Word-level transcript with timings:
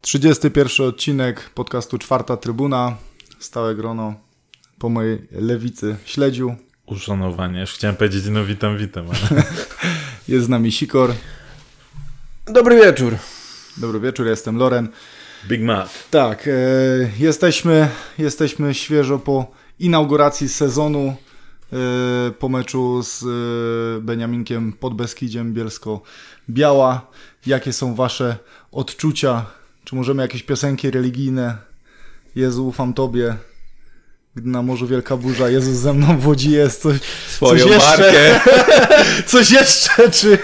Trzydziesty 0.00 0.50
pierwszy 0.50 0.84
odcinek 0.84 1.50
podcastu 1.50 1.98
Czwarta 1.98 2.36
Trybuna. 2.36 2.96
Stałe 3.38 3.74
grono 3.74 4.14
po 4.78 4.88
mojej 4.88 5.28
lewicy 5.30 5.96
śledziu. 6.04 6.54
Uszanowanie. 6.86 7.60
Już 7.60 7.72
chciałem 7.72 7.96
powiedzieć, 7.96 8.24
no 8.30 8.44
witam, 8.44 8.78
witam. 8.78 9.06
Ale... 9.06 9.42
Jest 10.28 10.46
z 10.46 10.48
nami 10.48 10.72
Sikor. 10.72 11.14
Dobry 12.46 12.76
wieczór. 12.76 13.16
Dobry 13.76 14.00
wieczór, 14.00 14.26
jestem 14.26 14.56
Loren. 14.56 14.88
Big 15.48 15.60
Mac. 15.62 15.90
Tak, 16.10 16.48
e, 16.48 16.52
jesteśmy, 17.18 17.88
jesteśmy 18.18 18.74
świeżo 18.74 19.18
po 19.18 19.46
inauguracji 19.78 20.48
sezonu, 20.48 21.16
po 22.38 22.48
meczu 22.48 23.02
z 23.02 23.22
e, 23.22 24.00
Beniaminkiem 24.00 24.72
pod 24.72 24.94
Beskidziem 24.94 25.54
Bielsko-Biała. 25.54 27.00
Jakie 27.46 27.72
są 27.72 27.94
wasze 27.94 28.36
odczucia? 28.72 29.46
Czy 29.84 29.94
możemy 29.94 30.22
jakieś 30.22 30.42
piosenki 30.42 30.90
religijne? 30.90 31.56
Jezu, 32.34 32.66
ufam 32.68 32.94
Tobie. 32.94 33.36
Gdy 34.34 34.48
na 34.48 34.62
morzu 34.62 34.86
wielka 34.86 35.16
burza, 35.16 35.50
Jezus 35.50 35.76
ze 35.76 35.92
mną 35.92 36.18
w 36.18 36.26
łodzi 36.26 36.50
jest. 36.50 36.82
Coś, 36.82 37.00
Swoją 37.28 37.68
coś 37.68 37.78
markę. 37.78 38.04
jeszcze? 38.04 39.22
coś 39.32 39.50
jeszcze, 39.50 40.10
czy... 40.10 40.38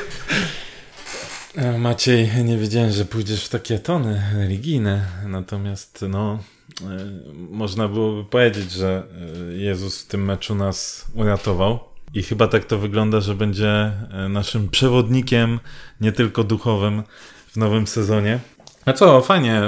E, 1.56 1.78
Maciej, 1.78 2.30
nie 2.44 2.58
wiedziałem, 2.58 2.92
że 2.92 3.04
pójdziesz 3.04 3.44
w 3.44 3.48
takie 3.48 3.78
tony 3.78 4.22
religijne, 4.34 5.04
natomiast 5.26 6.04
no, 6.08 6.38
e, 6.42 6.57
można 7.50 7.88
byłoby 7.88 8.30
powiedzieć, 8.30 8.72
że 8.72 9.02
e, 9.50 9.52
Jezus 9.52 10.02
w 10.02 10.06
tym 10.06 10.24
meczu 10.24 10.54
nas 10.54 11.06
uratował. 11.14 11.78
I 12.14 12.22
chyba 12.22 12.48
tak 12.48 12.64
to 12.64 12.78
wygląda, 12.78 13.20
że 13.20 13.34
będzie 13.34 13.68
e, 13.68 14.28
naszym 14.28 14.68
przewodnikiem, 14.68 15.60
nie 16.00 16.12
tylko 16.12 16.44
duchowym 16.44 17.02
w 17.48 17.56
nowym 17.56 17.86
sezonie. 17.86 18.38
A 18.84 18.92
co, 18.92 19.20
fajnie, 19.20 19.62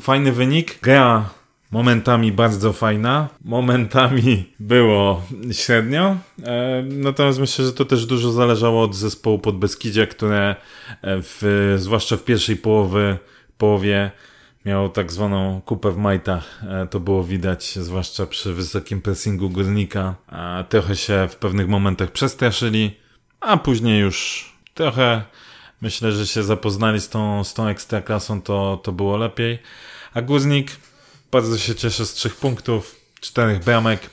fajny 0.00 0.32
wynik, 0.32 0.80
gra 0.82 1.30
momentami 1.70 2.32
bardzo 2.32 2.72
fajna, 2.72 3.28
momentami 3.44 4.44
było 4.60 5.22
średnio, 5.52 6.16
e, 6.44 6.82
natomiast 6.82 7.38
myślę, 7.38 7.64
że 7.64 7.72
to 7.72 7.84
też 7.84 8.06
dużo 8.06 8.32
zależało 8.32 8.82
od 8.82 8.94
zespołu 8.94 9.38
Podbeskidzia, 9.38 10.06
które 10.06 10.50
e, 10.50 10.56
w, 11.02 11.74
zwłaszcza 11.78 12.16
w 12.16 12.24
pierwszej 12.24 12.56
połowy, 12.56 13.18
połowie 13.58 14.10
miał 14.64 14.88
tak 14.88 15.12
zwaną 15.12 15.60
kupę 15.64 15.90
w 15.90 15.96
majtach. 15.96 16.62
E, 16.68 16.86
To 16.86 17.00
było 17.00 17.24
widać, 17.24 17.78
zwłaszcza 17.78 18.26
przy 18.26 18.54
wysokim 18.54 19.02
pressingu 19.02 19.50
górnika. 19.50 20.14
A 20.26 20.64
Trochę 20.68 20.96
się 20.96 21.28
w 21.30 21.36
pewnych 21.36 21.68
momentach 21.68 22.10
przestraszyli, 22.10 22.96
a 23.40 23.56
później 23.56 24.00
już 24.00 24.50
trochę 24.74 25.22
myślę, 25.80 26.12
że 26.12 26.26
się 26.26 26.42
zapoznali 26.42 27.00
z 27.00 27.08
tą, 27.08 27.44
z 27.44 27.54
tą 27.54 27.66
ekstraklasą, 27.66 28.42
to, 28.42 28.80
to 28.82 28.92
było 28.92 29.16
lepiej. 29.16 29.58
A 30.14 30.22
górnik 30.22 30.76
bardzo 31.32 31.58
się 31.58 31.74
cieszę 31.74 32.06
z 32.06 32.14
trzech 32.14 32.36
punktów, 32.36 32.96
czterech 33.20 33.64
bramek. 33.64 34.10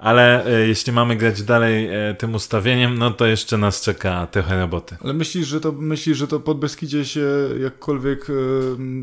Ale 0.00 0.46
e, 0.46 0.68
jeśli 0.68 0.92
mamy 0.92 1.16
grać 1.16 1.42
dalej 1.42 1.88
e, 1.88 2.14
tym 2.14 2.34
ustawieniem, 2.34 2.98
no 2.98 3.10
to 3.10 3.26
jeszcze 3.26 3.58
nas 3.58 3.80
czeka 3.80 4.26
trochę 4.30 4.60
roboty. 4.60 4.96
Ale 5.04 5.12
myślisz, 5.12 5.46
że 5.46 5.60
to, 5.60 5.72
myślisz, 5.72 6.18
że 6.18 6.28
to 6.28 6.40
pod 6.40 6.58
Beskidzie 6.58 7.04
się 7.04 7.26
jakkolwiek 7.62 8.26
e, 8.30 8.32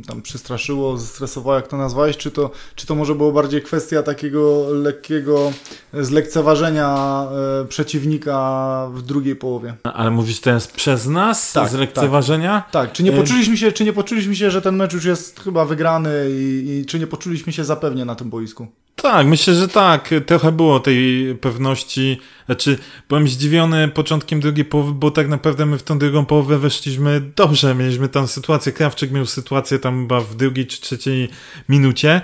tam 0.07 0.21
przestraszyło, 0.21 0.97
zestresowało, 0.97 1.55
jak 1.55 1.67
to 1.67 1.77
nazwałeś, 1.77 2.17
czy 2.17 2.31
to, 2.31 2.51
czy 2.75 2.87
to 2.87 2.95
może 2.95 3.15
było 3.15 3.31
bardziej 3.31 3.61
kwestia 3.61 4.03
takiego 4.03 4.65
lekkiego 4.69 5.51
zlekceważenia 5.93 7.27
przeciwnika 7.69 8.87
w 8.93 9.01
drugiej 9.01 9.35
połowie? 9.35 9.73
Ale 9.83 10.11
mówisz 10.11 10.39
teraz 10.39 10.67
przez 10.67 11.07
nas? 11.07 11.53
Tak, 11.53 11.69
z 11.69 11.73
lekceważenia? 11.73 12.63
Tak, 12.71 12.91
czy 12.91 13.03
nie 13.03 13.13
E, 13.13 13.17
poczuliśmy 13.17 13.57
się, 13.57 13.71
czy 13.71 13.83
nie 13.83 13.93
poczuliśmy 13.93 14.35
się, 14.35 14.51
że 14.51 14.61
ten 14.61 14.75
mecz 14.75 14.93
już 14.93 15.05
jest 15.05 15.39
chyba 15.39 15.65
wygrany 15.65 16.09
i, 16.29 16.79
i 16.81 16.85
czy 16.85 16.99
nie 16.99 17.07
poczuliśmy 17.07 17.53
się 17.53 17.63
zapewnie 17.63 18.05
na 18.05 18.15
tym 18.15 18.29
boisku? 18.29 18.67
Tak, 19.01 19.27
myślę, 19.27 19.53
że 19.53 19.67
tak. 19.67 20.09
Trochę 20.25 20.51
było 20.51 20.79
tej 20.79 21.35
pewności. 21.41 22.19
Znaczy, 22.45 22.77
byłem 23.09 23.27
zdziwiony 23.27 23.87
początkiem 23.87 24.39
drugiej 24.39 24.65
połowy, 24.65 24.91
bo 24.93 25.11
tak 25.11 25.27
naprawdę 25.27 25.65
my 25.65 25.77
w 25.77 25.83
tą 25.83 25.99
drugą 25.99 26.25
połowę 26.25 26.57
weszliśmy 26.57 27.21
dobrze. 27.35 27.75
Mieliśmy 27.75 28.09
tam 28.09 28.27
sytuację, 28.27 28.71
Krawczyk 28.71 29.11
miał 29.11 29.25
sytuację 29.25 29.79
tam 29.79 30.01
chyba 30.01 30.21
w 30.21 30.35
drugiej 30.35 30.67
czy 30.67 30.81
trzeciej 30.81 31.29
minucie. 31.69 32.21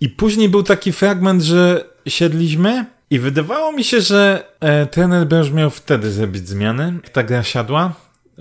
I 0.00 0.08
później 0.08 0.48
był 0.48 0.62
taki 0.62 0.92
fragment, 0.92 1.42
że 1.42 1.84
siedliśmy 2.06 2.86
i 3.10 3.18
wydawało 3.18 3.72
mi 3.72 3.84
się, 3.84 4.00
że 4.00 4.44
e, 4.60 4.86
trener 4.86 5.26
miał 5.52 5.70
wtedy 5.70 6.10
zrobić 6.10 6.48
zmiany. 6.48 6.98
jak 7.04 7.08
Ta 7.12 7.22
gra 7.22 7.42
siadła. 7.42 7.92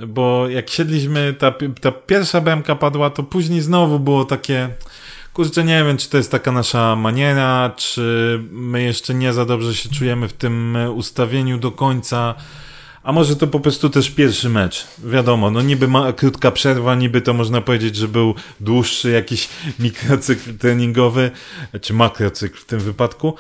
Bo 0.08 0.50
jak 0.50 0.70
siedliśmy, 0.70 1.36
ta, 1.40 1.54
ta 1.82 1.92
pierwsza 1.92 2.42
bramka 2.42 2.76
padła, 2.76 3.10
to 3.10 3.24
później 3.24 3.62
znowu 3.62 4.00
było 4.00 4.26
takie... 4.26 4.70
Kurczę, 5.36 5.64
nie 5.64 5.84
wiem, 5.84 5.98
czy 5.98 6.10
to 6.10 6.18
jest 6.18 6.32
taka 6.32 6.52
nasza 6.52 6.96
maniera, 6.96 7.74
czy 7.78 8.40
my 8.52 8.84
jeszcze 8.84 9.14
nie 9.14 9.34
za 9.34 9.46
dobrze 9.46 9.76
się 9.76 9.90
czujemy 9.90 10.28
w 10.28 10.34
tym 10.34 10.78
ustawieniu 10.96 11.58
do 11.58 11.72
końca. 11.72 12.36
A 13.04 13.12
może 13.12 13.36
to 13.36 13.48
po 13.48 13.60
prostu 13.60 13.90
też 13.90 14.10
pierwszy 14.10 14.50
mecz. 14.50 14.88
Wiadomo, 14.98 15.52
no 15.52 15.62
niby 15.62 15.88
ma 15.88 16.14
krótka 16.14 16.52
przerwa, 16.52 16.96
niby 16.96 17.22
to 17.22 17.34
można 17.34 17.62
powiedzieć, 17.62 17.96
że 17.96 18.08
był 18.08 18.36
dłuższy 18.60 19.12
jakiś 19.12 19.50
mikrocykl 19.80 20.58
treningowy, 20.58 21.32
czy 21.82 21.94
makrocykl 21.94 22.58
w 22.58 22.66
tym 22.66 22.80
wypadku. 22.80 23.36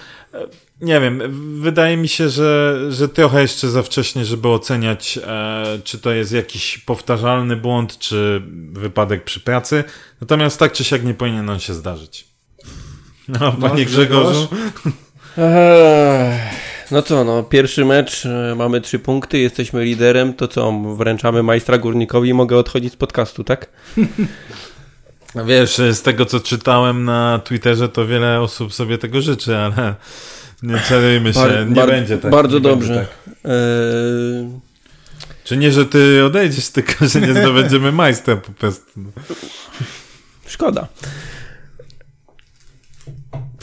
Nie 0.81 1.01
wiem, 1.01 1.21
wydaje 1.61 1.97
mi 1.97 2.07
się, 2.07 2.29
że, 2.29 2.79
że 2.89 3.09
trochę 3.09 3.41
jeszcze 3.41 3.69
za 3.69 3.83
wcześnie, 3.83 4.25
żeby 4.25 4.47
oceniać, 4.47 5.19
e, 5.23 5.79
czy 5.83 5.99
to 5.99 6.11
jest 6.11 6.31
jakiś 6.31 6.77
powtarzalny 6.77 7.55
błąd, 7.55 7.97
czy 7.99 8.41
wypadek 8.71 9.23
przy 9.23 9.39
pracy. 9.39 9.83
Natomiast 10.21 10.59
tak 10.59 10.71
czy 10.71 10.83
siak 10.83 11.03
nie 11.03 11.13
powinien 11.13 11.49
on 11.49 11.59
się 11.59 11.73
zdarzyć. 11.73 12.27
No, 13.27 13.51
panie 13.51 13.85
Grzegorzu. 13.85 14.47
Eee, 15.37 16.39
no 16.91 17.01
co, 17.01 17.23
no, 17.23 17.43
pierwszy 17.43 17.85
mecz, 17.85 18.25
e, 18.25 18.55
mamy 18.55 18.81
trzy 18.81 18.99
punkty, 18.99 19.39
jesteśmy 19.39 19.85
liderem, 19.85 20.33
to 20.33 20.47
co, 20.47 20.71
wręczamy 20.71 21.43
majstra 21.43 21.77
górnikowi 21.77 22.29
i 22.29 22.33
mogę 22.33 22.57
odchodzić 22.57 22.93
z 22.93 22.95
podcastu, 22.95 23.43
tak? 23.43 23.69
Wiesz, 25.45 25.75
z 25.75 26.01
tego 26.01 26.25
co 26.25 26.39
czytałem 26.39 27.05
na 27.05 27.39
Twitterze, 27.39 27.89
to 27.89 28.07
wiele 28.07 28.41
osób 28.41 28.73
sobie 28.73 28.97
tego 28.97 29.21
życzy, 29.21 29.57
ale 29.57 29.95
nie 30.65 30.79
czarujmy 30.79 31.33
się, 31.33 31.39
Bar- 31.39 31.67
nie 31.69 31.75
bar- 31.75 31.89
będzie 31.89 32.17
tak. 32.17 32.31
Bardzo 32.31 32.59
dobrze. 32.59 32.95
Tak. 32.95 33.35
Eee, 33.45 34.59
Czy 35.43 35.57
nie, 35.57 35.71
że 35.71 35.85
ty 35.85 36.25
odejdziesz, 36.25 36.69
tylko 36.69 37.07
że 37.07 37.21
nie 37.21 37.33
zdobędziemy 37.33 37.91
majstra 38.01 38.35
po 38.35 38.51
prostu. 38.51 38.91
szkoda. 40.47 40.87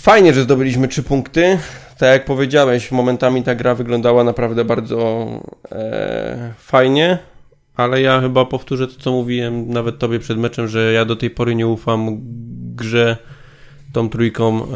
Fajnie, 0.00 0.34
że 0.34 0.42
zdobyliśmy 0.42 0.88
trzy 0.88 1.02
punkty. 1.02 1.58
Tak 1.98 2.08
jak 2.08 2.24
powiedziałeś, 2.24 2.90
momentami 2.92 3.42
ta 3.42 3.54
gra 3.54 3.74
wyglądała 3.74 4.24
naprawdę 4.24 4.64
bardzo 4.64 5.26
e, 5.72 6.52
fajnie, 6.58 7.18
ale 7.76 8.00
ja 8.00 8.20
chyba 8.20 8.44
powtórzę 8.44 8.86
to, 8.88 9.00
co 9.00 9.12
mówiłem 9.12 9.68
nawet 9.70 9.98
tobie 9.98 10.18
przed 10.18 10.38
meczem, 10.38 10.68
że 10.68 10.92
ja 10.92 11.04
do 11.04 11.16
tej 11.16 11.30
pory 11.30 11.54
nie 11.54 11.66
ufam 11.66 12.18
grze 12.76 13.16
tą 13.92 14.08
trójką 14.08 14.62
e, 14.64 14.66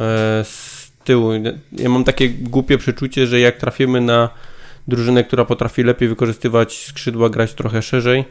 z 0.45 0.76
tyłu. 1.07 1.31
Ja 1.73 1.89
mam 1.89 2.05
takie 2.05 2.29
głupie 2.29 2.79
przeczucie, 2.79 3.27
że 3.27 3.41
jak 3.41 3.57
trafimy 3.57 4.01
na 4.01 4.29
drużynę, 4.89 5.25
która 5.25 5.45
potrafi 5.45 5.83
lepiej 5.83 6.09
wykorzystywać 6.09 6.87
skrzydła, 6.87 7.31
grać 7.31 7.55
trochę 7.55 7.83
szerzej, 7.83 8.25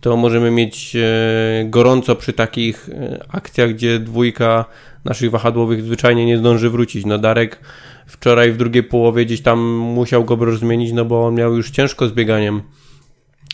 to 0.00 0.16
możemy 0.16 0.50
mieć 0.50 0.96
e, 0.96 1.64
gorąco 1.64 2.16
przy 2.16 2.32
takich 2.32 2.88
e, 2.88 3.24
akcjach, 3.28 3.70
gdzie 3.70 3.98
dwójka 3.98 4.64
naszych 5.04 5.30
wahadłowych 5.30 5.82
zwyczajnie 5.82 6.26
nie 6.26 6.38
zdąży 6.38 6.70
wrócić. 6.70 7.06
No 7.06 7.18
Darek 7.18 7.60
wczoraj 8.06 8.52
w 8.52 8.56
drugiej 8.56 8.82
połowie 8.82 9.26
gdzieś 9.26 9.42
tam 9.42 9.60
musiał 9.76 10.24
go 10.24 10.56
zmienić, 10.56 10.92
no 10.92 11.04
bo 11.04 11.26
on 11.26 11.34
miał 11.34 11.56
już 11.56 11.70
ciężko 11.70 12.08
z 12.08 12.12
bieganiem. 12.12 12.62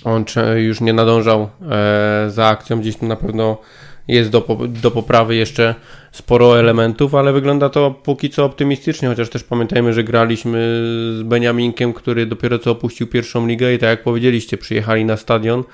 On 0.04 0.24
już 0.56 0.80
nie 0.80 0.92
nadążał 0.92 1.48
e, 1.70 2.30
za 2.30 2.46
akcją, 2.46 2.80
gdzieś 2.80 2.96
tu 2.96 3.06
na 3.06 3.16
pewno 3.16 3.58
jest 4.10 4.30
do, 4.30 4.58
do 4.82 4.90
poprawy 4.90 5.36
jeszcze 5.36 5.74
sporo 6.12 6.58
elementów, 6.58 7.14
ale 7.14 7.32
wygląda 7.32 7.68
to 7.68 7.90
póki 7.90 8.30
co 8.30 8.44
optymistycznie, 8.44 9.08
chociaż 9.08 9.30
też 9.30 9.44
pamiętajmy, 9.44 9.92
że 9.92 10.04
graliśmy 10.04 10.58
z 11.18 11.22
Beniaminkiem, 11.22 11.92
który 11.92 12.26
dopiero 12.26 12.58
co 12.58 12.70
opuścił 12.70 13.06
pierwszą 13.06 13.46
ligę 13.46 13.74
i 13.74 13.78
tak 13.78 13.88
jak 13.88 14.02
powiedzieliście, 14.02 14.58
przyjechali 14.58 15.04
na 15.04 15.16
stadion, 15.16 15.64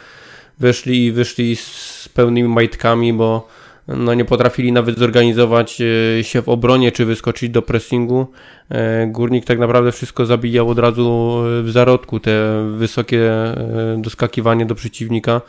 weszli 0.59 1.05
i 1.05 1.13
wyszli 1.13 1.57
z 1.57 2.09
pełnymi 2.15 2.49
majtkami, 2.49 3.13
bo 3.13 3.49
no 3.89 4.15
nie 4.15 4.25
potrafili 4.25 4.73
nawet 4.73 4.99
zorganizować 4.99 5.81
e, 5.81 6.25
się 6.25 6.43
w 6.43 6.49
obronie, 6.49 6.93
czy 6.93 7.05
wyskoczyć 7.05 7.51
do 7.51 7.63
pressingu. 7.63 8.27
E, 8.69 9.07
Górnik 9.07 9.45
tak 9.45 9.59
naprawdę 9.59 9.93
wszystko 9.93 10.27
zabijał 10.27 10.69
od 10.69 10.79
razu 10.79 11.37
e, 11.61 11.63
w 11.63 11.71
zarodku. 11.71 12.21
Te 12.21 12.65
wysokie 12.77 13.31
doskakiwanie 13.99 14.67
do 14.67 14.75
przeciwnika 14.75 15.41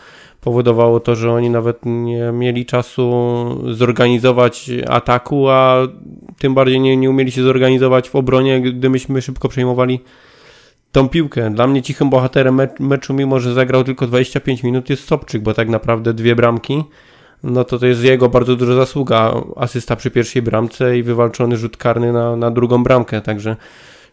powodowało 0.42 1.00
to, 1.00 1.16
że 1.16 1.31
oni 1.31 1.50
nawet 1.50 1.78
nie 1.86 2.31
mieli 2.31 2.66
czasu 2.66 3.74
zorganizować 3.74 4.69
ataku, 4.88 5.50
a 5.50 5.88
tym 6.38 6.54
bardziej 6.54 6.80
nie, 6.80 6.98
nie 6.98 7.10
umieli 7.10 7.31
się 7.31 7.44
zorganizować 7.44 8.10
w 8.10 8.16
obronie, 8.16 8.62
gdy 8.62 8.89
myśmy 8.89 9.22
szybko 9.22 9.50
przejmowali 9.50 10.00
tą 10.92 11.10
piłkę. 11.10 11.51
Dla 11.51 11.68
mnie 11.68 11.81
cichym 11.81 12.10
bohaterem 12.10 12.62
meczu, 12.80 13.13
mimo 13.13 13.39
że 13.39 13.54
zagrał 13.54 13.84
tylko 13.84 14.07
25 14.07 14.63
minut, 14.63 14.89
jest 14.89 15.07
Sobczyk, 15.07 15.42
bo 15.44 15.54
tak 15.54 15.69
naprawdę 15.69 16.13
dwie 16.13 16.36
bramki, 16.36 16.84
no 17.44 17.63
to 17.63 17.80
to 17.80 17.86
jest 17.86 18.04
jego 18.04 18.30
bardzo 18.30 18.56
duża 18.56 18.75
zasługa. 18.75 19.34
Asysta 19.56 19.95
przy 19.95 20.12
pierwszej 20.12 20.42
bramce 20.42 20.98
i 20.98 21.04
wywalczony 21.04 21.57
rzut 21.57 21.78
karny 21.78 22.13
na, 22.13 22.36
na 22.36 22.51
drugą 22.51 22.84
bramkę, 22.84 23.22
także 23.22 23.56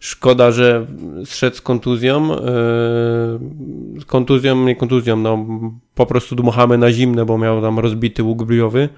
szkoda, 0.01 0.53
że 0.53 0.87
zszedł 1.25 1.57
z 1.57 1.61
kontuzją. 1.61 2.29
Yy, 2.29 4.05
kontuzją, 4.07 4.65
nie 4.65 4.77
kontuzją, 4.77 5.17
no 5.17 5.47
po 5.95 6.07
prostu 6.07 6.37
dmuchamy 6.37 6.79
na 6.79 6.93
zimne, 6.93 7.25
bo 7.25 7.39
miał 7.39 7.63
tam 7.63 7.79
rozbity 7.79 8.23
łuk 8.23 8.45
bryjowy. 8.45 8.89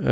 Yy, 0.00 0.06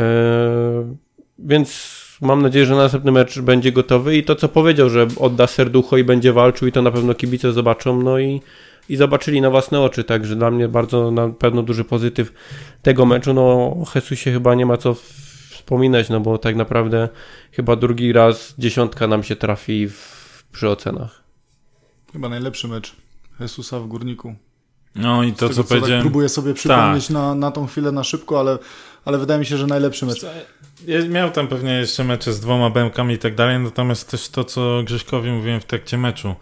więc 1.38 1.96
mam 2.22 2.42
nadzieję, 2.42 2.66
że 2.66 2.74
następny 2.74 3.12
mecz 3.12 3.40
będzie 3.40 3.72
gotowy 3.72 4.16
i 4.16 4.24
to, 4.24 4.34
co 4.34 4.48
powiedział, 4.48 4.90
że 4.90 5.06
odda 5.20 5.46
serducho 5.46 5.96
i 5.96 6.04
będzie 6.04 6.32
walczył 6.32 6.68
i 6.68 6.72
to 6.72 6.82
na 6.82 6.90
pewno 6.90 7.14
kibice 7.14 7.52
zobaczą, 7.52 8.02
no 8.02 8.18
i, 8.18 8.40
i 8.88 8.96
zobaczyli 8.96 9.40
na 9.40 9.50
własne 9.50 9.80
oczy, 9.80 10.04
także 10.04 10.36
dla 10.36 10.50
mnie 10.50 10.68
bardzo 10.68 11.10
na 11.10 11.28
pewno 11.28 11.62
duży 11.62 11.84
pozytyw 11.84 12.32
tego 12.82 13.06
meczu, 13.06 13.34
no 13.34 13.42
o 13.42 13.86
Jesusie 13.94 14.32
chyba 14.32 14.54
nie 14.54 14.66
ma 14.66 14.76
co 14.76 14.96
wspominać, 15.50 16.08
no 16.08 16.20
bo 16.20 16.38
tak 16.38 16.56
naprawdę 16.56 17.08
chyba 17.52 17.76
drugi 17.76 18.12
raz 18.12 18.54
dziesiątka 18.58 19.06
nam 19.06 19.22
się 19.22 19.36
trafi 19.36 19.88
w, 19.88 20.44
przy 20.52 20.68
ocenach. 20.68 21.22
Chyba 22.12 22.28
najlepszy 22.28 22.68
mecz 22.68 22.96
Jesusa 23.40 23.80
w 23.80 23.86
Górniku. 23.86 24.34
No 24.94 25.22
i 25.22 25.32
to, 25.32 25.38
tego, 25.38 25.54
co, 25.54 25.62
co 25.62 25.68
powiedziałem... 25.68 26.02
Tak 26.02 26.02
próbuję 26.02 26.28
sobie 26.28 26.54
przypomnieć 26.54 27.06
tak. 27.06 27.14
na, 27.14 27.34
na 27.34 27.50
tą 27.50 27.66
chwilę 27.66 27.92
na 27.92 28.04
szybko, 28.04 28.40
ale, 28.40 28.58
ale 29.04 29.18
wydaje 29.18 29.40
mi 29.40 29.46
się, 29.46 29.56
że 29.56 29.66
najlepszy 29.66 30.06
mecz. 30.06 30.26
Miał 31.08 31.30
tam 31.30 31.48
pewnie 31.48 31.72
jeszcze 31.72 32.04
mecze 32.04 32.32
z 32.32 32.40
dwoma 32.40 32.70
bębkami 32.70 33.14
i 33.14 33.18
tak 33.18 33.34
dalej, 33.34 33.58
natomiast 33.58 34.10
też 34.10 34.28
to, 34.28 34.44
co 34.44 34.82
Grześkowi 34.84 35.30
mówiłem 35.30 35.60
w 35.60 35.64
trakcie 35.64 35.98
meczu. 35.98 36.34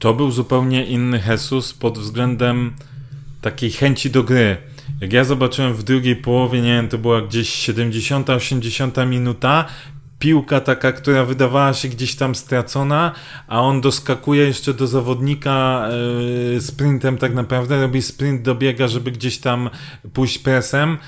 To 0.00 0.14
był 0.14 0.30
zupełnie 0.30 0.86
inny 0.86 1.22
Jesus 1.28 1.72
pod 1.72 1.98
względem 1.98 2.72
takiej 3.40 3.70
chęci 3.70 4.10
do 4.10 4.22
gry. 4.22 4.56
Jak 5.00 5.12
ja 5.12 5.24
zobaczyłem 5.24 5.74
w 5.74 5.82
drugiej 5.82 6.16
połowie, 6.16 6.60
nie 6.60 6.68
wiem, 6.68 6.88
to 6.88 6.98
była 6.98 7.22
gdzieś 7.22 7.68
70-80 7.68 9.06
minuta, 9.06 9.64
piłka 10.18 10.60
taka, 10.60 10.92
która 10.92 11.24
wydawała 11.24 11.72
się 11.72 11.88
gdzieś 11.88 12.14
tam 12.14 12.34
stracona, 12.34 13.12
a 13.48 13.60
on 13.60 13.80
doskakuje 13.80 14.44
jeszcze 14.44 14.74
do 14.74 14.86
zawodnika 14.86 15.88
yy, 16.52 16.60
sprintem 16.60 17.18
tak 17.18 17.34
naprawdę, 17.34 17.80
robi 17.80 18.02
sprint, 18.02 18.42
dobiega, 18.42 18.88
żeby 18.88 19.10
gdzieś 19.10 19.38
tam 19.38 19.70
pójść 20.12 20.38
presem 20.38 20.98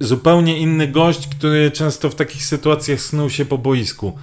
zupełnie 0.00 0.58
inny 0.58 0.88
gość, 0.88 1.28
który 1.28 1.70
często 1.70 2.10
w 2.10 2.14
takich 2.14 2.44
sytuacjach 2.44 3.00
snuł 3.00 3.30
się 3.30 3.44
po 3.44 3.58
boisku. 3.58 4.18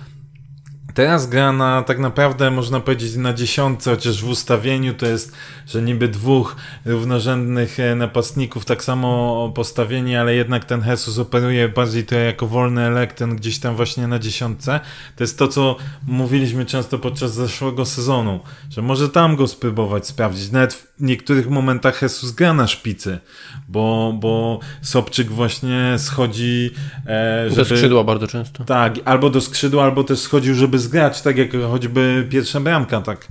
Teraz 0.98 1.30
gra 1.30 1.52
na 1.52 1.82
tak 1.82 2.00
naprawdę 2.00 2.52
można 2.52 2.80
powiedzieć 2.80 3.16
na 3.16 3.34
dziesiątce, 3.34 3.92
chociaż 3.92 4.24
w 4.24 4.30
ustawieniu 4.30 4.94
to 4.94 5.06
jest, 5.06 5.32
że 5.68 5.82
niby 5.82 6.08
dwóch 6.08 6.56
równorzędnych 6.86 7.80
e, 7.80 7.96
napastników 7.96 8.66
tak 8.66 8.84
samo 8.84 9.52
postawieni, 9.56 10.16
ale 10.16 10.36
jednak 10.36 10.66
ten 10.66 10.84
Jesus 10.88 11.20
operuje 11.20 11.70
bardziej 11.70 12.06
to 12.06 12.16
jako 12.16 12.48
wolny 12.48 12.82
elektron 12.82 13.36
gdzieś 13.36 13.60
tam 13.60 13.76
właśnie 13.76 14.08
na 14.08 14.20
dziesiątce. 14.20 14.80
To 15.16 15.24
jest 15.24 15.40
to, 15.40 15.48
co 15.48 15.76
mówiliśmy 16.08 16.66
często 16.66 17.00
podczas 17.00 17.34
zeszłego 17.34 17.86
sezonu, 17.86 18.40
że 18.70 18.82
może 18.82 19.10
tam 19.10 19.36
go 19.36 19.48
spróbować 19.48 20.08
sprawdzić. 20.08 20.52
Nawet 20.52 20.74
w 20.74 20.88
niektórych 21.00 21.50
momentach 21.50 22.02
Jesus 22.02 22.32
gra 22.32 22.54
na 22.54 22.68
szpicy, 22.68 23.20
bo, 23.68 24.14
bo 24.20 24.60
Sobczyk 24.82 25.28
właśnie 25.28 25.96
schodzi 25.98 26.72
e, 27.08 27.50
żeby... 27.50 27.70
Do 27.70 27.76
skrzydła 27.76 28.04
bardzo 28.04 28.28
często. 28.28 28.64
Tak, 28.64 28.96
albo 29.06 29.30
do 29.30 29.42
skrzydła, 29.42 29.84
albo 29.84 30.04
też 30.04 30.20
schodził, 30.20 30.56
żeby 30.56 30.80
zgrać, 30.88 31.22
tak 31.22 31.38
jak 31.38 31.50
choćby 31.54 32.28
pierwsza 32.30 32.60
bramka 32.60 33.02
tak 33.02 33.28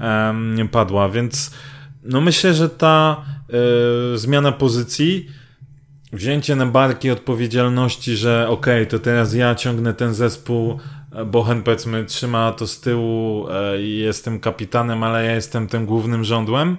um, 0.00 0.68
padła, 0.68 1.08
więc 1.08 1.50
no 2.06 2.20
myślę, 2.20 2.54
że 2.54 2.68
ta 2.68 3.24
e, 4.14 4.18
zmiana 4.18 4.52
pozycji 4.52 5.30
wzięcie 6.12 6.56
na 6.56 6.66
barki 6.66 7.10
odpowiedzialności, 7.10 8.16
że 8.16 8.48
okej, 8.48 8.82
okay, 8.82 8.86
to 8.86 8.98
teraz 8.98 9.34
ja 9.34 9.54
ciągnę 9.54 9.94
ten 9.94 10.14
zespół, 10.14 10.78
e, 11.12 11.24
Bochen 11.24 11.62
powiedzmy 11.62 12.04
trzyma 12.04 12.52
to 12.52 12.66
z 12.66 12.80
tyłu 12.80 13.46
e, 13.50 13.82
i 13.82 13.98
jestem 13.98 14.40
kapitanem, 14.40 15.02
ale 15.02 15.24
ja 15.24 15.34
jestem 15.34 15.68
tym 15.68 15.86
głównym 15.86 16.24
rządłem. 16.24 16.76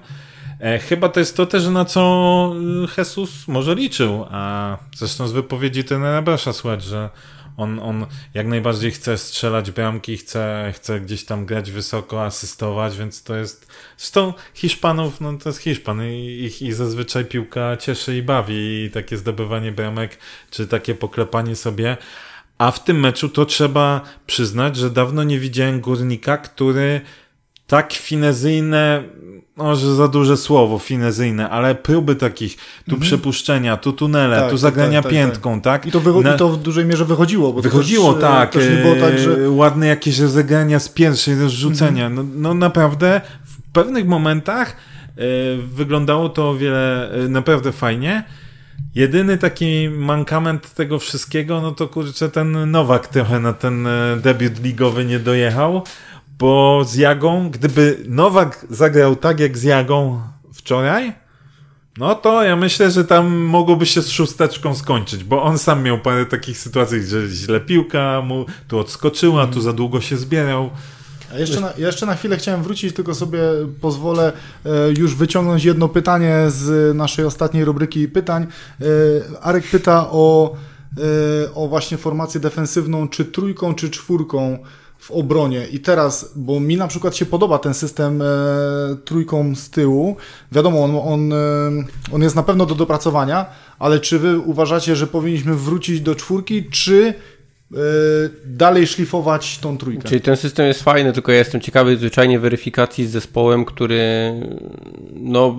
Chyba 0.89 1.09
to 1.09 1.19
jest 1.19 1.37
to 1.37 1.45
też, 1.45 1.67
na 1.67 1.85
co 1.85 2.53
Jesus 2.97 3.47
może 3.47 3.75
liczył, 3.75 4.25
a 4.31 4.77
zresztą 4.95 5.27
z 5.27 5.31
wypowiedzi 5.31 5.83
tenera 5.83 6.21
Brasza 6.21 6.53
słychać, 6.53 6.83
że 6.83 7.09
on, 7.57 7.79
on 7.79 8.05
jak 8.33 8.47
najbardziej 8.47 8.91
chce 8.91 9.17
strzelać 9.17 9.71
bramki, 9.71 10.17
chce, 10.17 10.73
chce 10.75 10.99
gdzieś 10.99 11.25
tam 11.25 11.45
grać 11.45 11.71
wysoko, 11.71 12.25
asystować, 12.25 12.97
więc 12.97 13.23
to 13.23 13.35
jest. 13.35 13.67
Zresztą 13.97 14.33
Hiszpanów, 14.53 15.21
no 15.21 15.37
to 15.37 15.49
jest 15.49 15.59
Hiszpan 15.59 16.03
i 16.03 16.43
ich 16.43 16.61
i 16.61 16.73
zazwyczaj 16.73 17.25
piłka 17.25 17.77
cieszy 17.77 18.17
i 18.17 18.21
bawi, 18.21 18.83
i 18.83 18.91
takie 18.91 19.17
zdobywanie 19.17 19.71
bramek, 19.71 20.17
czy 20.51 20.67
takie 20.67 20.95
poklepanie 20.95 21.55
sobie. 21.55 21.97
A 22.57 22.71
w 22.71 22.83
tym 22.83 22.99
meczu 22.99 23.29
to 23.29 23.45
trzeba 23.45 24.01
przyznać, 24.27 24.75
że 24.75 24.89
dawno 24.89 25.23
nie 25.23 25.39
widziałem 25.39 25.81
górnika, 25.81 26.37
który 26.37 27.01
tak 27.67 27.93
finezyjne, 27.93 29.03
może 29.57 29.95
za 29.95 30.07
duże 30.07 30.37
słowo, 30.37 30.79
finezyjne, 30.79 31.49
ale 31.49 31.75
próby 31.75 32.15
takich, 32.15 32.55
tu 32.55 32.95
mhm. 32.95 33.01
przepuszczenia, 33.01 33.77
tu 33.77 33.93
tunele, 33.93 34.39
tak, 34.39 34.49
tu 34.49 34.57
zagrania 34.57 35.01
tak, 35.01 35.03
tak, 35.03 35.11
piętką, 35.11 35.61
tak? 35.61 35.85
I 35.85 35.91
to, 35.91 36.21
Na... 36.21 36.35
I 36.35 36.37
to 36.37 36.49
w 36.49 36.57
dużej 36.57 36.85
mierze 36.85 37.05
wychodziło. 37.05 37.53
Bo 37.53 37.61
wychodziło, 37.61 38.13
też, 38.13 38.21
tak. 38.21 38.51
Też 38.51 38.69
nie 38.69 38.75
było 38.75 38.95
tak, 38.95 39.19
że... 39.19 39.49
Ładne 39.49 39.87
jakieś 39.87 40.19
rozegrania 40.19 40.79
z 40.79 40.89
pierwszej, 40.89 41.39
rozrzucenia. 41.39 42.05
Mhm. 42.05 42.29
No, 42.33 42.49
no 42.49 42.53
naprawdę 42.53 43.21
w 43.45 43.71
pewnych 43.71 44.07
momentach 44.07 44.75
e, 45.17 45.21
wyglądało 45.57 46.29
to 46.29 46.49
o 46.49 46.55
wiele 46.55 47.11
e, 47.11 47.27
naprawdę 47.27 47.71
fajnie. 47.71 48.23
Jedyny 48.95 49.37
taki 49.37 49.89
mankament 49.89 50.73
tego 50.73 50.99
wszystkiego, 50.99 51.61
no 51.61 51.71
to 51.71 51.87
kurczę, 51.87 52.29
ten 52.29 52.71
Nowak 52.71 53.07
trochę 53.07 53.39
na 53.39 53.53
ten 53.53 53.87
e, 53.87 54.17
debiut 54.23 54.63
ligowy 54.63 55.05
nie 55.05 55.19
dojechał 55.19 55.83
bo 56.37 56.83
z 56.85 56.95
Jagą, 56.95 57.49
gdyby 57.49 58.03
Nowak 58.07 58.65
zagrał 58.69 59.15
tak 59.15 59.39
jak 59.39 59.57
z 59.57 59.63
Jagą 59.63 60.21
wczoraj, 60.53 61.13
no 61.97 62.15
to 62.15 62.43
ja 62.43 62.55
myślę, 62.55 62.91
że 62.91 63.05
tam 63.05 63.35
mogłoby 63.35 63.85
się 63.85 64.01
z 64.01 64.09
szósteczką 64.09 64.75
skończyć, 64.75 65.23
bo 65.23 65.43
on 65.43 65.57
sam 65.57 65.83
miał 65.83 65.99
parę 65.99 66.25
takich 66.25 66.57
sytuacji, 66.57 67.03
że 67.03 67.27
źle 67.27 67.59
piłka 67.59 68.21
mu 68.21 68.45
tu 68.67 68.79
odskoczyła, 68.79 69.47
tu 69.47 69.61
za 69.61 69.73
długo 69.73 70.01
się 70.01 70.17
zbierał. 70.17 70.69
A 71.33 71.39
jeszcze 71.39 71.59
na, 71.59 71.73
jeszcze 71.77 72.05
na 72.05 72.15
chwilę 72.15 72.37
chciałem 72.37 72.63
wrócić, 72.63 72.95
tylko 72.95 73.15
sobie 73.15 73.39
pozwolę 73.81 74.33
e, 74.65 74.69
już 74.97 75.15
wyciągnąć 75.15 75.63
jedno 75.63 75.89
pytanie 75.89 76.45
z 76.47 76.95
naszej 76.95 77.25
ostatniej 77.25 77.65
rubryki 77.65 78.07
pytań. 78.07 78.47
E, 78.81 78.85
Arek 79.41 79.67
pyta 79.67 80.09
o, 80.11 80.55
e, 80.97 81.53
o 81.53 81.67
właśnie 81.67 81.97
formację 81.97 82.41
defensywną, 82.41 83.07
czy 83.07 83.25
trójką, 83.25 83.75
czy 83.75 83.89
czwórką 83.89 84.59
w 84.99 85.11
obronie. 85.11 85.67
I 85.71 85.79
teraz, 85.79 86.33
bo 86.35 86.59
mi 86.59 86.77
na 86.77 86.87
przykład 86.87 87.15
się 87.15 87.25
podoba 87.25 87.59
ten 87.59 87.73
system 87.73 88.21
e, 88.21 88.25
trójką 89.05 89.55
z 89.55 89.69
tyłu, 89.69 90.15
wiadomo, 90.51 90.83
on, 90.83 90.95
on, 90.95 91.33
e, 91.33 91.35
on 92.11 92.21
jest 92.21 92.35
na 92.35 92.43
pewno 92.43 92.65
do 92.65 92.75
dopracowania, 92.75 93.45
ale 93.79 93.99
czy 93.99 94.19
wy 94.19 94.39
uważacie, 94.39 94.95
że 94.95 95.07
powinniśmy 95.07 95.55
wrócić 95.55 96.01
do 96.01 96.15
czwórki, 96.15 96.69
czy 96.69 97.13
e, 97.73 97.77
dalej 98.45 98.87
szlifować 98.87 99.57
tą 99.57 99.77
trójkę? 99.77 100.09
Czyli 100.09 100.21
ten 100.21 100.37
system 100.37 100.65
jest 100.67 100.83
fajny, 100.83 101.13
tylko 101.13 101.31
ja 101.31 101.37
jestem 101.37 101.61
ciekawy 101.61 101.97
zwyczajnie 101.97 102.39
weryfikacji 102.39 103.07
z 103.07 103.11
zespołem, 103.11 103.65
który 103.65 104.33
no, 105.13 105.55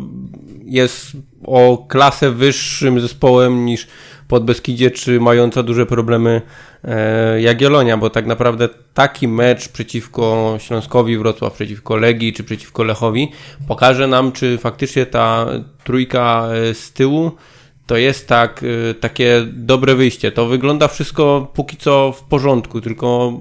jest 0.64 1.06
o 1.44 1.86
klasę 1.88 2.30
wyższym 2.30 3.00
zespołem 3.00 3.64
niż 3.64 3.86
Podbeskidzie, 4.28 4.90
czy 4.90 5.20
mająca 5.20 5.62
duże 5.62 5.86
problemy 5.86 6.42
e, 6.84 7.40
Jagiellonia, 7.40 7.96
bo 7.96 8.10
tak 8.10 8.26
naprawdę 8.26 8.68
taki 8.94 9.28
mecz 9.28 9.68
przeciwko 9.68 10.56
Śląskowi 10.58 11.18
Wrocław, 11.18 11.52
przeciwko 11.52 11.96
Legii, 11.96 12.32
czy 12.32 12.44
przeciwko 12.44 12.84
Lechowi 12.84 13.32
pokaże 13.68 14.06
nam, 14.06 14.32
czy 14.32 14.58
faktycznie 14.58 15.06
ta 15.06 15.46
trójka 15.84 16.48
e, 16.52 16.74
z 16.74 16.92
tyłu 16.92 17.32
to 17.86 17.96
jest 17.96 18.28
tak, 18.28 18.64
e, 18.90 18.94
takie 18.94 19.46
dobre 19.52 19.94
wyjście. 19.94 20.32
To 20.32 20.46
wygląda 20.46 20.88
wszystko 20.88 21.52
póki 21.54 21.76
co 21.76 22.12
w 22.12 22.22
porządku, 22.22 22.80
tylko 22.80 23.32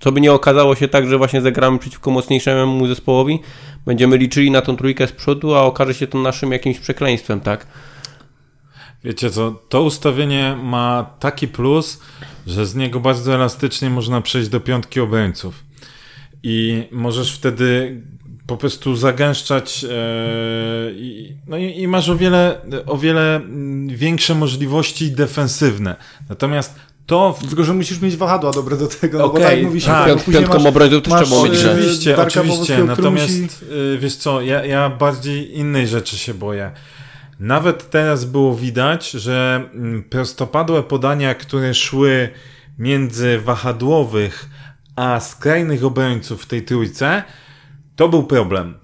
co 0.00 0.12
by 0.12 0.20
nie 0.20 0.32
okazało 0.32 0.74
się 0.74 0.88
tak, 0.88 1.08
że 1.08 1.18
właśnie 1.18 1.40
zagramy 1.40 1.78
przeciwko 1.78 2.10
mocniejszemu 2.10 2.86
zespołowi, 2.86 3.40
będziemy 3.86 4.16
liczyli 4.16 4.50
na 4.50 4.60
tą 4.62 4.76
trójkę 4.76 5.06
z 5.06 5.12
przodu, 5.12 5.54
a 5.54 5.62
okaże 5.62 5.94
się 5.94 6.06
to 6.06 6.18
naszym 6.18 6.52
jakimś 6.52 6.78
przekleństwem, 6.78 7.40
tak? 7.40 7.66
Wiecie 9.04 9.30
co, 9.30 9.62
to 9.68 9.82
ustawienie 9.82 10.56
ma 10.62 11.10
taki 11.20 11.48
plus, 11.48 12.00
że 12.46 12.66
z 12.66 12.74
niego 12.74 13.00
bardzo 13.00 13.34
elastycznie 13.34 13.90
można 13.90 14.20
przejść 14.20 14.48
do 14.48 14.60
piątki 14.60 15.00
obrońców. 15.00 15.64
I 16.42 16.88
możesz 16.92 17.34
wtedy 17.34 18.00
po 18.46 18.56
prostu 18.56 18.96
zagęszczać 18.96 19.84
e, 19.84 19.88
i, 20.92 21.36
no 21.46 21.56
i, 21.56 21.80
i, 21.80 21.88
masz 21.88 22.08
o 22.08 22.16
wiele, 22.16 22.60
o 22.86 22.98
wiele 22.98 23.40
większe 23.86 24.34
możliwości 24.34 25.10
defensywne. 25.10 25.96
Natomiast 26.28 26.74
to... 27.06 27.38
Tylko, 27.48 27.64
że 27.64 27.72
musisz 27.74 28.00
mieć 28.00 28.16
wahadła 28.16 28.50
dobre 28.50 28.76
do 28.76 28.86
tego, 28.86 29.18
no 29.18 29.24
Okej, 29.24 29.42
bo 29.42 29.48
tak 29.48 29.62
mówi 29.62 29.80
się, 29.80 29.86
tak. 29.86 30.24
Piątką 30.24 30.54
masz- 30.58 30.66
obrońców 30.66 31.02
też 31.02 31.12
trzeba 31.12 31.42
mieć. 31.42 31.64
Oczywiście, 31.64 32.16
oczywiście, 32.16 32.84
natomiast 32.84 33.40
musi- 33.40 33.94
y, 33.94 33.98
wiesz 33.98 34.16
co, 34.16 34.40
ja, 34.40 34.64
ja 34.64 34.90
bardziej 34.90 35.58
innej 35.58 35.88
rzeczy 35.88 36.18
się 36.18 36.34
boję. 36.34 36.70
Nawet 37.42 37.90
teraz 37.90 38.24
było 38.24 38.56
widać, 38.56 39.10
że 39.10 39.68
mm, 39.74 40.02
prostopadłe 40.02 40.82
podania, 40.82 41.34
które 41.34 41.74
szły 41.74 42.28
między 42.78 43.38
wahadłowych 43.38 44.48
a 44.96 45.20
skrajnych 45.20 45.84
obrońców 45.84 46.42
w 46.42 46.46
tej 46.46 46.62
trójce, 46.62 47.22
to 47.96 48.08
był 48.08 48.24
problem. 48.24 48.74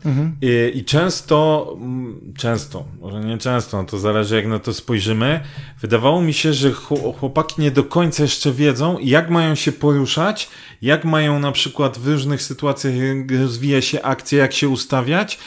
I, 0.41 0.79
I 0.79 0.85
często, 0.85 1.69
mm, 1.81 2.35
często, 2.37 2.85
może 3.00 3.21
nie 3.21 3.38
często, 3.38 3.77
no 3.77 3.85
to 3.85 3.99
zależy 3.99 4.37
jak 4.37 4.47
na 4.47 4.59
to 4.59 4.75
spojrzymy, 4.75 5.41
wydawało 5.81 6.23
mi 6.23 6.33
się, 6.33 6.53
że 6.53 6.71
chł- 6.71 7.19
chłopaki 7.19 7.62
nie 7.62 7.71
do 7.71 7.85
końca 7.85 8.23
jeszcze 8.23 8.53
wiedzą, 8.53 8.99
jak 9.00 9.31
mają 9.31 9.55
się 9.55 9.73
poruszać, 9.73 10.49
jak 10.83 11.05
mają 11.05 11.38
na 11.38 11.53
przykład 11.53 11.99
w 11.99 12.09
różnych 12.09 12.43
sytuacjach 12.43 12.95
rozwija 13.41 13.83
się 13.83 14.03
akcja, 14.03 14.38
jak 14.38 14.53
się 14.53 14.69
ustawiać, 14.69 15.38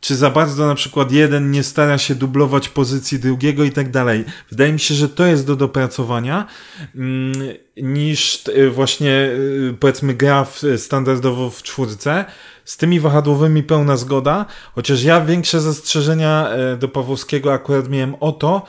czy 0.00 0.16
za 0.16 0.30
bardzo 0.30 0.66
na 0.66 0.74
przykład 0.74 1.12
jeden 1.12 1.50
nie 1.50 1.62
stara 1.62 1.98
się 1.98 2.14
dublować 2.14 2.68
pozycji 2.68 3.18
drugiego 3.18 3.64
i 3.64 3.70
tak 3.70 3.90
dalej. 3.90 4.24
Wydaje 4.50 4.72
mi 4.72 4.80
się, 4.80 4.94
że 4.94 5.08
to 5.08 5.26
jest 5.26 5.46
do 5.46 5.56
dopracowania 5.56 6.46
mm, 6.94 7.32
niż 7.76 8.48
y, 8.48 8.70
właśnie 8.70 9.10
y, 9.10 9.74
powiedzmy 9.80 10.14
gra 10.14 10.46
standardowo 10.76 11.50
w 11.50 11.62
czwórce. 11.62 12.24
Z 12.64 12.76
tymi 12.76 13.00
wahadłowymi 13.00 13.62
pełna 13.62 13.96
zgoda, 13.96 14.46
chociaż 14.74 15.02
ja 15.02 15.20
większe 15.20 15.60
zastrzeżenia 15.60 16.48
e, 16.48 16.76
do 16.76 16.88
Pawłowskiego 16.88 17.52
akurat 17.52 17.88
miałem 17.88 18.14
o 18.20 18.32
to, 18.32 18.62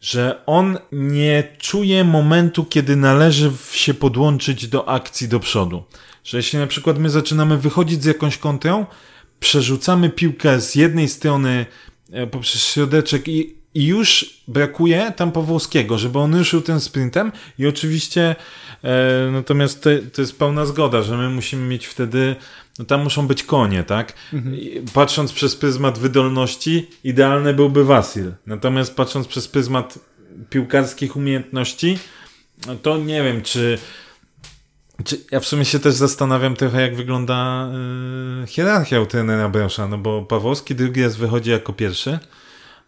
że 0.00 0.42
on 0.46 0.78
nie 0.92 1.42
czuje 1.58 2.04
momentu, 2.04 2.64
kiedy 2.64 2.96
należy 2.96 3.52
się 3.72 3.94
podłączyć 3.94 4.68
do 4.68 4.88
akcji 4.88 5.28
do 5.28 5.40
przodu. 5.40 5.82
Że 6.24 6.36
jeśli 6.36 6.58
na 6.58 6.66
przykład 6.66 6.98
my 6.98 7.10
zaczynamy 7.10 7.58
wychodzić 7.58 8.02
z 8.02 8.06
jakąś 8.06 8.38
kontrą, 8.38 8.86
przerzucamy 9.42 10.10
piłkę 10.10 10.60
z 10.60 10.74
jednej 10.74 11.08
strony 11.08 11.66
e, 12.12 12.26
poprzez 12.26 12.64
środeczek 12.64 13.28
i, 13.28 13.54
i 13.74 13.86
już 13.86 14.40
brakuje 14.48 15.12
tam 15.16 15.32
Pawłowskiego, 15.32 15.98
żeby 15.98 16.18
on 16.18 16.34
ruszył 16.34 16.60
tym 16.60 16.80
sprintem 16.80 17.32
i 17.58 17.66
oczywiście 17.66 18.36
e, 18.84 19.30
natomiast 19.32 19.82
to, 19.82 19.90
to 20.12 20.22
jest 20.22 20.38
pełna 20.38 20.66
zgoda, 20.66 21.02
że 21.02 21.16
my 21.16 21.28
musimy 21.28 21.68
mieć 21.68 21.86
wtedy 21.86 22.36
no 22.78 22.84
tam 22.84 23.02
muszą 23.02 23.26
być 23.26 23.42
konie, 23.42 23.84
tak? 23.84 24.12
I 24.32 24.82
Patrząc 24.94 25.32
przez 25.32 25.56
pryzmat 25.56 25.98
wydolności, 25.98 26.90
idealny 27.04 27.54
byłby 27.54 27.84
Wasil. 27.84 28.32
Natomiast 28.46 28.96
patrząc 28.96 29.26
przez 29.26 29.48
pryzmat 29.48 29.98
piłkarskich 30.50 31.16
umiejętności, 31.16 31.98
no 32.66 32.76
to 32.76 32.98
nie 32.98 33.22
wiem, 33.22 33.42
czy 33.42 33.78
ja 35.30 35.40
w 35.40 35.46
sumie 35.46 35.64
się 35.64 35.78
też 35.78 35.94
zastanawiam 35.94 36.56
trochę, 36.56 36.82
jak 36.82 36.96
wygląda 36.96 37.68
yy, 38.40 38.46
hierarchia 38.46 39.00
u 39.00 39.06
trenera 39.06 39.48
Brosza, 39.48 39.88
no 39.88 39.98
bo 39.98 40.22
Pawłowski 40.22 40.74
drugi 40.74 41.02
raz 41.02 41.16
wychodzi 41.16 41.50
jako 41.50 41.72
pierwszy 41.72 42.10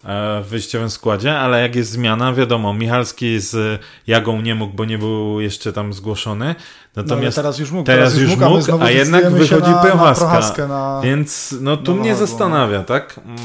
e, 0.04 0.42
w 0.42 0.47
wyjściowym 0.49 0.90
składzie, 0.90 1.38
ale 1.38 1.62
jak 1.62 1.76
jest 1.76 1.90
zmiana, 1.90 2.33
wiadomo, 2.33 2.75
Michalski 2.75 3.40
z 3.40 3.80
Jagą 4.06 4.40
nie 4.42 4.54
mógł, 4.54 4.75
bo 4.75 4.85
nie 4.85 4.99
był 4.99 5.40
jeszcze 5.40 5.73
tam 5.73 5.92
zgłoszony. 5.92 6.54
No, 6.97 7.02
Natomiast 7.02 7.37
teraz 7.37 7.59
już 7.59 7.71
mógł. 7.71 7.87
teraz 7.87 8.16
już 8.16 8.33
a 8.33 8.37
my 8.37 8.49
mógł, 8.49 8.61
znowu 8.61 8.85
a 8.85 8.90
jednak 8.90 9.30
wychodzi 9.30 9.71
na, 9.71 9.78
Prochaska. 9.83 10.25
Na 10.25 10.30
Prochaskę, 10.30 10.68
na... 10.68 11.00
Więc 11.04 11.54
no 11.61 11.76
tu 11.76 11.94
No, 11.94 12.00
mnie 12.00 12.11
no, 12.11 12.16
zastanawia, 12.16 12.83
tak? 12.83 13.21
Mm. 13.25 13.37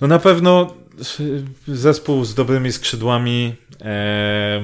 No 0.00 0.06
na 0.06 0.18
pewno 0.18 0.66
y, 0.70 0.85
zespół 1.68 2.24
z 2.24 2.34
dobrymi 2.34 2.72
skrzydłami 2.72 3.54
e, 3.80 4.62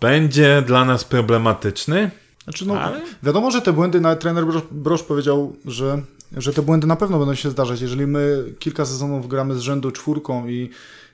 będzie 0.00 0.62
dla 0.66 0.84
nas 0.84 1.04
problematyczny. 1.04 2.10
Znaczy, 2.44 2.66
no, 2.66 2.80
Ale- 2.80 3.00
Wiadomo, 3.22 3.50
że 3.50 3.62
te 3.62 3.72
błędy, 3.72 4.00
nawet 4.00 4.20
trener 4.20 4.44
Brosz, 4.70 5.02
powiedział, 5.02 5.56
że, 5.64 6.02
że 6.36 6.52
te 6.52 6.62
błędy 6.62 6.86
na 6.86 6.96
pewno 6.96 7.18
będą 7.18 7.34
się 7.34 7.50
zdarzać. 7.50 7.80
Jeżeli 7.80 8.06
my 8.06 8.44
kilka 8.58 8.84
sezonów 8.84 9.28
gramy 9.28 9.54
z 9.54 9.60
rzędu 9.60 9.90
czwórką 9.90 10.48
i, 10.48 10.70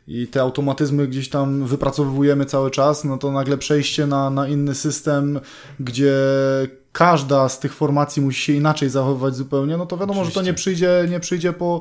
i 0.09 0.27
te 0.27 0.41
automatyzmy 0.41 1.09
gdzieś 1.09 1.29
tam 1.29 1.65
wypracowujemy 1.65 2.45
cały 2.45 2.71
czas, 2.71 3.05
no 3.05 3.19
to 3.19 3.33
nagle 3.33 3.59
przejście 3.59 4.07
na, 4.07 4.31
na 4.31 4.49
inny 4.49 4.75
system, 4.75 5.41
gdzie 5.81 6.15
każda 6.93 7.49
z 7.49 7.61
tych 7.61 7.75
formacji 7.75 8.23
musi 8.23 8.41
się 8.41 8.53
inaczej 8.53 8.91
zachowywać 8.91 9.37
zupełnie, 9.37 9.77
no 9.77 9.87
to 9.87 9.97
wiadomo, 9.97 10.25
że 10.25 10.31
to 10.31 10.43
nie 10.43 10.55
przyjdzie, 10.55 11.07
nie 11.11 11.21
przyjdzie 11.21 11.53
po, 11.53 11.81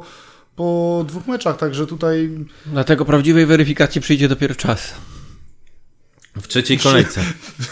po 0.55 1.05
dwóch 1.07 1.27
meczach, 1.27 1.57
także 1.57 1.87
tutaj 1.87 2.29
Dlatego 2.65 3.05
prawdziwej 3.05 3.45
weryfikacji 3.45 4.01
przyjdzie 4.01 4.27
dopiero 4.27 4.55
czas. 4.55 4.93
W 6.41 6.47
trzeciej 6.47 6.77
kolejce. 6.79 7.21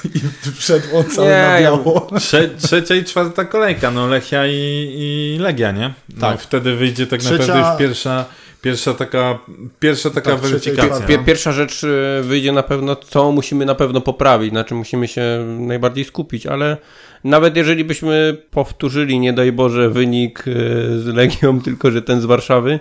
wszedł 0.60 0.98
on 0.98 1.04
cały 1.06 1.28
Nie, 1.28 1.34
na 1.38 1.60
biało. 1.62 2.08
Trze 2.20 2.50
trzecia 2.50 2.96
i 2.96 3.04
czwarta 3.04 3.46
kolejka, 3.46 3.92
no 3.92 4.08
Lechia 4.08 4.48
i, 4.48 4.54
i 4.98 5.38
Legia, 5.40 5.72
nie? 5.72 5.94
No, 6.10 6.22
Tak. 6.22 6.42
Wtedy 6.42 6.75
wyjdzie 6.75 7.08
tak 7.08 7.20
Trzecia- 7.22 7.32
naprawdę 7.40 7.70
już 7.70 7.80
pierwsza, 7.80 8.25
pierwsza 8.62 8.94
taka, 8.94 9.40
pierwsza 9.80 10.10
taka 10.10 10.32
Tak, 10.32 10.42
trzecia 10.42 10.72
i 10.72 10.75
weryfikacja. 10.75 11.18
no. 11.18 11.24
Pierwsza 11.24 11.52
rzecz 11.52 11.84
y, 11.84 12.22
wyjdzie 12.24 12.52
na 12.52 12.63
pewno, 12.63 12.96
co 12.96 13.32
musimy 13.32 13.66
na 13.66 13.75
pewno 13.75 14.02
poprawić, 14.02 14.54
na 14.54 14.63
czym 14.63 14.78
musimy 14.78 15.08
się 15.08 15.46
najbardziej 15.60 16.06
skupić, 16.06 16.46
ale 16.46 16.78
nawet 17.24 17.56
jeżeli 17.56 17.84
byśmy 17.84 18.38
powtórzyli, 18.51 19.20
nie 19.20 19.34
daj 19.34 19.51
Boże, 19.51 19.89
wynik 19.89 20.48
y, 20.48 20.51
z 21.00 21.06
Legią, 21.06 21.62
tylko 21.65 21.92
że 21.92 22.01
ten 22.01 22.22
z 22.22 22.25
Warszawy, 22.25 22.80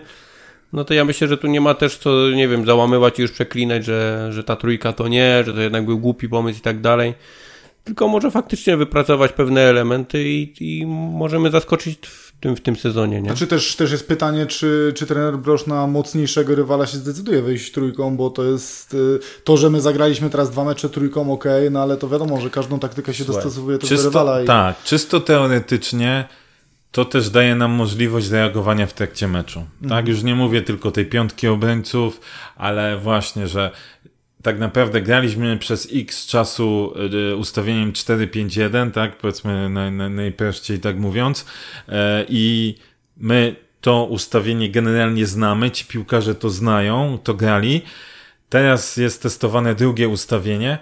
no 0.73 0.85
to 0.85 0.95
ja 0.95 1.05
myślę, 1.05 1.29
że 1.29 1.39
tu 1.39 1.47
nie 1.47 1.61
ma 1.61 1.75
też 1.75 1.99
co, 1.99 2.31
nie 2.31 2.49
wiem, 2.49 2.67
załamywać 2.67 3.19
i 3.19 3.23
już 3.23 3.33
przeklinać, 3.33 3.85
że, 3.85 4.29
że 4.33 4.45
ta 4.45 4.57
trójka 4.57 4.93
to 4.93 5.09
nie, 5.09 5.45
że 5.47 5.55
to 5.55 5.61
jednak 5.61 5.85
był 5.87 5.99
głupi 5.99 6.29
pomysł 6.29 6.59
i 6.59 6.63
tak 6.63 6.81
dalej. 6.81 7.15
Tylko 7.85 8.09
może 8.09 8.31
faktycznie 8.31 8.77
wypracować 8.77 9.33
pewne 9.33 9.61
elementy 9.61 10.29
i, 10.29 10.53
i 10.61 10.87
możemy 10.87 11.51
zaskoczyć 11.51 11.99
tym, 12.43 12.57
w 12.57 12.61
tym 12.61 12.77
sezonie, 12.77 13.23
nie? 13.23 13.29
Znaczy 13.29 13.47
też, 13.47 13.77
też 13.77 13.93
jest 13.93 14.09
pytanie, 14.09 14.47
czy, 14.47 14.93
czy 14.97 15.07
trener 15.07 15.39
Brosz 15.39 15.67
na 15.67 15.87
mocniejszego 15.87 16.55
rywala 16.55 16.87
się 16.87 16.97
zdecyduje 16.97 17.43
wyjść 17.43 17.73
trójką, 17.73 18.17
bo 18.17 18.31
to 18.31 18.45
jest 18.45 18.95
y, 18.95 19.19
to, 19.45 19.57
że 19.57 19.71
my 19.71 19.81
zagraliśmy 19.81 20.31
teraz 20.31 20.51
dwa 20.51 20.65
mecze 20.65 20.89
trójką, 20.89 21.33
ok, 21.33 21.45
no 21.71 21.83
ale 21.83 21.97
to 21.97 22.09
wiadomo, 22.09 22.41
że 22.41 22.51
każdą 22.51 22.79
taktykę 22.79 23.15
się 23.15 23.25
Słuchaj, 23.25 23.43
dostosowuje 23.43 23.79
do 23.79 23.87
czysto, 23.87 24.05
rywala. 24.05 24.43
I... 24.43 24.47
Tak, 24.47 24.83
czysto 24.83 25.21
teoretycznie 25.21 26.29
to 26.93 27.05
też 27.05 27.31
daje 27.31 27.55
nam 27.55 27.71
możliwość 27.71 28.31
reagowania 28.31 28.87
w 28.87 28.93
trakcie 28.93 29.29
meczu. 29.29 29.61
Mhm. 29.61 29.89
Tak, 29.89 30.09
już 30.09 30.23
nie 30.23 30.35
mówię 30.35 30.63
tylko 30.63 30.91
tej 30.91 31.07
piątki 31.07 31.49
obrońców, 31.49 32.21
ale 32.57 32.99
właśnie, 32.99 33.49
że 33.49 33.71
tak 34.43 34.59
naprawdę 34.59 35.03
graliśmy 35.03 35.59
przez 35.59 35.89
x 35.93 36.27
czasu 36.27 36.95
y, 37.33 37.37
ustawieniem 37.37 37.93
4-5-1, 37.93 38.91
tak, 38.91 39.17
powiedzmy 39.17 39.69
naj, 39.69 39.93
naj, 39.93 40.11
najprościej 40.11 40.81
tak 40.81 40.99
mówiąc, 40.99 41.47
e, 41.89 42.27
i 42.29 42.75
my 43.17 43.57
to 43.81 44.05
ustawienie 44.05 44.71
generalnie 44.71 45.27
znamy, 45.27 45.71
ci 45.71 45.85
piłkarze 45.85 46.35
to 46.35 46.51
znają, 46.51 47.19
to 47.23 47.35
grali. 47.35 47.83
Teraz 48.49 48.97
jest 48.97 49.23
testowane 49.23 49.75
drugie 49.75 50.09
ustawienie. 50.09 50.79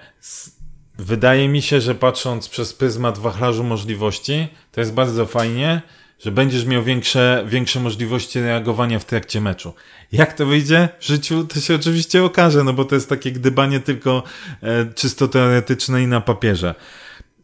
Wydaje 0.99 1.49
mi 1.49 1.63
się, 1.63 1.81
że 1.81 1.95
patrząc 1.95 2.49
przez 2.49 2.75
pryzmat 2.75 3.19
wachlarzu 3.19 3.65
możliwości, 3.65 4.49
to 4.73 4.81
jest 4.81 4.95
bardzo 4.95 5.27
fajnie, 5.27 5.83
że 6.25 6.31
będziesz 6.33 6.65
miał 6.65 6.83
większe, 6.83 7.45
większe 7.49 7.81
możliwości 7.81 8.41
reagowania 8.41 8.99
w 8.99 9.05
trakcie 9.05 9.41
meczu. 9.41 9.75
Jak 10.13 10.33
to 10.33 10.47
wyjdzie 10.47 10.89
w 10.99 11.07
życiu, 11.07 11.45
to 11.45 11.61
się 11.61 11.75
oczywiście 11.75 12.25
okaże, 12.25 12.65
no 12.65 12.73
bo 12.73 12.85
to 12.85 12.95
jest 12.95 13.09
takie 13.09 13.33
gdybanie 13.33 13.81
tylko 13.81 14.23
e, 14.63 14.87
czysto 14.95 15.29
teoretyczne 15.29 16.03
i 16.03 16.07
na 16.07 16.21
papierze. 16.21 16.75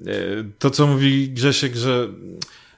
E, 0.00 0.04
to, 0.59 0.71
co 0.71 0.87
mówi 0.87 1.30
Grzesiek, 1.30 1.76
że 1.76 2.09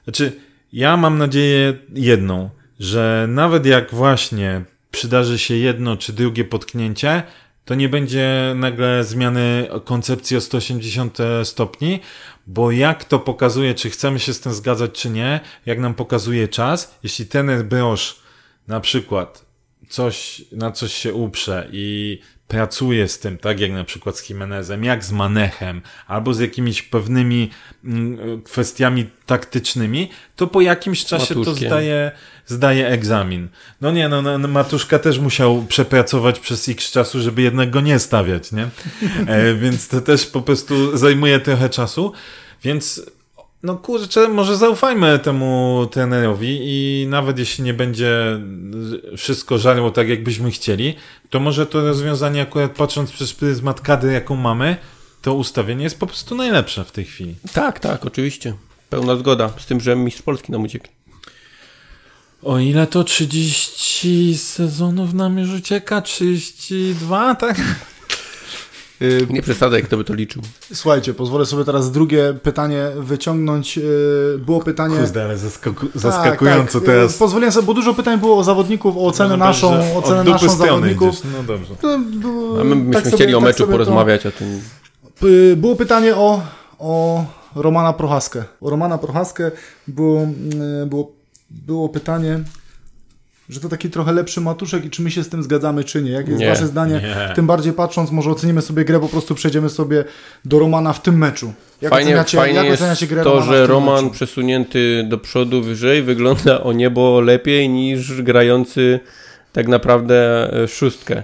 znaczy, 0.03 0.31
ja 0.73 0.97
mam 0.97 1.17
nadzieję 1.17 1.73
jedną, 1.93 2.49
że 2.79 3.25
nawet 3.29 3.65
jak 3.65 3.91
właśnie 3.93 4.61
przydarzy 4.91 5.39
się 5.39 5.55
jedno 5.55 5.97
czy 5.97 6.13
drugie 6.13 6.45
potknięcie, 6.45 7.23
to 7.65 7.75
nie 7.75 7.89
będzie 7.89 8.53
nagle 8.55 9.03
zmiany 9.03 9.67
koncepcji 9.85 10.37
o 10.37 10.41
180 10.41 11.17
stopni, 11.43 11.99
bo 12.49 12.71
jak 12.71 13.03
to 13.03 13.19
pokazuje, 13.19 13.75
czy 13.75 13.89
chcemy 13.89 14.19
się 14.19 14.33
z 14.33 14.39
tym 14.39 14.53
zgadzać, 14.53 14.91
czy 14.91 15.09
nie, 15.09 15.39
jak 15.65 15.79
nam 15.79 15.93
pokazuje 15.93 16.47
czas, 16.47 16.97
jeśli 17.03 17.25
ten 17.25 17.67
Brosz 17.67 18.19
na 18.67 18.79
przykład 18.79 19.45
coś, 19.89 20.41
na 20.51 20.71
coś 20.71 20.93
się 20.93 21.13
uprze 21.13 21.67
i 21.71 22.19
pracuje 22.49 23.07
z 23.07 23.19
tym, 23.19 23.37
tak 23.37 23.59
jak 23.59 23.71
na 23.71 23.83
przykład 23.83 24.17
z 24.17 24.29
Jimenezem, 24.29 24.83
jak 24.83 25.03
z 25.03 25.11
Manechem, 25.11 25.81
albo 26.07 26.33
z 26.33 26.39
jakimiś 26.39 26.81
pewnymi 26.81 27.49
mm, 27.85 28.41
kwestiami 28.41 29.09
taktycznymi, 29.25 30.09
to 30.35 30.47
po 30.47 30.61
jakimś 30.61 31.05
czasie 31.05 31.33
to 31.33 31.39
Matuszkiem. 31.39 31.69
zdaje, 31.69 32.11
zdaje 32.45 32.87
egzamin. 32.87 33.47
No 33.81 33.91
nie, 33.91 34.09
no, 34.09 34.21
no 34.21 34.37
no, 34.37 34.47
Matuszka 34.47 34.99
też 34.99 35.19
musiał 35.19 35.65
przepracować 35.67 36.39
przez 36.39 36.69
x 36.69 36.91
czasu, 36.91 37.21
żeby 37.21 37.41
jednak 37.41 37.69
go 37.69 37.81
nie 37.81 37.99
stawiać, 37.99 38.51
nie? 38.51 38.67
E, 39.27 39.53
więc 39.53 39.87
to 39.87 40.01
też 40.01 40.25
po 40.25 40.41
prostu 40.41 40.97
zajmuje 40.97 41.39
trochę 41.39 41.69
czasu, 41.69 42.13
więc 42.63 43.01
no 43.63 43.75
kurczę, 43.75 44.27
może 44.27 44.57
zaufajmy 44.57 45.19
temu 45.19 45.87
trenerowi 45.91 46.59
i 46.61 47.07
nawet 47.09 47.39
jeśli 47.39 47.63
nie 47.63 47.73
będzie 47.73 48.39
wszystko 49.17 49.57
żarło 49.57 49.91
tak, 49.91 50.09
jakbyśmy 50.09 50.51
chcieli, 50.51 50.95
to 51.29 51.39
może 51.39 51.65
to 51.65 51.81
rozwiązanie 51.81 52.41
akurat 52.41 52.71
patrząc 52.71 53.11
przez 53.11 53.33
pryzmat 53.33 53.81
kadry, 53.81 54.13
jaką 54.13 54.35
mamy, 54.35 54.77
to 55.21 55.33
ustawienie 55.33 55.83
jest 55.83 55.99
po 55.99 56.07
prostu 56.07 56.35
najlepsze 56.35 56.85
w 56.85 56.91
tej 56.91 57.05
chwili. 57.05 57.35
Tak, 57.53 57.79
tak, 57.79 58.05
oczywiście. 58.05 58.53
Pełna 58.89 59.15
zgoda 59.15 59.49
z 59.57 59.65
tym, 59.65 59.79
że 59.79 59.95
mistrz 59.95 60.21
Polski 60.21 60.51
nam 60.51 60.63
uciekł. 60.63 60.87
O 62.43 62.59
ile 62.59 62.87
to 62.87 63.03
30 63.03 64.37
sezonów 64.37 65.13
nam 65.13 65.37
już 65.37 65.49
ucieka? 65.49 66.01
32, 66.01 67.35
tak? 67.35 67.61
Y, 69.01 69.27
nie 69.29 69.41
przesadzaj, 69.41 69.83
kto 69.83 69.97
by 69.97 70.03
to 70.03 70.13
liczył. 70.13 70.41
Słuchajcie, 70.73 71.13
pozwolę 71.13 71.45
sobie 71.45 71.65
teraz 71.65 71.91
drugie 71.91 72.33
pytanie 72.43 72.87
wyciągnąć. 72.97 73.77
Y, 73.77 74.39
było 74.45 74.59
pytanie... 74.63 74.97
Kurde, 74.97 75.23
ale 75.23 75.37
zaskaku 75.37 75.87
zaskakująco 75.95 76.79
tak, 76.79 76.87
tak. 76.87 76.95
teraz. 76.95 77.17
Pozwoliłem 77.17 77.51
sobie, 77.51 77.67
bo 77.67 77.73
dużo 77.73 77.93
pytań 77.93 78.19
było 78.19 78.37
o 78.37 78.43
zawodników, 78.43 78.97
o 78.97 79.05
ocenę 79.05 79.29
no, 79.29 79.37
naszą, 79.37 79.95
ocenę 79.97 80.23
naszą 80.23 80.49
zawodników. 80.49 81.09
Idziesz. 81.09 81.23
No 81.37 81.43
dobrze. 81.43 81.73
A 82.61 82.63
my 82.63 82.75
byśmy 82.75 83.03
tak 83.03 83.13
chcieli 83.13 83.35
o 83.35 83.41
meczu 83.41 83.63
tak 83.63 83.71
porozmawiać 83.71 84.23
to... 84.23 84.29
o 84.29 84.31
tym. 84.31 84.61
Było 85.55 85.75
pytanie 85.75 86.15
o, 86.15 86.41
o 86.79 87.25
Romana 87.55 87.93
Prochaskę. 87.93 88.43
O 88.61 88.69
Romana 88.69 88.97
Prochaskę 88.97 89.51
było, 89.87 90.27
było, 90.85 91.11
było 91.49 91.89
pytanie, 91.89 92.39
że 93.49 93.59
to 93.59 93.69
taki 93.69 93.89
trochę 93.89 94.11
lepszy 94.11 94.41
matuszek 94.41 94.85
i 94.85 94.89
czy 94.89 95.01
my 95.01 95.11
się 95.11 95.23
z 95.23 95.29
tym 95.29 95.43
zgadzamy, 95.43 95.83
czy 95.83 96.01
nie. 96.01 96.11
Jakie 96.11 96.29
jest 96.29 96.41
nie, 96.41 96.49
wasze 96.49 96.67
zdanie? 96.67 96.93
Nie. 96.93 97.35
Tym 97.35 97.47
bardziej 97.47 97.73
patrząc, 97.73 98.11
może 98.11 98.29
ocenimy 98.29 98.61
sobie 98.61 98.85
grę, 98.85 98.99
po 98.99 99.09
prostu 99.09 99.35
przejdziemy 99.35 99.69
sobie 99.69 100.03
do 100.45 100.59
Romana 100.59 100.93
w 100.93 101.01
tym 101.01 101.17
meczu. 101.17 101.53
Jak 101.81 101.89
fajnie 101.89 102.09
oceniacie, 102.09 102.37
fajnie 102.37 102.63
jak 102.63 102.73
oceniacie 102.73 103.07
grę 103.07 103.23
to, 103.23 103.29
Romana 103.29 103.51
że 103.51 103.67
Roman 103.67 104.03
meczu? 104.03 104.13
przesunięty 104.13 105.05
do 105.09 105.17
przodu 105.17 105.61
wyżej 105.61 106.03
wygląda 106.03 106.63
o 106.63 106.73
niebo 106.73 107.21
lepiej 107.21 107.69
niż 107.69 108.21
grający 108.21 108.99
tak 109.53 109.67
naprawdę 109.67 110.49
e, 110.63 110.67
szóstkę. 110.67 111.23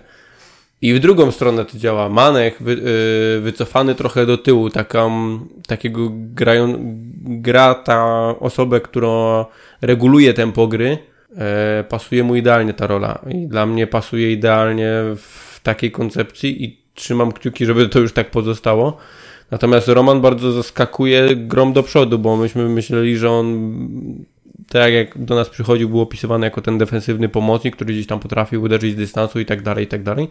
I 0.81 0.93
w 0.93 0.99
drugą 0.99 1.31
stronę 1.31 1.65
to 1.65 1.77
działa. 1.77 2.09
Manech 2.09 2.61
wy, 2.61 2.73
yy, 2.73 3.41
wycofany 3.41 3.95
trochę 3.95 4.25
do 4.25 4.37
tyłu, 4.37 4.69
taką, 4.69 5.39
takiego 5.67 6.09
grają, 6.13 6.75
gra 7.21 7.73
ta 7.73 8.27
osobę, 8.39 8.81
która 8.81 9.45
reguluje 9.81 10.33
tempo 10.33 10.67
gry, 10.67 10.97
pasuje 11.89 12.23
mu 12.23 12.35
idealnie 12.35 12.73
ta 12.73 12.87
rola 12.87 13.19
i 13.29 13.47
dla 13.47 13.65
mnie 13.65 13.87
pasuje 13.87 14.31
idealnie 14.31 14.91
w 15.17 15.59
takiej 15.63 15.91
koncepcji 15.91 16.63
i 16.63 16.77
trzymam 16.93 17.31
kciuki, 17.31 17.65
żeby 17.65 17.89
to 17.89 17.99
już 17.99 18.13
tak 18.13 18.31
pozostało. 18.31 18.97
Natomiast 19.51 19.87
Roman 19.87 20.21
bardzo 20.21 20.51
zaskakuje 20.51 21.35
grom 21.35 21.73
do 21.73 21.83
przodu, 21.83 22.19
bo 22.19 22.37
myśmy 22.37 22.69
myśleli, 22.69 23.17
że 23.17 23.31
on 23.31 23.75
tak 24.69 24.93
jak 24.93 25.17
do 25.17 25.35
nas 25.35 25.49
przychodził, 25.49 25.89
był 25.89 26.01
opisywany 26.01 26.45
jako 26.45 26.61
ten 26.61 26.77
defensywny 26.77 27.29
pomocnik, 27.29 27.75
który 27.75 27.93
gdzieś 27.93 28.07
tam 28.07 28.19
potrafił 28.19 28.61
uderzyć 28.61 28.93
z 28.93 28.95
dystansu 28.95 29.39
i 29.39 29.45
tak 29.45 29.61
dalej, 29.61 29.85
i 29.85 29.87
tak 29.87 30.03
dalej. 30.03 30.27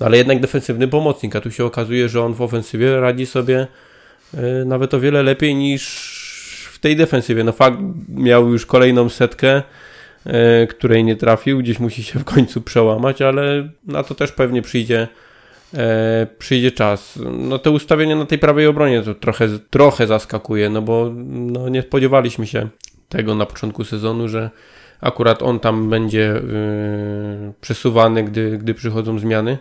No 0.00 0.06
ale 0.06 0.16
jednak 0.16 0.40
defensywny 0.40 0.88
pomocnik, 0.88 1.36
a 1.36 1.40
tu 1.40 1.50
się 1.50 1.64
okazuje, 1.64 2.08
że 2.08 2.22
on 2.22 2.34
w 2.34 2.42
ofensywie 2.42 3.00
radzi 3.00 3.26
sobie 3.26 3.66
e, 4.34 4.64
nawet 4.64 4.94
o 4.94 5.00
wiele 5.00 5.22
lepiej 5.22 5.54
niż 5.54 5.84
w 6.72 6.78
tej 6.78 6.96
defensywie. 6.96 7.44
No 7.44 7.52
fakt, 7.52 7.78
miał 8.08 8.48
już 8.48 8.66
kolejną 8.66 9.08
setkę, 9.08 9.48
E, 9.56 9.62
której 10.70 11.04
nie 11.04 11.16
trafił, 11.16 11.58
gdzieś 11.58 11.78
musi 11.78 12.02
się 12.02 12.18
w 12.18 12.24
końcu 12.24 12.60
przełamać, 12.60 13.22
ale 13.22 13.68
na 13.86 14.02
to 14.02 14.14
też 14.14 14.32
pewnie 14.32 14.62
przyjdzie 14.62 15.08
e, 15.74 16.26
przyjdzie 16.38 16.72
czas. 16.72 17.18
No 17.38 17.58
te 17.58 17.70
ustawienie 17.70 18.16
na 18.16 18.26
tej 18.26 18.38
prawej 18.38 18.66
obronie 18.66 19.02
to 19.02 19.14
trochę, 19.14 19.48
trochę 19.70 20.06
zaskakuje, 20.06 20.70
no 20.70 20.82
bo 20.82 21.10
no, 21.26 21.68
nie 21.68 21.82
spodziewaliśmy 21.82 22.46
się 22.46 22.68
tego 23.08 23.34
na 23.34 23.46
początku 23.46 23.84
sezonu, 23.84 24.28
że 24.28 24.50
akurat 25.00 25.42
on 25.42 25.60
tam 25.60 25.90
będzie 25.90 26.18
yy, 26.18 27.52
przesuwany, 27.60 28.24
gdy, 28.24 28.58
gdy 28.58 28.74
przychodzą 28.74 29.18
zmiany. 29.18 29.58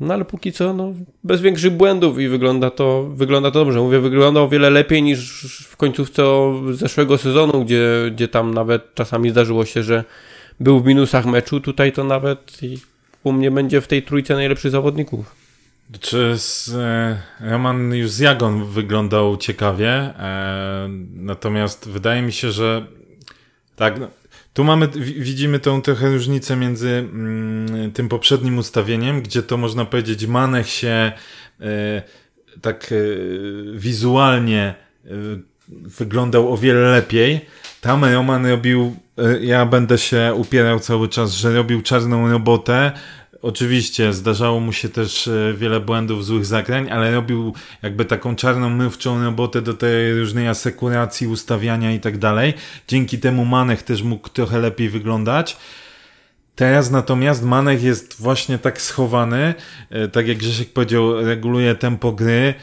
No 0.00 0.14
ale 0.14 0.24
póki 0.24 0.52
co, 0.52 0.72
no, 0.72 0.92
bez 1.24 1.40
większych 1.40 1.72
błędów 1.72 2.18
i 2.18 2.28
wygląda 2.28 2.70
to, 2.70 3.04
wygląda 3.14 3.50
to 3.50 3.64
dobrze. 3.64 3.80
Mówię, 3.80 4.00
wygląda 4.00 4.40
o 4.40 4.48
wiele 4.48 4.70
lepiej 4.70 5.02
niż 5.02 5.46
w 5.68 5.76
końcówce 5.76 6.24
zeszłego 6.72 7.18
sezonu, 7.18 7.64
gdzie, 7.64 7.88
gdzie 8.12 8.28
tam 8.28 8.54
nawet 8.54 8.94
czasami 8.94 9.30
zdarzyło 9.30 9.64
się, 9.64 9.82
że 9.82 10.04
był 10.60 10.80
w 10.80 10.86
minusach 10.86 11.26
meczu. 11.26 11.60
Tutaj 11.60 11.92
to 11.92 12.04
nawet 12.04 12.58
u 13.24 13.32
mnie 13.32 13.50
będzie 13.50 13.80
w 13.80 13.86
tej 13.86 14.02
trójce 14.02 14.34
najlepszych 14.34 14.70
zawodników. 14.70 15.36
Czy 16.00 16.38
z, 16.38 16.68
e, 16.68 17.22
Roman 17.40 17.94
już 17.94 18.10
z 18.10 18.18
Jagon 18.18 18.64
wyglądał 18.64 19.36
ciekawie, 19.36 19.90
e, 19.90 20.88
natomiast 21.14 21.88
wydaje 21.88 22.22
mi 22.22 22.32
się, 22.32 22.50
że 22.50 22.86
tak, 23.76 24.00
no, 24.00 24.08
tu 24.58 24.64
mamy, 24.64 24.88
widzimy 24.98 25.58
tą 25.58 25.82
trochę 25.82 26.10
różnicę 26.10 26.56
między 26.56 26.88
mm, 26.88 27.92
tym 27.92 28.08
poprzednim 28.08 28.58
ustawieniem, 28.58 29.22
gdzie 29.22 29.42
to 29.42 29.56
można 29.56 29.84
powiedzieć 29.84 30.26
Manech 30.26 30.68
się 30.68 31.12
e, 31.60 32.02
tak 32.60 32.92
e, 32.92 32.96
wizualnie 33.74 34.74
e, 35.04 35.10
wyglądał 35.68 36.52
o 36.52 36.56
wiele 36.56 36.80
lepiej. 36.80 37.40
Tam 37.80 38.04
Roman 38.04 38.46
robił, 38.46 38.96
ja 39.40 39.66
będę 39.66 39.98
się 39.98 40.32
upierał 40.34 40.80
cały 40.80 41.08
czas, 41.08 41.32
że 41.32 41.54
robił 41.54 41.82
czarną 41.82 42.30
robotę, 42.30 42.92
Oczywiście 43.42 44.12
zdarzało 44.12 44.60
mu 44.60 44.72
się 44.72 44.88
też 44.88 45.28
e, 45.28 45.54
wiele 45.56 45.80
błędów, 45.80 46.24
złych 46.24 46.46
zagrań, 46.46 46.90
ale 46.90 47.12
robił 47.12 47.54
jakby 47.82 48.04
taką 48.04 48.36
czarną 48.36 48.70
mywczą 48.70 49.24
robotę 49.24 49.62
do 49.62 49.74
tej 49.74 50.18
różnej 50.18 50.48
asekuracji, 50.48 51.26
ustawiania 51.26 51.92
i 51.92 52.00
tak 52.00 52.18
dalej. 52.18 52.54
Dzięki 52.88 53.18
temu 53.18 53.44
Manech 53.44 53.82
też 53.82 54.02
mógł 54.02 54.28
trochę 54.28 54.58
lepiej 54.58 54.88
wyglądać. 54.88 55.56
Teraz 56.58 56.90
natomiast 56.90 57.44
Manech 57.44 57.82
jest 57.82 58.20
właśnie 58.20 58.58
tak 58.58 58.82
schowany, 58.82 59.54
e, 59.90 60.08
tak 60.08 60.28
jak 60.28 60.38
Grzesiek 60.38 60.72
powiedział, 60.72 61.24
reguluje 61.24 61.74
tempo 61.74 62.12
gry, 62.12 62.54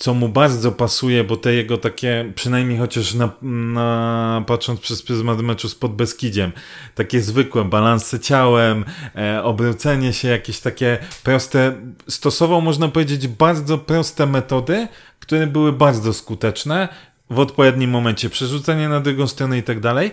co 0.00 0.14
mu 0.14 0.28
bardzo 0.28 0.72
pasuje, 0.72 1.24
bo 1.24 1.36
te 1.36 1.54
jego 1.54 1.78
takie, 1.78 2.32
przynajmniej 2.34 2.78
chociaż 2.78 3.14
na, 3.14 3.30
na, 3.42 4.44
patrząc 4.46 4.80
przez 4.80 5.02
pryzmat 5.02 5.40
meczu 5.40 5.68
z 5.68 5.74
Podbeskidziem, 5.74 6.52
takie 6.94 7.20
zwykłe 7.20 7.64
balanse 7.64 8.20
ciałem, 8.20 8.84
e, 9.16 9.42
obrócenie 9.42 10.12
się, 10.12 10.28
jakieś 10.28 10.60
takie 10.60 10.98
proste, 11.22 11.72
stosował 12.08 12.60
można 12.60 12.88
powiedzieć 12.88 13.28
bardzo 13.28 13.78
proste 13.78 14.26
metody, 14.26 14.88
które 15.20 15.46
były 15.46 15.72
bardzo 15.72 16.12
skuteczne 16.12 16.88
w 17.30 17.38
odpowiednim 17.38 17.90
momencie, 17.90 18.30
przerzucenie 18.30 18.88
na 18.88 19.00
drugą 19.00 19.26
stronę 19.26 19.58
i 19.58 19.62
tak 19.62 19.80
dalej, 19.80 20.12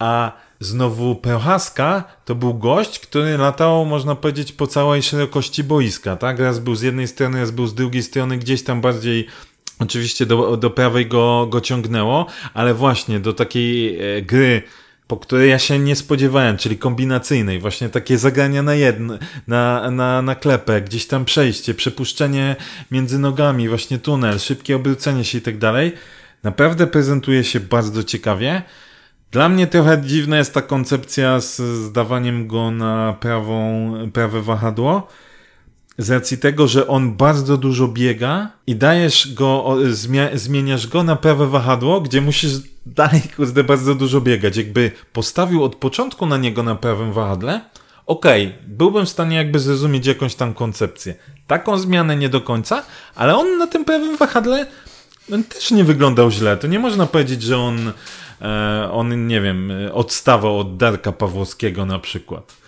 a 0.00 0.32
Znowu 0.60 1.14
Prochaska 1.14 2.04
to 2.24 2.34
był 2.34 2.54
gość, 2.54 2.98
który 2.98 3.38
latał, 3.38 3.86
można 3.86 4.16
powiedzieć, 4.16 4.52
po 4.52 4.66
całej 4.66 5.02
szerokości 5.02 5.64
boiska, 5.64 6.16
tak? 6.16 6.38
Raz 6.38 6.58
był 6.58 6.74
z 6.74 6.82
jednej 6.82 7.08
strony, 7.08 7.40
raz 7.40 7.50
był 7.50 7.66
z 7.66 7.74
drugiej 7.74 8.02
strony, 8.02 8.38
gdzieś 8.38 8.64
tam 8.64 8.80
bardziej 8.80 9.26
oczywiście 9.78 10.26
do, 10.26 10.56
do 10.56 10.70
prawej 10.70 11.06
go, 11.06 11.46
go 11.46 11.60
ciągnęło, 11.60 12.26
ale 12.54 12.74
właśnie 12.74 13.20
do 13.20 13.32
takiej 13.32 14.00
e, 14.00 14.22
gry, 14.22 14.62
po 15.06 15.16
której 15.16 15.50
ja 15.50 15.58
się 15.58 15.78
nie 15.78 15.96
spodziewałem, 15.96 16.56
czyli 16.56 16.78
kombinacyjnej, 16.78 17.58
właśnie 17.58 17.88
takie 17.88 18.18
zagrania 18.18 18.62
na 18.62 18.74
jedno, 18.74 19.18
na, 19.46 19.90
na, 19.90 20.22
na 20.22 20.34
klepę, 20.34 20.82
gdzieś 20.82 21.06
tam 21.06 21.24
przejście, 21.24 21.74
przepuszczenie 21.74 22.56
między 22.90 23.18
nogami, 23.18 23.68
właśnie 23.68 23.98
tunel, 23.98 24.38
szybkie 24.38 24.76
obrócenie 24.76 25.24
się 25.24 25.38
i 25.38 25.40
tak 25.40 25.58
dalej. 25.58 25.92
Naprawdę 26.42 26.86
prezentuje 26.86 27.44
się 27.44 27.60
bardzo 27.60 28.04
ciekawie. 28.04 28.62
Dla 29.30 29.48
mnie 29.48 29.66
trochę 29.66 30.02
dziwna 30.02 30.38
jest 30.38 30.54
ta 30.54 30.62
koncepcja 30.62 31.40
z 31.40 31.56
zdawaniem 31.60 32.46
go 32.46 32.70
na 32.70 33.16
prawą, 33.20 33.92
prawe 34.12 34.42
wahadło. 34.42 35.08
Z 35.98 36.10
racji 36.10 36.38
tego, 36.38 36.68
że 36.68 36.86
on 36.86 37.16
bardzo 37.16 37.56
dużo 37.56 37.88
biega 37.88 38.50
i 38.66 38.76
dajesz 38.76 39.34
go, 39.34 39.76
zmieniasz 40.34 40.86
go 40.86 41.02
na 41.02 41.16
prawe 41.16 41.46
wahadło, 41.46 42.00
gdzie 42.00 42.20
musisz 42.20 42.52
dalej 42.86 43.22
kurde 43.36 43.64
bardzo 43.64 43.94
dużo 43.94 44.20
biegać. 44.20 44.56
Jakby 44.56 44.90
postawił 45.12 45.64
od 45.64 45.76
początku 45.76 46.26
na 46.26 46.36
niego 46.36 46.62
na 46.62 46.74
prawym 46.74 47.12
wahadle, 47.12 47.60
okej, 48.06 48.46
okay, 48.46 48.58
byłbym 48.66 49.06
w 49.06 49.08
stanie 49.08 49.36
jakby 49.36 49.58
zrozumieć 49.58 50.06
jakąś 50.06 50.34
tam 50.34 50.54
koncepcję. 50.54 51.14
Taką 51.46 51.78
zmianę 51.78 52.16
nie 52.16 52.28
do 52.28 52.40
końca, 52.40 52.82
ale 53.14 53.36
on 53.36 53.58
na 53.58 53.66
tym 53.66 53.84
prawym 53.84 54.16
wahadle 54.16 54.66
też 55.48 55.70
nie 55.70 55.84
wyglądał 55.84 56.30
źle. 56.30 56.56
To 56.56 56.66
nie 56.66 56.78
można 56.78 57.06
powiedzieć, 57.06 57.42
że 57.42 57.58
on 57.58 57.92
on, 58.92 59.26
nie 59.26 59.40
wiem, 59.40 59.72
odstawał 59.92 60.58
od 60.58 60.76
Darka 60.76 61.12
Pawłowskiego 61.12 61.86
na 61.86 61.98
przykład. 61.98 62.60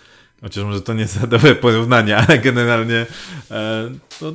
Chociaż 0.43 0.63
może 0.63 0.81
to 0.81 0.93
nie 0.93 1.01
jest 1.01 1.25
dobre 1.25 1.55
porównanie, 1.55 2.17
ale 2.27 2.39
generalnie 2.39 3.05
e, 3.51 3.89
to 4.19 4.33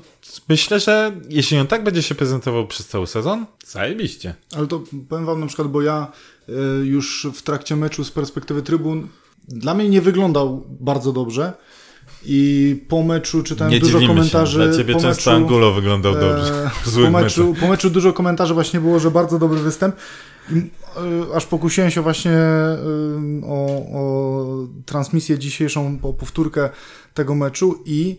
myślę, 0.49 0.81
że 0.81 1.13
jeśli 1.29 1.59
on 1.59 1.67
tak 1.67 1.85
będzie 1.85 2.03
się 2.03 2.15
prezentował 2.15 2.67
przez 2.67 2.87
cały 2.87 3.07
sezon, 3.07 3.47
zajebiście. 3.67 4.35
Ale 4.57 4.67
to 4.67 4.83
powiem 5.09 5.27
wam 5.27 5.41
na 5.41 5.47
przykład, 5.47 5.69
bo 5.69 5.83
ja 5.83 6.13
e, 6.49 6.53
już 6.85 7.27
w 7.35 7.43
trakcie 7.43 7.77
meczu 7.77 8.05
z 8.05 8.11
perspektywy 8.11 8.63
trybun 8.63 9.09
dla 9.49 9.75
mnie 9.75 9.89
nie 9.89 10.01
wyglądał 10.01 10.65
bardzo 10.69 11.13
dobrze. 11.13 11.53
I 12.25 12.77
po 12.89 13.03
meczu 13.03 13.43
czytałem 13.43 13.73
Nie 13.73 13.81
dużo 13.81 13.99
komentarzy. 14.07 14.61
Się. 14.61 14.69
Dla 14.69 14.77
ciebie 14.77 14.95
często 14.95 15.09
meczu, 15.09 15.31
Angulo 15.31 15.73
wyglądał 15.73 16.15
dobrze. 16.15 16.71
E, 16.87 17.05
po, 17.05 17.11
meczu, 17.11 17.55
po 17.61 17.69
meczu 17.69 17.91
dużo 17.91 18.13
komentarzy 18.13 18.55
właśnie 18.55 18.81
było, 18.81 18.99
że 18.99 19.11
bardzo 19.11 19.39
dobry 19.39 19.61
występ. 19.61 19.97
I, 20.51 20.55
e, 20.55 21.37
aż 21.37 21.47
pokusiłem 21.47 21.91
się 21.91 22.03
właśnie 22.03 22.31
e, 22.31 22.77
o, 23.47 23.67
o 23.95 24.47
transmisję 24.87 25.39
dzisiejszą, 25.39 25.99
o 26.03 26.13
powtórkę 26.13 26.71
tego 27.15 27.35
meczu 27.35 27.83
i 27.87 28.19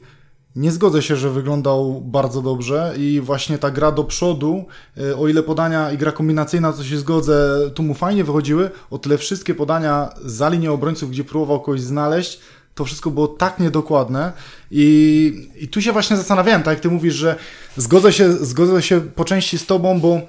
nie 0.56 0.72
zgodzę 0.72 1.02
się, 1.02 1.16
że 1.16 1.30
wyglądał 1.30 2.02
bardzo 2.02 2.42
dobrze 2.42 2.94
i 2.98 3.22
właśnie 3.22 3.58
ta 3.58 3.72
gra 3.72 3.92
do 3.92 4.04
przodu, 4.04 4.66
e, 4.98 5.18
o 5.18 5.28
ile 5.28 5.44
podania 5.44 5.92
i 5.92 5.98
gra 5.98 6.12
kombinacyjna, 6.12 6.74
to 6.74 6.84
się 6.84 6.98
zgodzę, 6.98 7.60
tu 7.74 7.84
mu 7.84 7.94
fajnie 7.94 8.24
wychodziły, 8.24 8.72
o 8.90 8.98
tyle 8.98 9.18
wszystkie 9.18 9.56
podania 9.56 10.10
za 10.26 10.50
linię 10.50 10.72
obrońców, 10.72 11.10
gdzie 11.10 11.24
próbował 11.24 11.60
kogoś 11.60 11.82
znaleźć, 11.82 12.40
to 12.80 12.86
wszystko 12.86 13.12
było 13.12 13.28
tak 13.28 13.60
niedokładne 13.60 14.32
i, 14.72 15.50
i 15.60 15.68
tu 15.68 15.82
się 15.82 15.92
właśnie 15.92 16.18
zastanawiałem, 16.18 16.64
tak 16.64 16.74
jak 16.74 16.80
ty 16.80 16.90
mówisz, 16.90 17.16
że 17.16 17.36
zgodzę 17.78 18.14
się, 18.14 18.34
zgodzę 18.34 18.82
się 18.82 19.02
po 19.02 19.26
części 19.26 19.58
z 19.58 19.66
tobą, 19.66 20.00
bo 20.00 20.22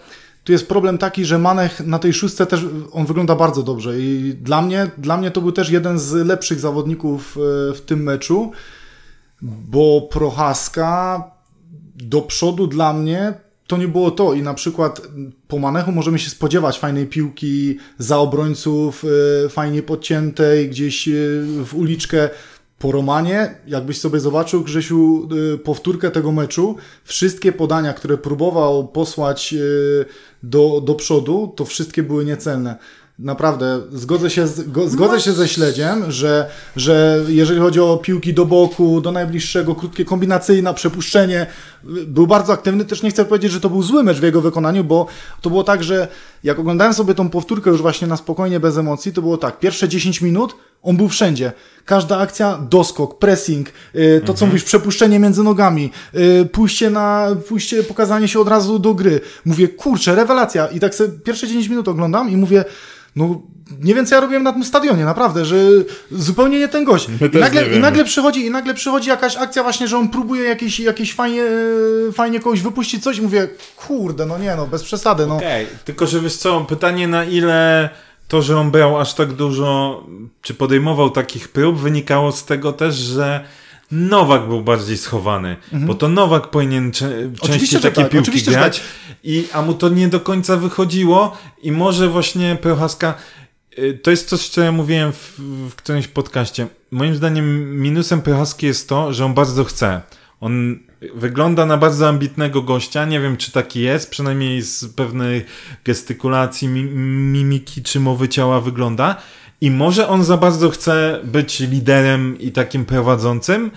tu 0.44 0.52
jest 0.52 0.68
problem 0.68 0.98
taki, 0.98 1.24
że 1.24 1.38
Manech 1.38 1.80
na 1.86 1.98
tej 1.98 2.12
szóstce 2.12 2.46
też 2.46 2.66
on 2.92 3.06
wygląda 3.06 3.34
bardzo 3.36 3.62
dobrze 3.62 4.00
i 4.00 4.34
dla 4.40 4.62
mnie, 4.62 4.90
dla 4.98 5.16
mnie 5.16 5.30
to 5.30 5.40
był 5.40 5.52
też 5.52 5.70
jeden 5.70 5.98
z 5.98 6.12
lepszych 6.12 6.60
zawodników 6.60 7.36
e, 7.36 7.74
w 7.74 7.80
tym 7.80 8.02
meczu, 8.02 8.52
bo 9.42 10.08
Prochaska 10.12 11.24
do 11.94 12.22
przodu 12.22 12.66
dla 12.66 12.92
mnie 12.92 13.34
to 13.70 13.76
nie 13.76 13.88
było 13.88 14.11
to 14.11 14.35
i 14.35 14.42
na 14.42 14.54
przykład 14.54 15.02
po 15.48 15.59
Manechu 15.59 15.92
możemy 15.92 16.18
się 16.18 16.30
spodziewać 16.30 16.78
fajnej 16.78 17.06
piłki 17.06 17.76
za 17.98 18.18
obrońców, 18.18 19.04
e, 19.44 19.48
fajnie 19.48 19.83
podciętej, 19.83 20.68
gdzieś 20.68 21.09
e, 21.09 21.12
w 21.64 21.74
uliczkę. 21.74 22.30
Po 22.78 22.92
Romanie, 22.92 23.54
jakbyś 23.66 24.00
sobie 24.00 24.20
zobaczył, 24.20 24.64
Grzesiu, 24.64 25.28
e, 25.54 25.59
powtórkę 25.59 26.11
tego 26.11 26.33
meczu, 26.33 26.76
wszystkie 27.04 27.52
podania, 27.52 27.92
które 27.92 28.18
próbował 28.18 28.88
posłać 28.88 29.54
do, 30.42 30.80
do 30.80 30.94
przodu, 30.94 31.52
to 31.56 31.64
wszystkie 31.64 32.02
były 32.02 32.24
niecelne. 32.24 32.76
Naprawdę, 33.22 33.80
zgodzę 33.92 34.30
się, 34.30 34.46
z, 34.46 34.70
go, 34.70 34.88
zgodzę 34.88 35.20
się 35.20 35.33
ze 35.33 35.48
śledziem, 35.48 36.11
że, 36.12 36.50
że 36.76 37.24
jeżeli 37.28 37.61
chodzi 37.61 37.80
o 37.80 37.96
piłki 37.96 38.35
do 38.35 38.46
boku, 38.46 39.00
do 39.00 39.12
najbliższego, 39.12 39.74
krótkie 39.74 40.04
kombinacyjne, 40.04 40.74
przepuszczenie, 40.74 41.46
był 42.06 42.26
bardzo 42.26 42.52
aktywny. 42.52 42.85
Też 42.85 43.02
nie 43.02 43.11
chcę 43.11 43.24
powiedzieć, 43.24 43.52
że 43.52 43.61
to 43.61 43.70
był 43.70 43.83
zły 43.83 44.02
mecz 44.02 44.18
w 44.18 44.22
jego 44.22 44.40
wykonaniu, 44.40 44.85
bo 44.85 45.06
to 45.40 45.50
było 45.50 45.64
tak, 45.64 45.85
że 45.85 46.09
jak 46.42 46.59
oglądałem 46.59 46.94
sobie 46.94 47.14
tą 47.14 47.29
powtórkę 47.31 47.70
już 47.70 47.83
właśnie 47.83 48.09
na 48.09 48.16
spokojnie, 48.16 48.61
bez 48.61 48.79
emocji, 48.79 49.12
to 49.12 49.22
było 49.22 49.37
tak, 49.37 49.59
pierwsze 49.59 49.88
10 49.88 50.20
minut 50.20 50.57
on 50.83 50.96
był 50.96 51.09
wszędzie. 51.09 51.53
Każda 51.85 52.18
akcja, 52.18 52.59
doskok, 52.70 53.18
pressing, 53.18 53.68
y, 53.68 54.20
to 54.20 54.26
co 54.26 54.33
mhm. 54.33 54.50
mówisz, 54.50 54.64
przepuszczenie 54.64 55.18
między 55.18 55.42
nogami, 55.42 55.90
y, 56.14 56.46
pójście 56.46 56.90
na, 56.90 57.37
pójście, 57.48 57.83
pokazanie 57.83 58.29
się 58.29 58.40
od 58.40 58.48
razu 58.48 58.79
do 58.79 58.94
gry. 58.94 59.20
Mówię, 59.44 59.68
kurczę, 59.68 60.14
rewelacja. 60.14 60.66
I 60.66 60.81
tak 60.81 60.94
sobie 60.94 61.18
pierwsze 61.24 61.46
10 61.46 61.68
minut 61.68 61.88
oglądam 61.88 62.31
i 62.31 62.37
mówię, 62.37 62.64
no 63.16 63.42
nie 63.83 63.94
wiem 63.94 64.06
co 64.06 64.14
ja 64.14 64.20
robiłem 64.20 64.42
na 64.42 64.52
tym 64.52 64.64
stadionie, 64.64 65.04
naprawdę, 65.04 65.44
że 65.44 65.56
zupełnie 66.11 66.59
nie 66.59 66.68
ten 66.68 66.85
gość. 66.85 67.09
I 67.35 67.38
nagle, 67.38 67.68
I 67.68 67.78
nagle, 67.78 68.04
przychodzi, 68.04 68.46
I 68.46 68.50
nagle 68.50 68.74
przychodzi 68.74 69.09
jakaś 69.09 69.37
akcja 69.37 69.62
właśnie, 69.62 69.88
że 69.88 69.98
on 69.98 70.09
próbuje 70.09 70.44
jakieś, 70.44 70.80
jakieś 70.80 71.14
fajnie, 71.14 71.42
fajnie 72.12 72.40
kogoś 72.40 72.61
wypuścić 72.61 73.02
coś 73.02 73.18
i 73.18 73.22
mówię, 73.22 73.48
kurde, 73.76 74.26
no 74.26 74.38
nie 74.38 74.56
no, 74.56 74.66
bez 74.66 74.83
przesady. 74.83 75.26
No. 75.26 75.37
Okay. 75.37 75.66
Tylko, 75.85 76.06
że 76.06 76.20
wiesz 76.20 76.37
co, 76.37 76.61
pytanie 76.61 77.09
na 77.09 77.24
ile 77.24 77.90
to, 78.28 78.42
że 78.42 78.59
on 78.59 78.70
brał 78.70 79.00
aż 79.00 79.14
tak 79.14 79.33
dużo, 79.33 80.02
czy 80.42 80.54
podejmował 80.54 81.11
takich 81.11 81.48
prób, 81.48 81.78
wynikało 81.78 82.33
z 82.33 82.44
tego 82.44 82.72
też, 82.72 82.94
że 82.94 83.44
Nowak 83.90 84.48
był 84.48 84.62
bardziej 84.62 84.98
schowany, 84.98 85.56
mhm. 85.72 85.87
bo 85.87 85.94
to 85.94 86.09
Nowak 86.09 86.50
powinien 86.50 86.92
cze- 86.92 87.30
częściej 87.42 87.80
takie 87.80 88.02
tak, 88.02 88.11
piłki 88.11 88.42
grać, 88.42 88.78
tak. 88.78 88.87
i, 89.24 89.44
a 89.52 89.62
mu 89.62 89.74
to 89.74 89.88
nie 89.88 90.09
do 90.09 90.20
końca 90.20 90.56
wychodziło 90.56 91.37
i 91.62 91.72
może 91.72 92.09
właśnie 92.09 92.56
Prochaska 92.61 93.14
to 94.02 94.11
jest 94.11 94.28
coś, 94.28 94.48
co 94.48 94.61
ja 94.61 94.72
mówiłem 94.72 95.12
w, 95.12 95.35
w 95.70 95.74
którymś 95.74 96.09
podcaście. 96.09 96.66
Moim 96.90 97.14
zdaniem 97.14 97.76
minusem 97.80 98.22
Prochaski 98.22 98.66
jest 98.66 98.88
to, 98.88 99.12
że 99.12 99.24
on 99.24 99.35
bardzo 99.35 99.64
chce. 99.64 100.00
On 100.40 100.78
wygląda 101.14 101.66
na 101.66 101.76
bardzo 101.76 102.09
ambitnego 102.09 102.62
gościa. 102.62 103.04
Nie 103.04 103.20
wiem, 103.20 103.37
czy 103.37 103.52
taki 103.52 103.80
jest, 103.80 104.11
przynajmniej 104.11 104.62
z 104.62 104.85
pewnej 104.85 105.44
gestykulacji, 105.85 106.68
mimiki 106.68 107.83
czy 107.83 108.00
mowy 108.00 108.28
ciała 108.28 108.61
wygląda. 108.61 109.16
I 109.61 109.70
może 109.70 110.09
on 110.09 110.24
za 110.24 110.37
bardzo 110.37 110.70
chce 110.70 111.20
być 111.24 111.61
liderem 111.61 112.38
i 112.38 112.52
takim 112.52 112.85
prowadzącym, 112.85 113.70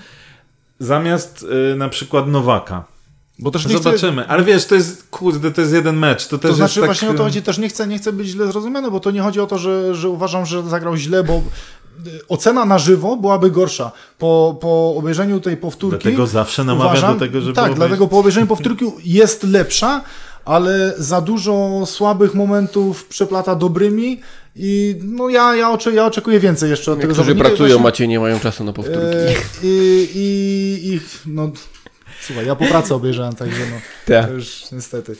zamiast 0.79 1.45
yy, 1.69 1.75
na 1.75 1.89
przykład 1.89 2.27
Nowaka. 2.27 2.92
Bo 3.39 3.51
też 3.51 3.65
nie 3.65 3.77
Zobaczymy, 3.77 4.21
chcę... 4.21 4.31
ale 4.31 4.43
wiesz, 4.43 4.65
to 4.65 4.75
jest, 4.75 5.07
kurde, 5.11 5.51
to 5.51 5.61
jest 5.61 5.73
jeden 5.73 5.97
mecz. 5.97 6.27
To, 6.27 6.37
też 6.37 6.51
to 6.51 6.57
znaczy 6.57 6.79
tak... 6.79 6.85
właśnie 6.85 7.09
o 7.09 7.13
to 7.13 7.23
chodzi, 7.23 7.41
też 7.41 7.57
nie 7.57 7.69
chcę, 7.69 7.87
nie 7.87 7.97
chcę 7.97 8.13
być 8.13 8.27
źle 8.27 8.47
zrozumiany, 8.47 8.91
bo 8.91 8.99
to 8.99 9.11
nie 9.11 9.21
chodzi 9.21 9.39
o 9.39 9.47
to, 9.47 9.57
że, 9.57 9.95
że 9.95 10.09
uważam, 10.09 10.45
że 10.45 10.69
zagrał 10.69 10.97
źle, 10.97 11.23
bo 11.23 11.41
ocena 12.29 12.65
na 12.65 12.79
żywo 12.79 13.17
byłaby 13.17 13.51
gorsza. 13.51 13.91
Po, 14.17 14.57
po 14.61 14.95
obejrzeniu 14.97 15.39
tej 15.39 15.57
powtórki. 15.57 16.03
Dlatego 16.03 16.27
zawsze 16.27 16.63
namawiam 16.63 16.91
uważam, 16.91 17.13
do 17.13 17.19
tego, 17.19 17.41
żeby. 17.41 17.53
Tak, 17.53 17.73
dlatego 17.73 18.07
po 18.07 18.19
obejrzeniu 18.19 18.47
powtórki 18.47 18.85
jest 19.05 19.43
lepsza, 19.43 20.01
ale 20.45 20.93
za 20.97 21.21
dużo 21.21 21.83
słabych 21.85 22.33
momentów 22.33 23.05
przeplata 23.05 23.55
dobrymi. 23.55 24.21
I 24.55 24.95
no 25.03 25.29
ja, 25.29 25.55
ja, 25.55 25.71
oczy, 25.71 25.93
ja 25.93 26.05
oczekuję 26.05 26.39
więcej 26.39 26.69
jeszcze 26.69 26.91
od 26.91 26.99
tego 26.99 27.13
Niektórzy 27.13 27.35
pracują, 27.35 27.79
Macie 27.79 28.07
nie 28.07 28.19
mają 28.19 28.39
czasu 28.39 28.63
na 28.63 28.73
powtórki. 28.73 29.17
E, 29.17 29.33
I, 29.63 30.07
i, 30.15 30.93
i, 30.93 30.99
no, 31.25 31.51
słuchaj, 32.25 32.45
ja 32.45 32.55
po 32.55 32.65
pracy 32.65 32.93
obejrzałem, 32.93 33.35
także 33.35 33.61
no, 33.71 33.77
tak. 34.05 34.31
już 34.31 34.71
niestety. 34.71 35.15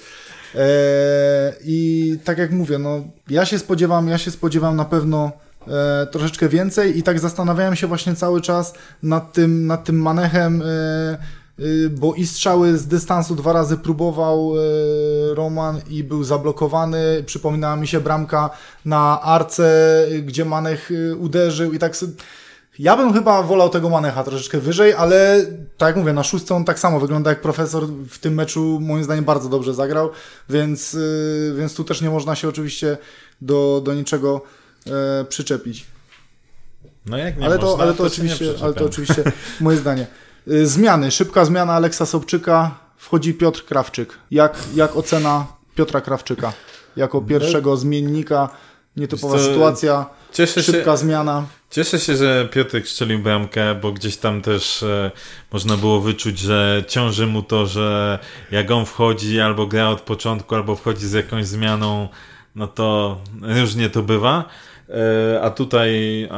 E, 0.56 1.54
I 1.66 2.18
tak 2.24 2.38
jak 2.38 2.52
mówię, 2.52 2.80
no, 2.80 3.04
ja 3.30 3.46
się 3.46 3.60
spodziewam, 3.60 4.08
ja 4.08 4.18
się 4.18 4.32
spodziewam 4.32 4.76
na 4.76 4.86
pewno 4.86 5.32
e, 5.68 6.08
troszeczkę 6.12 6.50
więcej 6.50 6.98
i 6.98 7.04
tak 7.04 7.20
zastanawiałem 7.20 7.76
się 7.76 7.88
właśnie 7.88 8.16
cały 8.16 8.42
czas 8.42 8.74
nad 9.04 9.34
tym, 9.34 9.68
nad 9.68 9.84
tym 9.84 10.02
manechem, 10.02 10.62
e, 10.62 10.66
e, 10.66 11.90
bo 11.90 12.14
i 12.14 12.28
strzały 12.28 12.78
z 12.78 12.88
dystansu 12.88 13.36
dwa 13.36 13.54
razy 13.54 13.78
próbował 13.78 14.54
e, 14.56 15.36
Roman 15.36 15.82
i 15.90 16.04
był 16.04 16.24
zablokowany. 16.24 17.24
Przypominała 17.26 17.76
mi 17.76 17.88
się 17.88 18.00
bramka 18.00 18.50
na 18.86 19.22
arce, 19.22 20.08
gdzie 20.24 20.46
Manech 20.46 20.92
e, 20.92 21.16
uderzył 21.16 21.74
i 21.74 21.80
tak 21.80 21.98
sobie... 21.98 22.14
Ja 22.80 22.98
bym 22.98 23.14
chyba 23.14 23.44
wolał 23.44 23.70
tego 23.70 23.90
Manecha 23.90 24.24
troszeczkę 24.24 24.60
wyżej, 24.60 24.94
ale 24.94 25.46
tak 25.78 25.88
jak 25.88 25.96
mówię, 25.96 26.14
na 26.14 26.24
szóstce 26.24 26.56
on 26.56 26.66
tak 26.66 26.80
samo 26.80 27.00
wygląda 27.00 27.30
jak 27.30 27.42
profesor 27.42 27.88
w 28.10 28.18
tym 28.18 28.34
meczu, 28.34 28.80
moim 28.82 29.04
zdaniem 29.04 29.26
bardzo 29.26 29.50
dobrze 29.50 29.74
zagrał, 29.74 30.10
więc, 30.50 30.98
więc 31.56 31.74
tu 31.74 31.84
też 31.84 32.02
nie 32.02 32.10
można 32.10 32.36
się 32.36 32.50
oczywiście 32.50 32.98
do, 33.42 33.82
do 33.86 33.94
niczego 33.94 34.42
e, 34.88 35.26
przyczepić. 35.26 35.86
No 37.06 37.18
jak 37.18 37.38
nie 37.38 37.46
ale 37.46 37.56
można, 37.56 37.72
to, 37.72 37.84
ale 37.84 37.94
to, 37.94 38.04
oczywiście, 38.04 38.46
ale 38.62 38.74
to 38.74 38.86
oczywiście 38.86 39.24
moje 39.62 39.78
zdanie. 39.78 40.08
E, 40.48 40.66
zmiany. 40.66 41.12
Szybka 41.12 41.46
zmiana 41.46 41.74
Aleksa 41.74 42.06
Sobczyka. 42.06 42.84
Wchodzi 42.98 43.34
Piotr 43.34 43.66
Krawczyk. 43.66 44.18
Jak, 44.32 44.58
jak 44.76 44.96
ocena 44.96 45.48
Piotra 45.76 46.02
Krawczyka? 46.02 46.54
Jako 46.96 47.22
no. 47.22 47.28
pierwszego 47.28 47.78
zmiennika. 47.78 48.50
Nietypowa 48.98 49.40
sytuacja. 49.40 50.06
Cieszę 50.34 50.64
szybka 50.64 50.92
się, 50.92 50.98
zmiana. 50.98 51.46
Cieszę 51.72 52.00
się, 52.00 52.18
że 52.18 52.50
Piotr 52.52 52.82
strzelił 52.86 53.20
bramkę, 53.20 53.76
bo 53.76 53.92
gdzieś 53.92 54.18
tam 54.18 54.42
też 54.42 54.84
e, 54.84 55.12
można 55.52 55.78
było 55.78 56.02
wyczuć, 56.02 56.40
że 56.40 56.84
ciąży 56.88 57.28
mu 57.28 57.44
to, 57.44 57.66
że 57.66 58.20
jak 58.52 58.72
on 58.72 58.86
wchodzi 58.86 59.40
albo 59.40 59.68
gra 59.68 59.90
od 59.90 60.02
początku, 60.02 60.56
albo 60.56 60.76
wchodzi 60.76 61.08
z 61.08 61.14
jakąś 61.14 61.46
zmianą, 61.46 62.08
no 62.56 62.68
to 62.68 63.18
różnie 63.42 63.90
to 63.90 64.04
bywa. 64.04 64.46
E, 64.90 65.42
a 65.42 65.50
tutaj 65.50 66.24
e, 66.24 66.30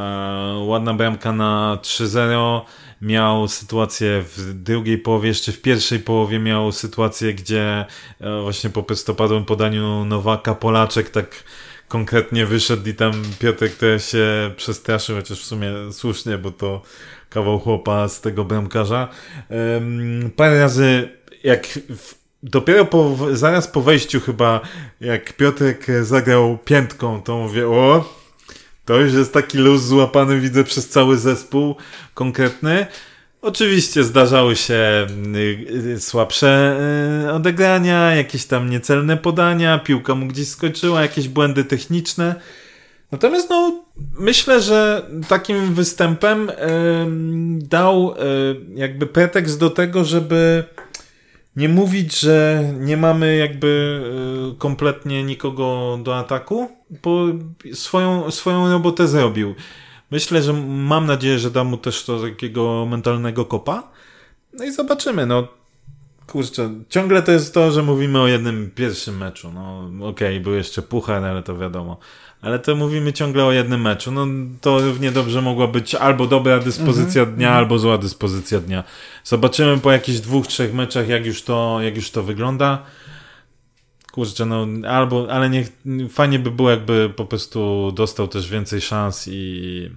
ładna 0.66 0.94
bramka 0.94 1.32
na 1.32 1.78
3-0. 1.82 2.60
Miał 3.02 3.48
sytuację 3.48 4.22
w 4.22 4.52
drugiej 4.54 4.98
połowie, 4.98 5.28
jeszcze 5.28 5.52
w 5.52 5.62
pierwszej 5.62 6.00
połowie 6.00 6.38
miał 6.38 6.72
sytuację, 6.72 7.34
gdzie 7.34 7.86
e, 8.20 8.42
właśnie 8.42 8.70
po 8.70 8.82
prostopadłym 8.82 9.44
podaniu 9.44 10.04
Nowaka 10.04 10.54
Polaczek 10.54 11.10
tak 11.10 11.44
konkretnie 11.88 12.46
wyszedł 12.46 12.88
i 12.88 12.94
tam 12.94 13.12
Piotrek 13.38 13.74
też 13.74 14.10
się 14.10 14.50
przestraszył, 14.56 15.16
chociaż 15.16 15.40
w 15.40 15.44
sumie 15.44 15.72
słusznie, 15.92 16.38
bo 16.38 16.50
to 16.50 16.82
kawał 17.30 17.60
chłopa 17.60 18.08
z 18.08 18.20
tego 18.20 18.44
bramkarza. 18.44 19.08
Parę 20.36 20.60
razy 20.60 21.08
jak 21.44 21.66
w 21.88 22.14
dopiero 22.42 22.84
po, 22.84 23.16
zaraz 23.32 23.68
po 23.68 23.80
wejściu 23.80 24.20
chyba, 24.20 24.60
jak 25.00 25.32
Piotrek 25.32 25.86
zagrał 26.02 26.58
piętką, 26.64 27.22
to 27.22 27.36
mówię, 27.36 27.68
o, 27.68 28.14
to 28.84 28.96
już 29.00 29.12
jest 29.12 29.32
taki 29.32 29.58
luz 29.58 29.82
złapany, 29.82 30.40
widzę, 30.40 30.64
przez 30.64 30.88
cały 30.88 31.18
zespół 31.18 31.76
konkretny. 32.14 32.86
Oczywiście 33.46 34.04
zdarzały 34.04 34.56
się 34.56 35.06
y, 35.36 35.88
y, 35.94 36.00
słabsze 36.00 36.78
y, 37.26 37.32
odegrania, 37.32 38.14
jakieś 38.14 38.46
tam 38.46 38.70
niecelne 38.70 39.16
podania, 39.16 39.78
piłka 39.78 40.14
mu 40.14 40.26
gdzieś 40.26 40.48
skończyła, 40.48 41.02
jakieś 41.02 41.28
błędy 41.28 41.64
techniczne. 41.64 42.34
Natomiast 43.12 43.50
no, 43.50 43.84
myślę, 44.18 44.62
że 44.62 45.10
takim 45.28 45.74
występem 45.74 46.50
dał 47.58 48.14
jakby 48.74 49.06
pretekst 49.06 49.58
do 49.58 49.70
tego, 49.70 50.04
żeby 50.04 50.64
nie 51.56 51.68
mówić, 51.68 52.20
że 52.20 52.64
nie 52.80 52.96
mamy 52.96 53.36
jakby 53.36 54.02
kompletnie 54.58 55.24
nikogo 55.24 55.98
do 56.02 56.16
ataku, 56.16 56.70
bo 57.02 57.26
swoją, 57.72 58.30
swoją 58.30 58.72
robotę 58.72 59.08
zrobił. 59.08 59.54
Myślę, 60.10 60.42
że 60.42 60.52
mam 60.52 61.06
nadzieję, 61.06 61.38
że 61.38 61.50
da 61.50 61.64
mu 61.64 61.76
też 61.76 62.04
to 62.04 62.20
takiego 62.20 62.86
mentalnego 62.86 63.44
kopa. 63.44 63.82
No 64.52 64.64
i 64.64 64.72
zobaczymy, 64.72 65.26
no. 65.26 65.48
Kurczę, 66.26 66.70
ciągle 66.88 67.22
to 67.22 67.32
jest 67.32 67.54
to, 67.54 67.70
że 67.70 67.82
mówimy 67.82 68.20
o 68.20 68.26
jednym 68.26 68.70
pierwszym 68.74 69.18
meczu. 69.18 69.52
No 69.54 69.78
okej, 70.08 70.28
okay, 70.28 70.40
był 70.40 70.54
jeszcze 70.54 70.82
puchar, 70.82 71.24
ale 71.24 71.42
to 71.42 71.58
wiadomo. 71.58 71.96
Ale 72.42 72.58
to 72.58 72.76
mówimy 72.76 73.12
ciągle 73.12 73.44
o 73.44 73.52
jednym 73.52 73.80
meczu. 73.80 74.12
No 74.12 74.26
to 74.60 74.78
równie 74.78 75.12
dobrze 75.12 75.42
mogła 75.42 75.66
być 75.66 75.94
albo 75.94 76.26
dobra 76.26 76.58
dyspozycja 76.58 77.26
-hmm. 77.26 77.34
dnia, 77.34 77.52
albo 77.52 77.78
zła 77.78 77.98
dyspozycja 77.98 78.60
dnia. 78.60 78.84
Zobaczymy 79.24 79.78
po 79.78 79.92
jakichś 79.92 80.18
dwóch, 80.18 80.46
trzech 80.46 80.74
meczach, 80.74 81.08
jak 81.08 81.26
już 81.26 81.42
to, 81.42 81.78
jak 81.82 81.96
już 81.96 82.10
to 82.10 82.22
wygląda 82.22 82.82
kurczę, 84.16 84.46
no 84.46 84.66
albo, 84.88 85.26
ale 85.30 85.50
niech, 85.50 85.68
fajnie 86.10 86.38
by 86.38 86.50
było, 86.50 86.70
jakby 86.70 87.12
po 87.16 87.24
prostu 87.24 87.92
dostał 87.92 88.28
też 88.28 88.48
więcej 88.50 88.80
szans 88.80 89.28
i, 89.28 89.90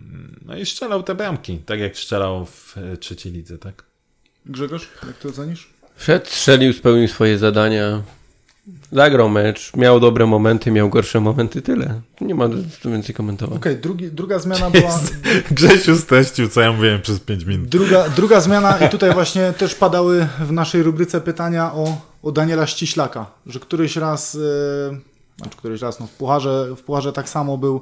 no 0.46 0.58
i 0.58 0.66
strzelał 0.66 1.04
te 1.04 1.16
bramki, 1.16 1.58
tak 1.58 1.80
jak 1.80 1.98
strzelał 1.98 2.46
w 2.46 2.78
e, 2.78 2.98
trzeciej 2.98 3.32
lidze, 3.32 3.58
tak? 3.58 3.84
Grzegorz, 4.46 4.88
jak 5.08 5.18
to 5.18 5.30
ocenisz? 5.30 5.70
Wszedł, 5.96 6.26
strzelił, 6.26 6.74
spełnił 6.74 7.08
swoje 7.08 7.38
zadania, 7.38 8.02
zagrał 8.92 9.30
mecz, 9.30 9.76
miał 9.76 10.00
dobre 10.00 10.26
momenty, 10.26 10.72
miał 10.72 10.90
gorsze 10.90 11.20
momenty, 11.20 11.62
tyle. 11.62 12.02
Nie 12.22 12.36
ma 12.36 12.46
co 12.82 12.90
więcej 12.90 13.16
komentować. 13.16 13.58
Okej, 13.58 13.82
okay, 13.82 14.10
druga 14.12 14.40
zmiana 14.40 14.70
była... 14.80 15.00
Grzesiu 15.52 15.98
steścił, 15.98 16.50
co 16.50 16.62
ja 16.62 16.72
mówiłem 16.72 17.02
przez 17.02 17.20
5 17.20 17.46
minut. 17.46 17.70
Druga, 17.70 18.10
druga 18.10 18.42
zmiana 18.42 18.78
i 18.78 18.90
tutaj 18.90 19.14
właśnie 19.14 19.54
też 19.54 19.76
padały 19.76 20.28
w 20.40 20.52
naszej 20.52 20.84
rubryce 20.84 21.22
pytania 21.22 21.74
o 21.74 22.09
o 22.24 22.32
Daniela 22.32 22.68
Ściślaka, 22.68 23.26
że 23.46 23.60
któryś 23.60 23.96
raz, 23.96 24.36
e, 24.36 24.40
znaczy 25.38 25.58
któryś 25.58 25.82
raz, 25.82 26.00
no 26.00 26.08
w 26.08 26.12
Pucharze, 26.12 26.76
w 26.76 26.82
Pucharze 26.82 27.14
tak 27.14 27.30
samo 27.30 27.58
był 27.58 27.82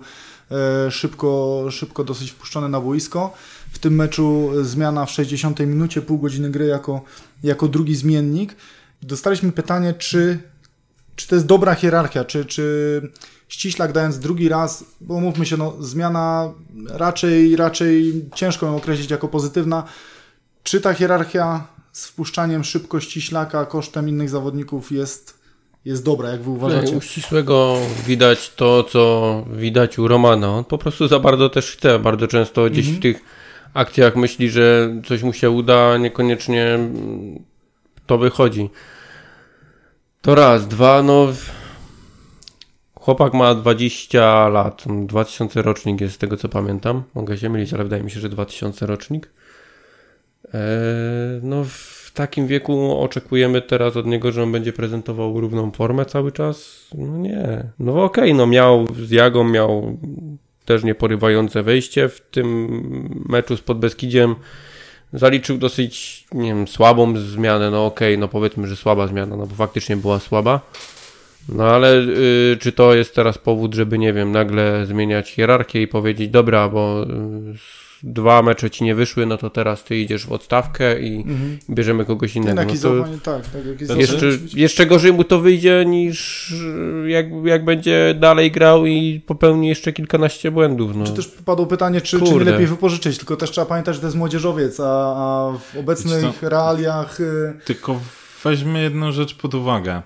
e, 0.52 0.92
szybko, 0.92 1.64
szybko 1.72 2.04
dosyć 2.04 2.32
wpuszczony 2.32 2.70
na 2.70 2.82
boisko. 2.82 3.34
W 3.72 3.80
tym 3.80 3.96
meczu 3.96 4.50
zmiana 4.62 5.06
w 5.06 5.12
60 5.12 5.60
minucie, 5.60 6.02
pół 6.02 6.18
godziny 6.18 6.50
gry 6.50 6.66
jako, 6.66 7.02
jako 7.44 7.68
drugi 7.68 7.96
zmiennik. 7.96 8.56
Dostaliśmy 9.02 9.52
pytanie, 9.52 9.94
czy, 9.94 10.40
czy 11.16 11.28
to 11.28 11.36
jest 11.36 11.48
dobra 11.48 11.76
hierarchia, 11.76 12.26
czy, 12.26 12.46
czy 12.46 13.02
Ściślak 13.48 13.92
dając 13.92 14.20
drugi 14.20 14.50
raz, 14.50 14.84
bo 15.02 15.20
mówmy 15.20 15.46
się, 15.46 15.58
no, 15.58 15.74
zmiana 15.80 16.54
raczej, 16.90 17.56
raczej 17.56 18.26
ciężko 18.36 18.66
ją 18.66 18.76
określić 18.76 19.12
jako 19.12 19.28
pozytywna. 19.28 19.84
Czy 20.64 20.82
ta 20.82 20.94
hierarchia 20.94 21.68
z 21.98 22.06
wpuszczaniem 22.06 22.64
szybkości 22.64 23.22
ślaka 23.22 23.66
kosztem 23.66 24.10
innych 24.10 24.30
zawodników 24.30 24.92
jest, 24.92 25.40
jest 25.86 26.04
dobra, 26.04 26.30
jak 26.30 26.42
wy 26.42 26.50
uważacie? 26.50 26.98
U 26.98 27.02
ścisłego 27.02 27.78
widać 28.08 28.50
to, 28.56 28.84
co 28.84 29.44
widać 29.54 30.00
u 30.00 30.08
Romana. 30.08 30.50
On 30.50 30.64
po 30.64 30.78
prostu 30.78 31.08
za 31.08 31.20
bardzo 31.20 31.50
też 31.50 31.72
chce. 31.72 32.00
Bardzo 32.00 32.28
często 32.28 32.70
gdzieś 32.70 32.86
mhm. 32.86 32.98
w 32.98 33.02
tych 33.02 33.22
akcjach 33.74 34.16
myśli, 34.16 34.50
że 34.50 34.94
coś 35.06 35.24
mu 35.24 35.34
się 35.34 35.50
uda, 35.50 35.98
niekoniecznie 35.98 36.80
to 38.06 38.18
wychodzi. 38.18 38.70
To 40.22 40.36
raz. 40.36 40.68
Dwa, 40.68 41.04
no... 41.04 41.28
Chłopak 42.94 43.34
ma 43.34 43.56
20 43.56 44.50
lat, 44.50 44.84
2000 45.06 45.62
rocznik 45.62 46.02
jest 46.02 46.16
z 46.16 46.18
tego 46.18 46.38
co 46.38 46.50
pamiętam. 46.50 47.04
Mogę 47.16 47.38
się 47.38 47.50
mylić, 47.50 47.74
ale 47.74 47.84
wydaje 47.84 48.04
mi 48.04 48.12
się, 48.12 48.20
że 48.20 48.30
2000 48.30 48.86
rocznik. 48.86 49.30
E, 50.54 50.60
no, 51.44 51.64
w 51.64 52.12
takim 52.14 52.48
wieku 52.48 53.00
oczekujemy 53.00 53.62
teraz 53.62 53.98
od 53.98 54.06
niego, 54.06 54.32
że 54.32 54.44
on 54.44 54.52
będzie 54.52 54.74
prezentował 54.74 55.42
równą 55.42 55.72
formę 55.72 56.06
cały 56.06 56.32
czas? 56.32 56.88
No 56.98 57.18
nie. 57.18 57.64
No 57.80 58.04
okej, 58.04 58.24
okay, 58.24 58.34
no 58.34 58.48
miał 58.48 58.88
z 59.06 59.12
Jagą, 59.12 59.44
miał 59.44 59.98
też 60.66 60.84
nieporywające 60.84 61.64
wejście 61.64 62.10
w 62.10 62.22
tym 62.22 63.26
meczu 63.30 63.58
z 63.58 63.62
Podbeskidziem. 63.62 64.36
Zaliczył 65.14 65.58
dosyć, 65.58 66.26
nie 66.32 66.54
wiem, 66.54 66.68
słabą 66.68 67.18
zmianę, 67.18 67.72
no 67.72 67.86
okej, 67.86 68.14
okay, 68.14 68.22
no 68.22 68.28
powiedzmy, 68.28 68.68
że 68.68 68.76
słaba 68.76 69.08
zmiana, 69.08 69.36
no 69.36 69.48
bo 69.48 69.56
faktycznie 69.56 69.98
była 69.98 70.20
słaba. 70.20 70.62
No 71.50 71.64
ale 71.64 71.96
y, 71.98 72.58
czy 72.60 72.72
to 72.72 72.96
jest 72.96 73.16
teraz 73.16 73.38
powód, 73.38 73.74
żeby, 73.74 73.98
nie 73.98 74.14
wiem, 74.14 74.32
nagle 74.32 74.86
zmieniać 74.86 75.30
hierarchię 75.30 75.82
i 75.82 75.88
powiedzieć, 75.88 76.30
dobra, 76.30 76.70
bo 76.70 77.04
y, 77.04 77.08
dwa 78.04 78.42
mecze 78.42 78.70
ci 78.70 78.84
nie 78.84 78.96
wyszły, 78.96 79.26
no 79.26 79.38
to 79.38 79.50
teraz 79.50 79.84
ty 79.84 79.98
idziesz 79.98 80.26
w 80.26 80.32
odstawkę 80.32 81.00
i 81.00 81.16
mhm. 81.16 81.58
bierzemy 81.70 82.06
kogoś 82.06 82.36
innego. 82.36 82.64
No 82.64 82.80
to 82.82 83.04
tak, 83.24 83.48
tak 83.48 83.66
jak 83.66 83.98
jeszcze, 84.00 84.26
jeszcze 84.54 84.86
gorzej 84.86 85.14
mu 85.14 85.24
to 85.24 85.40
wyjdzie 85.40 85.86
niż 85.88 86.54
jak, 87.08 87.26
jak 87.44 87.66
będzie 87.66 88.16
dalej 88.20 88.52
grał 88.52 88.86
i 88.86 89.22
popełni 89.26 89.68
jeszcze 89.68 89.94
kilkanaście 89.94 90.52
błędów. 90.52 90.96
No. 90.96 91.06
Czy 91.06 91.14
też 91.14 91.28
padło 91.28 91.66
pytanie, 91.66 92.02
czy, 92.02 92.20
czy 92.20 92.34
nie 92.34 92.44
lepiej 92.44 92.68
wypożyczyć, 92.68 93.18
tylko 93.18 93.36
też 93.36 93.52
trzeba 93.52 93.66
pamiętać, 93.66 93.96
że 93.96 94.02
to 94.02 94.08
jest 94.08 94.18
młodzieżowiec, 94.18 94.80
a, 94.80 94.84
a 94.84 95.58
w 95.58 95.78
obecnych 95.78 96.44
realiach... 96.44 97.22
Y, 97.22 97.54
tylko 97.66 98.00
weźmy 98.44 98.82
jedną 98.82 99.12
rzecz 99.12 99.36
pod 99.36 99.56
uwagę. 99.56 100.02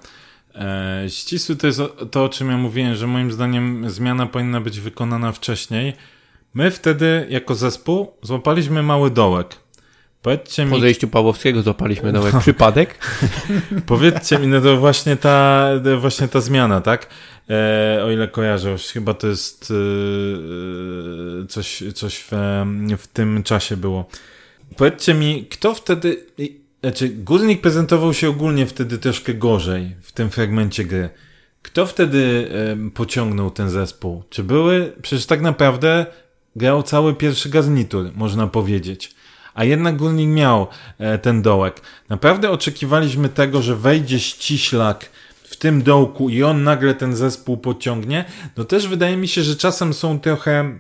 E, 0.56 1.06
ścisły 1.08 1.56
to 1.56 1.68
jest 1.68 1.82
to, 2.12 2.24
o 2.24 2.30
czym 2.30 2.50
ja 2.50 2.58
mówiłem, 2.58 2.96
że 2.96 3.08
moim 3.08 3.32
zdaniem 3.32 3.90
zmiana 3.90 4.26
powinna 4.26 4.62
być 4.62 4.80
wykonana 4.80 5.32
wcześniej, 5.32 5.94
My 6.54 6.72
wtedy 6.72 7.26
jako 7.30 7.56
zespół 7.56 8.12
złapaliśmy 8.22 8.84
mały 8.84 9.12
dołek. 9.12 9.56
Powiedzcie 10.22 10.66
mi... 10.66 10.72
Po 10.72 10.80
zejściu 10.80 11.08
Pawłowskiego 11.08 11.62
złapaliśmy 11.62 12.12
dołek. 12.12 12.36
Przypadek? 12.40 13.00
Powiedzcie 13.86 14.40
mi, 14.40 14.48
no 14.48 14.62
to 14.62 14.78
właśnie 14.78 15.16
ta, 15.16 15.70
właśnie 16.00 16.28
ta 16.28 16.42
zmiana, 16.42 16.82
tak? 16.82 17.08
E, 17.50 18.04
o 18.04 18.12
ile 18.12 18.28
kojarzę, 18.28 18.76
chyba 18.94 19.14
to 19.14 19.28
jest 19.28 19.74
e, 21.44 21.48
coś, 21.48 21.84
coś 21.96 22.18
w, 22.18 22.32
w 22.98 23.08
tym 23.08 23.44
czasie 23.44 23.78
było. 23.78 24.10
Powiedzcie 24.78 25.14
mi, 25.14 25.46
kto 25.46 25.74
wtedy... 25.74 26.26
Znaczy, 26.82 27.10
Górnik 27.10 27.62
prezentował 27.62 28.14
się 28.14 28.30
ogólnie 28.30 28.66
wtedy 28.66 28.98
troszkę 28.98 29.34
gorzej 29.34 29.96
w 30.02 30.12
tym 30.12 30.30
fragmencie 30.30 30.84
gry. 30.86 31.10
Kto 31.62 31.86
wtedy 31.86 32.52
e, 32.52 32.90
pociągnął 32.90 33.52
ten 33.52 33.70
zespół? 33.70 34.24
Czy 34.30 34.44
były... 34.44 34.94
Przecież 35.02 35.26
tak 35.26 35.42
naprawdę 35.42 36.06
grał 36.56 36.84
cały 36.84 37.14
pierwszy 37.14 37.50
garnitur, 37.50 38.12
można 38.16 38.48
powiedzieć. 38.48 39.16
A 39.54 39.64
jednak 39.64 39.98
Górnik 39.98 40.30
miał 40.30 40.68
e, 40.98 41.18
ten 41.18 41.42
dołek. 41.42 41.82
Naprawdę 42.10 42.52
oczekiwaliśmy 42.52 43.30
tego, 43.30 43.62
że 43.62 43.76
wejdzie 43.76 44.20
ściślak 44.20 45.10
w 45.44 45.56
tym 45.56 45.84
dołku 45.84 46.30
i 46.30 46.44
on 46.44 46.64
nagle 46.64 46.96
ten 46.96 47.16
zespół 47.16 47.58
pociągnie. 47.58 48.26
No 48.58 48.64
też 48.64 48.88
wydaje 48.88 49.18
mi 49.18 49.28
się, 49.28 49.44
że 49.44 49.56
czasem 49.56 49.94
są 49.94 50.20
trochę 50.20 50.78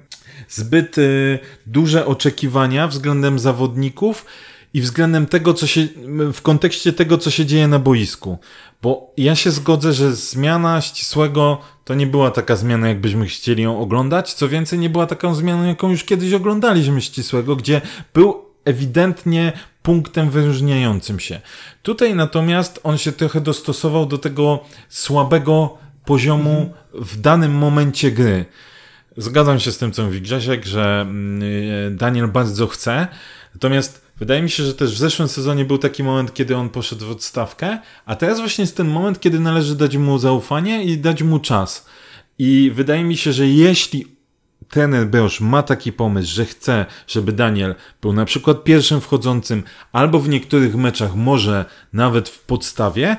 zbyt 0.49 0.97
y, 0.97 1.39
duże 1.65 2.05
oczekiwania 2.05 2.88
względem 2.88 3.39
zawodników 3.39 4.25
i 4.73 4.81
względem 4.81 5.25
tego, 5.25 5.53
co 5.53 5.67
się, 5.67 5.88
w 6.34 6.41
kontekście 6.41 6.93
tego, 6.93 7.17
co 7.17 7.31
się 7.31 7.45
dzieje 7.45 7.67
na 7.67 7.79
boisku. 7.79 8.38
Bo 8.82 9.13
ja 9.17 9.36
się 9.36 9.52
zgodzę, 9.52 9.94
że 9.94 10.15
zmiana 10.15 10.82
ścisłego 10.82 11.58
to 11.86 11.94
nie 11.94 12.08
była 12.08 12.32
taka 12.32 12.56
zmiana, 12.56 12.88
jakbyśmy 12.88 13.26
chcieli 13.26 13.63
ją 13.63 13.80
oglądać. 13.80 14.34
Co 14.34 14.50
więcej, 14.50 14.80
nie 14.80 14.89
była 14.89 15.08
taką 15.08 15.36
zmianą, 15.36 15.63
jaką 15.63 15.89
już 15.89 16.04
kiedyś 16.04 16.34
oglądaliśmy 16.34 17.02
ścisłego, 17.02 17.56
gdzie 17.56 17.82
był 18.13 18.46
ewidentnie 18.65 19.54
punktem 19.84 20.30
wyróżniającym 20.30 21.20
się. 21.20 21.41
Tutaj 21.84 22.15
natomiast 22.15 22.80
on 22.84 22.98
się 22.98 23.12
trochę 23.12 23.41
dostosował 23.41 24.06
do 24.06 24.17
tego 24.17 24.60
słabego 24.89 25.78
poziomu 26.06 26.74
w 26.94 27.22
danym 27.22 27.52
momencie 27.52 28.12
gry. 28.12 28.46
Zgadzam 29.17 29.60
się 29.60 29.72
z 29.72 29.78
tym, 29.78 29.91
co 29.91 30.04
mówi 30.06 30.22
Grzesiek, 30.22 30.65
że 30.65 31.02
mm, 31.02 31.98
Daniel 31.98 32.28
bardzo 32.28 32.67
chce, 32.67 33.08
natomiast 33.54 34.11
Wydaje 34.21 34.41
mi 34.41 34.49
się, 34.49 34.63
że 34.63 34.73
też 34.73 34.93
w 34.93 34.97
zeszłym 34.97 35.27
sezonie 35.27 35.65
był 35.65 35.77
taki 35.77 36.03
moment, 36.03 36.34
kiedy 36.34 36.57
on 36.57 36.69
poszedł 36.69 37.05
w 37.05 37.12
odstawkę, 37.12 37.79
a 38.05 38.15
teraz 38.15 38.39
właśnie 38.39 38.62
jest 38.62 38.77
ten 38.77 38.88
moment, 38.88 39.19
kiedy 39.19 39.39
należy 39.39 39.75
dać 39.75 39.97
mu 39.97 40.17
zaufanie 40.17 40.84
i 40.84 40.97
dać 40.97 41.23
mu 41.23 41.39
czas. 41.39 41.86
I 42.39 42.71
wydaje 42.75 43.03
mi 43.03 43.17
się, 43.17 43.34
że 43.34 43.47
jeśli 43.47 44.05
trener 44.69 45.07
Beosz 45.07 45.41
ma 45.41 45.63
taki 45.63 45.93
pomysł, 45.93 46.36
że 46.36 46.45
chce, 46.45 46.86
żeby 47.07 47.31
Daniel 47.31 47.75
był 48.01 48.13
na 48.13 48.25
przykład 48.25 48.63
pierwszym 48.63 49.01
wchodzącym, 49.01 49.63
albo 49.91 50.19
w 50.19 50.29
niektórych 50.29 50.75
meczach 50.75 51.15
może 51.15 51.65
nawet 51.93 52.29
w 52.29 52.39
podstawie, 52.39 53.17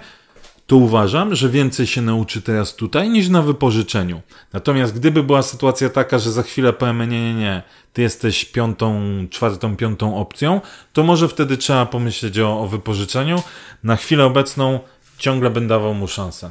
to 0.66 0.76
uważam, 0.76 1.34
że 1.34 1.48
więcej 1.48 1.86
się 1.86 2.02
nauczy 2.02 2.42
teraz 2.42 2.74
tutaj 2.74 3.08
niż 3.10 3.28
na 3.28 3.42
wypożyczeniu. 3.42 4.20
Natomiast 4.52 4.94
gdyby 4.94 5.22
była 5.22 5.42
sytuacja 5.42 5.88
taka, 5.90 6.18
że 6.18 6.32
za 6.32 6.42
chwilę 6.42 6.72
powiemy, 6.72 7.06
nie, 7.06 7.20
nie, 7.34 7.40
nie, 7.40 7.62
ty 7.92 8.02
jesteś 8.02 8.44
piątą, 8.44 9.02
czwartą, 9.30 9.76
piątą 9.76 10.16
opcją, 10.16 10.60
to 10.92 11.02
może 11.02 11.28
wtedy 11.28 11.56
trzeba 11.56 11.86
pomyśleć 11.86 12.38
o, 12.38 12.60
o 12.60 12.66
wypożyczeniu. 12.68 13.42
Na 13.84 13.96
chwilę 13.96 14.24
obecną 14.24 14.80
ciągle 15.18 15.50
będę 15.50 15.68
dawał 15.68 15.94
mu 15.94 16.08
szansę. 16.08 16.50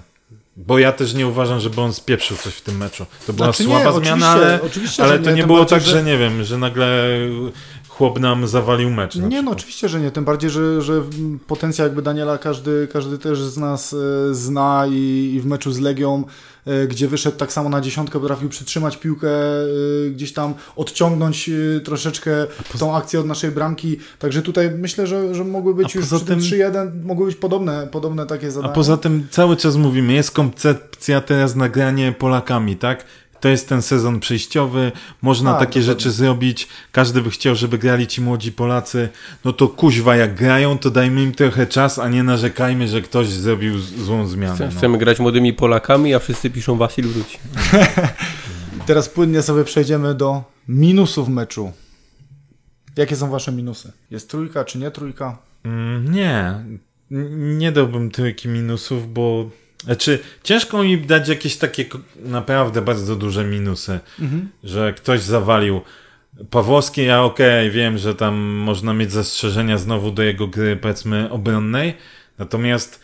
Bo 0.58 0.80
ja 0.80 0.92
też 0.92 1.14
nie 1.14 1.28
uważam, 1.28 1.60
żeby 1.60 1.82
on 1.82 1.94
spieprzył 1.94 2.38
coś 2.38 2.54
w 2.54 2.62
tym 2.62 2.78
meczu. 2.78 3.06
To 3.28 3.34
była 3.34 3.48
Znaczy 3.48 3.64
nie, 3.64 3.70
słaba 3.70 3.90
oczywiście, 3.90 4.16
zmiana, 4.18 4.32
ale, 4.32 4.60
oczywiście, 4.62 5.04
ale 5.04 5.20
to 5.20 5.30
nie, 5.30 5.36
nie 5.36 5.48
było 5.48 5.60
bardziej, 5.60 5.78
tak, 5.80 5.88
że- 5.88 5.92
że 5.92 6.04
nie 6.04 6.18
wiem, 6.18 6.44
że 6.44 6.58
nagle 6.58 7.08
chłop 7.98 8.20
nam 8.20 8.48
zawalił 8.48 8.90
mecz. 8.90 9.16
Nie, 9.16 9.22
no 9.22 9.30
przykład. 9.30 9.58
oczywiście, 9.58 9.90
że 9.90 10.00
nie. 10.00 10.12
Tym 10.12 10.26
bardziej, 10.26 10.50
że, 10.50 10.82
że 10.82 11.04
potencjał 11.48 11.88
jakby 11.88 12.02
Daniela 12.02 12.38
każdy, 12.38 12.88
każdy 12.94 13.18
też 13.18 13.42
z 13.42 13.58
nas 13.58 13.94
e, 13.94 14.34
zna 14.36 14.86
i, 14.90 15.32
i 15.36 15.40
w 15.42 15.46
meczu 15.46 15.72
z 15.72 15.80
Legią, 15.80 16.24
e, 16.66 16.88
gdzie 16.88 17.08
wyszedł 17.08 17.38
tak 17.38 17.54
samo 17.54 17.70
na 17.70 17.82
dziesiątkę, 17.82 18.20
potrafił 18.20 18.50
przytrzymać 18.50 18.98
piłkę, 18.98 19.30
e, 19.30 20.10
gdzieś 20.10 20.34
tam 20.34 20.54
odciągnąć 20.76 21.50
e, 21.50 21.80
troszeczkę 21.80 22.32
tą 22.80 22.96
akcję 22.96 23.20
od 23.20 23.26
naszej 23.26 23.52
bramki. 23.52 23.98
Także 24.20 24.42
tutaj 24.42 24.72
myślę, 24.72 25.08
że, 25.08 25.36
że 25.36 25.44
mogły 25.44 25.76
być 25.76 25.96
A 25.96 26.00
już 26.00 26.08
przy 26.08 26.20
tym 26.20 26.28
tym- 26.28 26.40
3-1, 26.40 27.04
mogły 27.04 27.26
być 27.26 27.36
podobne, 27.36 27.88
podobne 27.92 28.26
takie 28.26 28.48
A 28.48 28.52
zadania. 28.52 28.74
poza 28.74 28.98
tym 28.98 29.28
cały 29.32 29.58
czas 29.58 29.76
mówimy, 29.76 30.14
jest 30.14 30.32
koncepcja 30.32 31.22
teraz 31.22 31.56
nagranie 31.56 32.12
Polakami, 32.12 32.76
tak? 32.78 33.06
To 33.42 33.50
jest 33.50 33.70
ten 33.70 33.82
sezon 33.82 34.20
przejściowy, 34.20 34.92
można 35.22 35.52
Tak, 35.52 35.60
takie 35.60 35.82
rzeczy 35.82 36.12
zrobić, 36.12 36.68
każdy 36.92 37.22
by 37.22 37.30
chciał, 37.30 37.56
żeby 37.56 37.78
grali 37.78 38.08
ci 38.08 38.22
młodzi 38.22 38.52
Polacy, 38.52 39.10
no 39.46 39.54
to 39.54 39.68
kuźwa, 39.68 40.16
jak 40.16 40.36
grają, 40.36 40.78
to 40.78 40.92
dajmy 40.92 41.24
im 41.24 41.32
trochę 41.32 41.68
czas, 41.68 42.00
a 42.00 42.10
nie 42.10 42.24
narzekajmy, 42.24 42.88
że 42.88 43.02
ktoś 43.02 43.28
zrobił 43.28 43.80
złą 43.80 44.28
zmianę. 44.28 44.66
No. 44.72 44.78
Chcemy 44.78 44.98
grać 44.98 45.20
młodymi 45.20 45.54
Polakami, 45.54 46.14
a 46.14 46.20
wszyscy 46.20 46.50
piszą 46.50 46.78
Wasil 46.78 47.08
wróci. 47.08 47.38
Teraz 48.88 49.10
płynnie 49.10 49.42
sobie 49.42 49.64
przejdziemy 49.64 50.16
do 50.16 50.44
minusów 50.68 51.30
meczu. 51.30 51.72
Jakie 52.98 53.16
są 53.16 53.30
wasze 53.30 53.52
minusy? 53.52 53.92
Jest 54.12 54.30
trójka 54.30 54.66
czy 54.66 54.78
nie 54.80 54.92
trójka? 54.92 55.38
Mm, 55.64 56.12
Nie, 56.14 56.54
N- 57.12 57.58
nie 57.58 57.72
dałbym 57.72 58.12
trójki 58.12 58.48
minusów, 58.48 59.14
bo 59.14 59.50
znaczy 59.84 60.20
ciężko 60.44 60.84
mi 60.84 60.98
dać 60.98 61.28
jakieś 61.30 61.58
takie 61.58 61.86
naprawdę 62.16 62.82
bardzo 62.82 63.16
duże 63.16 63.44
minusy, 63.46 64.00
że 64.64 64.94
ktoś 64.94 65.22
zawalił. 65.22 65.82
Pawłowski, 66.50 67.06
ja 67.06 67.24
okej, 67.24 67.72
wiem, 67.72 67.98
że 67.98 68.16
tam 68.16 68.36
można 68.40 68.94
mieć 68.94 69.12
zastrzeżenia 69.12 69.78
znowu 69.78 70.12
do 70.12 70.24
jego 70.24 70.48
gry, 70.48 70.76
powiedzmy, 70.78 71.30
obronnej, 71.32 71.94
natomiast 72.38 73.02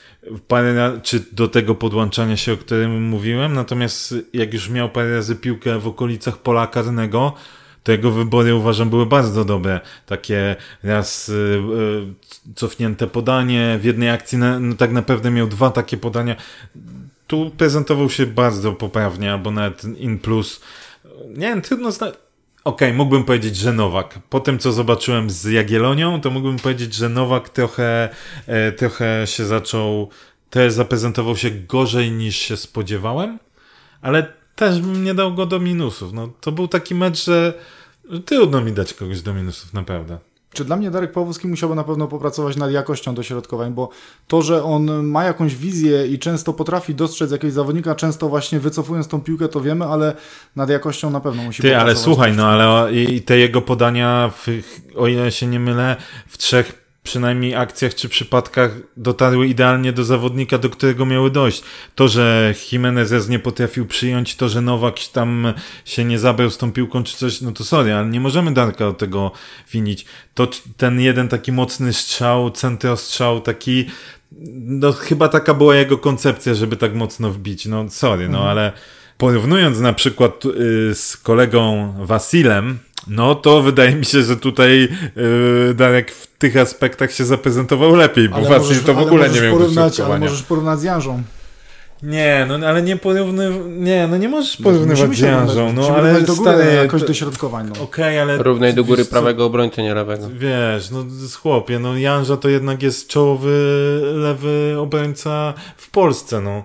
parę 0.47 0.73
ra- 0.73 0.99
czy 1.03 1.23
do 1.31 1.47
tego 1.47 1.75
podłączania 1.75 2.37
się, 2.37 2.53
o 2.53 2.57
którym 2.57 3.03
mówiłem, 3.03 3.53
natomiast 3.53 4.15
jak 4.33 4.53
już 4.53 4.69
miał 4.69 4.89
parę 4.89 5.15
razy 5.15 5.35
piłkę 5.35 5.79
w 5.79 5.87
okolicach 5.87 6.37
pola 6.37 6.67
karnego, 6.67 7.33
to 7.88 7.91
jego 7.91 8.12
wybory 8.12 8.56
uważam 8.56 8.89
były 8.89 9.06
bardzo 9.06 9.45
dobre. 9.45 9.80
Takie 10.06 10.56
raz 10.84 11.30
y, 11.30 11.34
y, 11.34 12.54
cofnięte 12.56 13.08
podanie, 13.08 13.78
w 13.82 13.86
jednej 13.86 14.10
akcji 14.10 14.38
na, 14.38 14.60
no, 14.60 14.76
tak 14.76 14.91
naprawdę 14.91 15.32
miał 15.32 15.47
dwa 15.47 15.69
takie 15.69 15.97
podania. 15.97 16.36
Tu 17.28 17.52
prezentował 17.58 18.10
się 18.10 18.26
bardzo 18.26 18.73
poprawnie, 18.73 19.32
albo 19.32 19.52
nawet 19.52 19.84
in 19.84 20.19
plus. 20.19 20.62
Nie 21.30 21.47
wiem, 21.47 21.62
trudno 21.62 21.91
znać. 21.91 22.15
Okej, 22.63 22.93
mógłbym 22.93 23.23
powiedzieć, 23.23 23.56
że 23.56 23.73
Nowak. 23.73 24.19
Po 24.30 24.39
tym, 24.39 24.60
co 24.60 24.71
zobaczyłem 24.71 25.30
z 25.30 25.43
Jagielonią, 25.43 26.21
to 26.21 26.30
mógłbym 26.30 26.58
powiedzieć, 26.58 26.93
że 26.93 27.10
Nowak 27.10 27.50
trochę, 27.50 28.10
e, 28.47 28.71
trochę 28.71 29.28
się 29.28 29.45
zaczął, 29.45 30.10
też 30.50 30.73
zaprezentował 30.73 31.38
się 31.38 31.52
gorzej 31.52 32.12
niż 32.12 32.36
się 32.36 32.58
spodziewałem, 32.58 33.39
ale 34.02 34.37
też 34.58 34.82
bym 34.82 35.04
nie 35.04 35.13
dał 35.13 35.34
go 35.34 35.46
do 35.46 35.60
minusów. 35.60 36.13
No, 36.13 36.30
to 36.41 36.52
był 36.52 36.67
taki 36.67 36.96
mecz, 36.96 37.26
że 37.26 37.54
trudno 38.26 38.62
mi 38.62 38.72
dać 38.72 38.93
kogoś 38.93 39.22
do 39.22 39.34
minusów, 39.34 39.74
naprawdę. 39.74 40.17
Czy 40.54 40.65
dla 40.65 40.76
mnie 40.76 40.91
Darek 40.91 41.12
Pawłowski 41.12 41.48
musiałby 41.48 41.76
na 41.76 41.84
pewno 41.84 42.08
popracować 42.08 42.56
nad 42.56 42.72
jakością 42.72 43.15
dośrodkowań, 43.15 43.74
bo 43.74 43.89
to, 44.28 44.41
że 44.41 44.63
on 44.63 45.06
ma 45.08 45.24
jakąś 45.24 45.56
wizję 45.56 46.08
i 46.08 46.20
często 46.20 46.54
potrafi 46.54 46.96
dostrzec 46.96 47.32
jakiegoś 47.32 47.54
zawodnika, 47.54 47.96
często 47.96 48.30
właśnie 48.30 48.60
wycofując 48.60 49.08
tą 49.08 49.22
piłkę, 49.22 49.48
to 49.48 49.62
wiemy, 49.62 49.86
ale 49.86 50.15
nad 50.56 50.70
jakością 50.70 51.10
na 51.10 51.20
pewno 51.20 51.43
musi 51.43 51.62
Ty, 51.62 51.67
ale 51.67 51.80
popracować. 51.80 52.04
słuchaj, 52.04 52.34
no 52.34 52.48
ale 52.48 52.93
i 52.93 53.22
te 53.22 53.38
jego 53.38 53.62
podania, 53.62 54.32
w, 54.36 54.48
o 54.96 55.08
ile 55.08 55.32
się 55.32 55.48
nie 55.48 55.60
mylę, 55.60 55.96
w 56.28 56.38
trzech 56.38 56.87
przynajmniej 57.08 57.56
akcjach 57.56 57.96
czy 57.96 58.10
przypadkach 58.10 58.72
dotarły 58.98 59.48
idealnie 59.48 59.93
do 59.93 60.04
zawodnika, 60.04 60.58
do 60.58 60.70
którego 60.70 61.06
miały 61.06 61.32
dojść. 61.32 61.63
To, 61.96 62.08
że 62.08 62.54
Jimenez 62.72 63.30
nie 63.30 63.39
potrafił 63.39 63.86
przyjąć, 63.86 64.36
to, 64.36 64.50
że 64.50 64.62
Nowak 64.62 64.96
tam 65.13 65.54
się 65.86 66.06
nie 66.06 66.20
zabrał 66.20 66.50
z 66.50 66.58
tą 66.58 66.72
piłką 66.72 67.04
czy 67.04 67.17
coś, 67.17 67.41
no 67.41 67.52
to 67.52 67.63
sorry, 67.63 67.93
ale 67.93 68.08
nie 68.08 68.20
możemy 68.20 68.54
Darka 68.54 68.88
od 68.88 68.98
tego 68.98 69.32
winić. 69.72 70.06
To 70.34 70.48
ten 70.78 71.02
jeden 71.02 71.28
taki 71.28 71.52
mocny 71.52 71.93
strzał, 71.93 72.52
centrostrzał, 72.52 73.41
taki 73.41 73.86
no 74.56 74.91
chyba 74.91 75.28
taka 75.28 75.54
była 75.54 75.76
jego 75.76 75.98
koncepcja, 75.98 76.54
żeby 76.54 76.78
tak 76.78 76.96
mocno 76.96 77.32
wbić. 77.32 77.65
No 77.65 77.89
sorry, 77.89 78.30
no 78.30 78.50
ale 78.50 78.72
porównując 79.17 79.80
na 79.80 79.93
przykład 79.93 80.46
y, 80.46 80.96
z 80.96 81.17
kolegą 81.17 81.93
Wasilem, 82.06 82.80
no 83.10 83.36
to 83.36 83.62
wydaje 83.62 83.96
mi 83.96 84.06
się, 84.06 84.24
że 84.24 84.38
tutaj 84.38 84.88
y, 85.70 85.74
Darek 85.74 86.12
w 86.12 86.28
tych 86.38 86.58
aspektach 86.58 87.12
się 87.12 87.26
zaprezentował 87.26 87.96
lepiej, 87.96 88.30
bo 88.30 88.36
Ale 88.36 88.50
Wasil 88.50 88.67
możesz- 88.67 88.84
to 88.84 88.93
w 88.93 88.98
ale 88.98 89.06
ogóle 89.08 89.24
nie 89.24 89.30
możesz 89.30 89.43
miał 89.43 89.54
porównać, 89.58 90.00
ale 90.00 90.20
możesz 90.20 90.43
porównać 90.43 90.80
z 90.80 90.84
Janżą. 90.84 91.24
Nie, 92.04 92.48
no 92.50 92.67
ale 92.67 92.82
nie 92.82 92.98
porównywać, 92.98 93.58
nie, 93.70 94.08
no 94.08 94.17
nie 94.17 94.30
możesz 94.30 94.58
porównywać 94.58 94.98
Musimy 95.08 95.15
z 95.15 95.20
Janżą, 95.20 95.74
no 95.74 95.96
ale 95.96 96.22
do 96.22 96.36
góry 96.36 96.52
stary, 96.52 96.74
jakoś 96.76 97.02
to- 97.02 97.08
dośrodkowań. 97.08 97.72
No. 97.78 97.84
okej, 97.84 98.20
ale... 98.20 98.38
Równaj 98.38 98.74
do 98.74 98.84
góry 98.84 99.06
prawego 99.06 99.46
obrońcy, 99.46 99.84
nie 99.84 99.93
lewego. 99.93 100.30
Wiesz, 100.34 100.89
no 100.91 101.04
z 101.10 101.36
chłopie, 101.36 101.80
no 101.80 101.98
Janża 101.98 102.38
to 102.38 102.50
jednak 102.50 102.84
jest 102.84 103.08
czołowy 103.08 103.52
lewy 104.13 104.76
obrońca 104.80 105.54
w 105.78 105.89
Polsce, 105.91 106.41
no. 106.41 106.63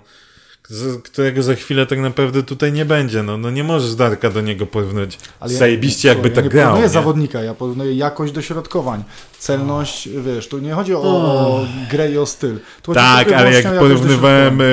Z, 0.72 1.02
którego 1.02 1.42
za 1.42 1.54
chwilę 1.54 1.86
tak 1.86 1.98
naprawdę 1.98 2.42
tutaj 2.42 2.72
nie 2.72 2.84
będzie, 2.84 3.22
no, 3.22 3.38
no 3.38 3.50
nie 3.50 3.64
możesz 3.64 3.94
Darka 3.94 4.30
do 4.30 4.40
niego 4.40 4.66
porównać. 4.66 5.18
Ale 5.40 5.52
ja- 5.52 5.58
Zajebiście 5.58 6.08
jakby 6.08 6.28
ja 6.28 6.34
tak 6.34 6.44
nie 6.44 6.50
grał, 6.50 6.64
porównuję 6.64 6.86
nie? 6.88 6.92
zawodnika, 6.92 7.42
ja 7.42 7.54
porównuję 7.54 7.94
jakość 7.94 8.32
dośrodkowań, 8.32 9.04
celność, 9.38 10.08
wiesz, 10.08 10.48
tu 10.48 10.58
nie 10.58 10.72
chodzi 10.72 10.94
o, 10.94 11.02
o 11.02 11.66
grę 11.90 12.10
i 12.12 12.18
o 12.18 12.26
styl. 12.26 12.58
Tu 12.82 12.94
Tak, 12.94 13.32
ale 13.32 13.52
jak 13.52 13.78
porównywałem 13.78 14.60
e, 14.60 14.64
e, 14.64 14.66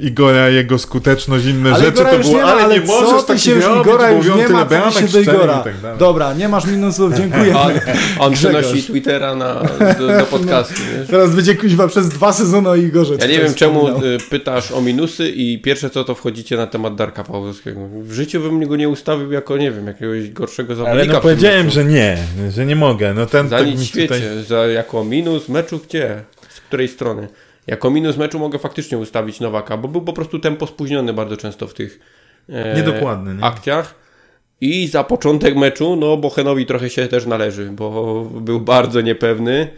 Igora, 0.00 0.48
jego 0.48 0.78
skuteczność, 0.78 1.44
inne 1.46 1.70
Ale 1.74 1.84
rzeczy, 1.84 2.00
Igora 2.02 2.10
to 2.10 2.18
było, 2.18 2.36
nie 2.36 2.42
ma, 2.42 2.52
ale, 2.52 2.80
nie 2.80 2.86
możesz 2.86 3.24
tak 3.24 3.38
się 3.38 3.54
robić, 3.54 3.80
Igora 3.86 4.08
bo 4.08 4.16
już 4.16 4.26
nie 4.26 4.44
tyle 4.44 4.48
ma, 4.58 4.62
co 4.62 4.68
bramek 4.68 4.94
ty 4.94 5.00
się 5.00 5.08
do 5.08 5.20
Igora. 5.20 5.58
tak. 5.58 5.74
Dobra, 5.98 6.32
nie 6.34 6.48
masz 6.48 6.64
minusów, 6.66 7.14
dziękuję. 7.18 7.58
On, 7.58 7.72
on 8.18 8.32
przenosi 8.32 8.82
Twittera 8.82 9.34
na, 9.34 9.62
do, 9.98 10.18
do 10.18 10.26
podcastu. 10.26 10.74
Teraz 11.10 11.34
będzie 11.34 11.54
kuźwa 11.54 11.88
przez 11.88 12.08
dwa 12.08 12.32
sezony 12.32 12.68
o 12.68 12.76
Igorze. 12.76 13.14
Ja 13.20 13.26
nie 13.26 13.38
wiem 13.38 13.54
czemu 13.54 13.88
y, 13.88 14.18
pytasz 14.30 14.72
o 14.72 14.80
minusy 14.80 15.09
i 15.18 15.58
pierwsze 15.58 15.90
co 15.90 16.04
to 16.04 16.14
wchodzicie 16.14 16.56
na 16.56 16.66
temat 16.66 16.94
Darka 16.94 17.24
Pawłowskiego. 17.24 17.80
W 18.02 18.12
życiu 18.12 18.40
bym 18.40 18.66
go 18.68 18.76
nie 18.76 18.88
ustawił 18.88 19.32
jako, 19.32 19.56
nie 19.56 19.70
wiem, 19.70 19.86
jakiegoś 19.86 20.30
gorszego 20.30 20.74
zawodnika. 20.74 21.02
Ale 21.02 21.12
no 21.12 21.20
powiedziałem, 21.20 21.70
że 21.70 21.84
nie, 21.84 22.18
że 22.50 22.66
nie 22.66 22.76
mogę. 22.76 23.14
No 23.14 23.26
ten 23.26 23.48
Za 23.48 23.58
tak 23.58 23.66
nic 23.66 23.82
świecie, 23.82 24.14
tutaj... 24.14 24.44
za 24.44 24.66
jako 24.66 25.04
minus 25.04 25.48
meczu 25.48 25.80
gdzie? 25.88 26.22
Z 26.48 26.60
której 26.60 26.88
strony? 26.88 27.28
Jako 27.66 27.90
minus 27.90 28.16
meczu 28.16 28.38
mogę 28.38 28.58
faktycznie 28.58 28.98
ustawić 28.98 29.40
Nowaka, 29.40 29.76
bo 29.76 29.88
był 29.88 30.02
po 30.02 30.12
prostu 30.12 30.38
tempo 30.38 30.66
spóźniony 30.66 31.12
bardzo 31.12 31.36
często 31.36 31.66
w 31.66 31.74
tych 31.74 32.00
e, 32.48 32.76
Niedokładny, 32.76 33.34
nie? 33.34 33.44
akcjach. 33.44 33.94
I 34.60 34.86
za 34.86 35.04
początek 35.04 35.56
meczu, 35.56 35.96
no 35.96 36.16
Bochenowi 36.16 36.66
trochę 36.66 36.90
się 36.90 37.08
też 37.08 37.26
należy, 37.26 37.70
bo 37.70 38.24
był 38.24 38.60
bardzo 38.60 39.00
niepewny. 39.00 39.68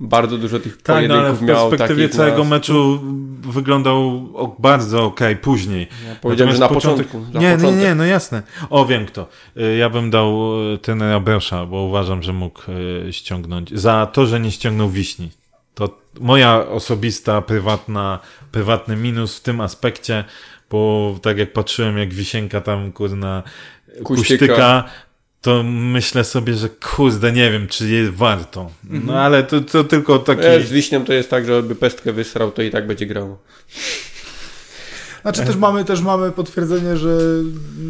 Bardzo 0.00 0.38
dużo 0.38 0.58
tych 0.60 0.82
Tak, 0.82 1.08
no 1.08 1.14
ale 1.14 1.22
pojedynków 1.22 1.38
w 1.40 1.42
miał 1.42 1.68
perspektywie 1.70 2.08
całego 2.08 2.44
na... 2.44 2.50
meczu 2.50 3.00
wyglądał 3.40 4.28
bardzo 4.58 5.04
okej 5.04 5.36
później. 5.36 5.88
powiedziałem, 6.20 6.52
że 6.54 6.58
na 6.60 6.66
Natomiast 6.66 6.86
początku, 6.86 7.24
za 7.32 7.38
Nie, 7.38 7.46
nie, 7.50 7.56
początek. 7.56 7.80
nie, 7.82 7.94
no 7.94 8.04
jasne. 8.04 8.42
O, 8.70 8.86
wiem 8.86 9.06
kto. 9.06 9.26
Y, 9.56 9.76
Ja 9.76 9.90
bym 9.90 10.10
dał 10.10 10.54
y, 10.74 10.78
trenera 10.78 11.20
Bersza, 11.20 11.66
bo 11.66 11.82
uważam, 11.82 12.22
że 12.22 12.32
mógł 12.32 12.60
y, 13.08 13.12
ściągnąć. 13.12 13.70
Za 13.80 14.06
to, 14.12 14.26
że 14.26 14.40
nie 14.40 14.50
ściągnął 14.50 14.88
Wiśni. 14.90 15.30
To 15.74 15.88
moja 16.20 16.66
osobista, 16.68 17.42
prywatna, 17.42 18.18
prywatny 18.52 18.96
minus 18.96 19.38
w 19.38 19.40
tym 19.42 19.60
aspekcie, 19.60 20.24
bo 20.70 21.14
tak 21.22 21.38
jak 21.38 21.52
patrzyłem, 21.52 21.98
jak 21.98 22.14
Wisienka 22.14 22.60
tam, 22.60 22.92
kurna, 22.92 23.42
Kuśtyka. 24.04 24.14
kuśtyka, 24.46 24.84
to 25.42 25.62
myślę 25.62 26.24
sobie, 26.24 26.54
że 26.54 26.68
kurde, 26.68 27.32
nie 27.32 27.50
wiem, 27.50 27.68
czy 27.68 27.90
jest 27.90 28.12
warto. 28.12 28.70
No 28.84 29.20
ale 29.20 29.42
to, 29.42 29.60
to 29.60 29.84
tylko 29.84 30.18
taki... 30.18 30.42
Z 30.42 30.70
Wiśnią 30.70 31.04
to 31.04 31.12
jest 31.12 31.30
tak, 31.30 31.46
że 31.46 31.52
jakby 31.52 31.74
pestkę 31.74 32.12
wysrał, 32.12 32.52
to 32.52 32.62
i 32.62 32.70
tak 32.70 32.86
będzie 32.86 33.06
grał. 33.06 33.38
Znaczy 35.22 35.44
też 35.44 35.56
mamy, 35.56 35.84
też 35.84 36.00
mamy 36.00 36.32
potwierdzenie, 36.32 36.96
że, 36.96 37.18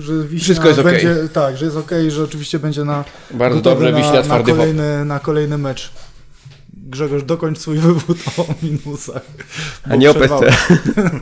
że 0.00 0.12
Wiśnia 0.22 0.44
Wszystko 0.44 0.68
jest 0.68 0.82
będzie, 0.82 1.16
tak, 1.32 1.56
że 1.56 1.64
jest 1.64 1.76
okej, 1.76 2.10
że 2.10 2.24
oczywiście 2.24 2.58
będzie 2.58 2.84
na 2.84 3.04
Bardzo 3.30 3.60
dobrze, 3.60 3.92
na, 3.92 3.98
Wiśnia 3.98 4.22
na, 4.22 4.36
hop. 4.36 4.46
kolejny, 4.46 5.04
na 5.04 5.18
kolejny 5.18 5.58
mecz. 5.58 5.92
Grzegorz, 6.74 7.22
dokończ 7.22 7.58
swój 7.58 7.78
wywód 7.78 8.18
o 8.38 8.46
minusach. 8.62 9.22
A 9.90 9.96
nie 9.96 10.11
o 10.11 10.14
przerwałem. 10.14 10.44
pestce. 10.44 10.92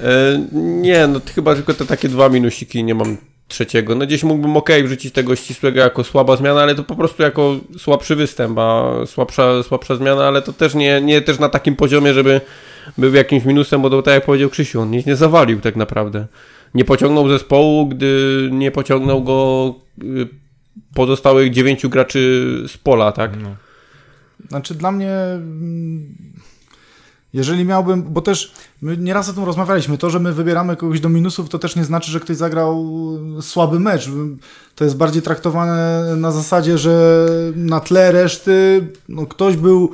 E, 0.00 0.46
nie, 0.52 1.06
no 1.06 1.20
chyba 1.34 1.54
tylko 1.54 1.74
te 1.74 1.86
takie 1.86 2.08
dwa 2.08 2.28
minusiki, 2.28 2.84
nie 2.84 2.94
mam 2.94 3.16
trzeciego. 3.48 3.94
No 3.94 4.06
gdzieś 4.06 4.22
mógłbym 4.22 4.56
ok 4.56 4.70
wrzucić 4.84 5.14
tego 5.14 5.36
ścisłego 5.36 5.80
jako 5.80 6.04
słaba 6.04 6.36
zmiana, 6.36 6.62
ale 6.62 6.74
to 6.74 6.84
po 6.84 6.96
prostu 6.96 7.22
jako 7.22 7.56
słabszy 7.78 8.16
występ, 8.16 8.58
a 8.58 8.92
słabsza, 9.06 9.62
słabsza 9.62 9.96
zmiana, 9.96 10.28
ale 10.28 10.42
to 10.42 10.52
też 10.52 10.74
nie, 10.74 11.00
nie 11.00 11.20
też 11.20 11.38
na 11.38 11.48
takim 11.48 11.76
poziomie, 11.76 12.14
żeby 12.14 12.40
był 12.98 13.14
jakimś 13.14 13.44
minusem, 13.44 13.82
bo 13.82 13.90
to 13.90 14.02
tak 14.02 14.14
jak 14.14 14.24
powiedział 14.24 14.50
Krzysiu, 14.50 14.80
on 14.80 14.90
nic 14.90 15.06
nie 15.06 15.16
zawalił 15.16 15.60
tak 15.60 15.76
naprawdę. 15.76 16.26
Nie 16.74 16.84
pociągnął 16.84 17.28
zespołu, 17.28 17.86
gdy 17.86 18.48
nie 18.52 18.70
pociągnął 18.70 19.22
go 19.22 19.74
y, 20.02 20.28
pozostałych 20.94 21.50
dziewięciu 21.50 21.88
graczy 21.88 22.46
z 22.68 22.78
pola, 22.78 23.12
tak? 23.12 23.30
No. 23.42 23.56
Znaczy 24.48 24.74
dla 24.74 24.92
mnie 24.92 25.10
jeżeli 27.34 27.64
miałbym, 27.64 28.02
bo 28.02 28.20
też 28.20 28.52
my 28.82 28.96
nieraz 28.96 29.28
o 29.28 29.32
tym 29.32 29.44
rozmawialiśmy, 29.44 29.98
to, 29.98 30.10
że 30.10 30.20
my 30.20 30.32
wybieramy 30.32 30.76
kogoś 30.76 31.00
do 31.00 31.08
minusów, 31.08 31.48
to 31.48 31.58
też 31.58 31.76
nie 31.76 31.84
znaczy, 31.84 32.10
że 32.10 32.20
ktoś 32.20 32.36
zagrał 32.36 32.86
słaby 33.40 33.80
mecz. 33.80 34.10
To 34.74 34.84
jest 34.84 34.96
bardziej 34.96 35.22
traktowane 35.22 36.04
na 36.16 36.30
zasadzie, 36.30 36.78
że 36.78 37.26
na 37.56 37.80
tle 37.80 38.12
reszty 38.12 38.86
no, 39.08 39.26
ktoś 39.26 39.56
był 39.56 39.90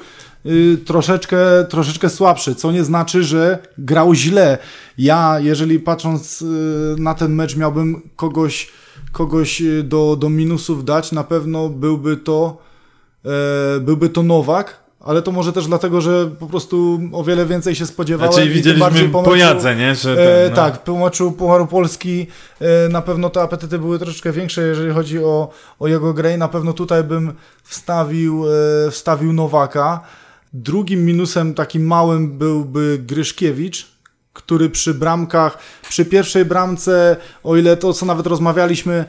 y, 0.46 0.78
troszeczkę, 0.86 1.38
troszeczkę 1.68 2.10
słabszy, 2.10 2.54
co 2.54 2.72
nie 2.72 2.84
znaczy, 2.84 3.24
że 3.24 3.58
grał 3.78 4.14
źle. 4.14 4.58
Ja, 4.98 5.36
jeżeli 5.40 5.78
patrząc 5.78 6.42
y, 6.42 6.46
na 6.98 7.14
ten 7.14 7.34
mecz, 7.34 7.56
miałbym 7.56 8.10
kogoś, 8.16 8.68
kogoś 9.12 9.62
y, 9.62 9.82
do, 9.82 10.16
do 10.16 10.28
minusów 10.28 10.84
dać, 10.84 11.12
na 11.12 11.24
pewno 11.24 11.68
byłby 11.68 12.16
to, 12.16 12.58
e, 13.24 13.80
byłby 13.80 14.08
to 14.08 14.22
Nowak, 14.22 14.89
ale 15.00 15.22
to 15.22 15.32
może 15.32 15.52
też 15.52 15.66
dlatego, 15.66 16.00
że 16.00 16.26
po 16.26 16.46
prostu 16.46 17.00
o 17.12 17.24
wiele 17.24 17.46
więcej 17.46 17.74
się 17.74 17.86
spodziewałem. 17.86 18.32
Znaczy 18.32 18.48
widzieliśmy 18.48 19.08
po, 19.08 19.22
po 19.22 19.36
jadze, 19.36 19.76
nie? 19.76 19.94
Że 19.94 20.16
ten, 20.16 20.28
e, 20.28 20.50
no. 20.50 20.56
Tak, 20.56 20.84
po 20.84 20.98
meczu 20.98 21.32
Pucharu 21.32 21.66
Polski 21.66 22.26
e, 22.60 22.88
na 22.88 23.02
pewno 23.02 23.30
te 23.30 23.42
apetyty 23.42 23.78
były 23.78 23.98
troszeczkę 23.98 24.32
większe, 24.32 24.62
jeżeli 24.62 24.92
chodzi 24.92 25.18
o, 25.18 25.50
o 25.78 25.88
jego 25.88 26.14
grę 26.14 26.34
i 26.34 26.38
na 26.38 26.48
pewno 26.48 26.72
tutaj 26.72 27.04
bym 27.04 27.32
wstawił, 27.62 28.44
e, 28.86 28.90
wstawił 28.90 29.32
Nowaka. 29.32 30.00
Drugim 30.52 31.04
minusem 31.04 31.54
takim 31.54 31.86
małym 31.86 32.38
byłby 32.38 32.98
Gryszkiewicz, 33.06 33.86
który 34.32 34.70
przy 34.70 34.94
bramkach, 34.94 35.58
przy 35.88 36.04
pierwszej 36.04 36.44
bramce, 36.44 37.16
o 37.44 37.56
ile 37.56 37.76
to 37.76 37.92
co 37.92 38.06
nawet 38.06 38.26
rozmawialiśmy, 38.26 39.04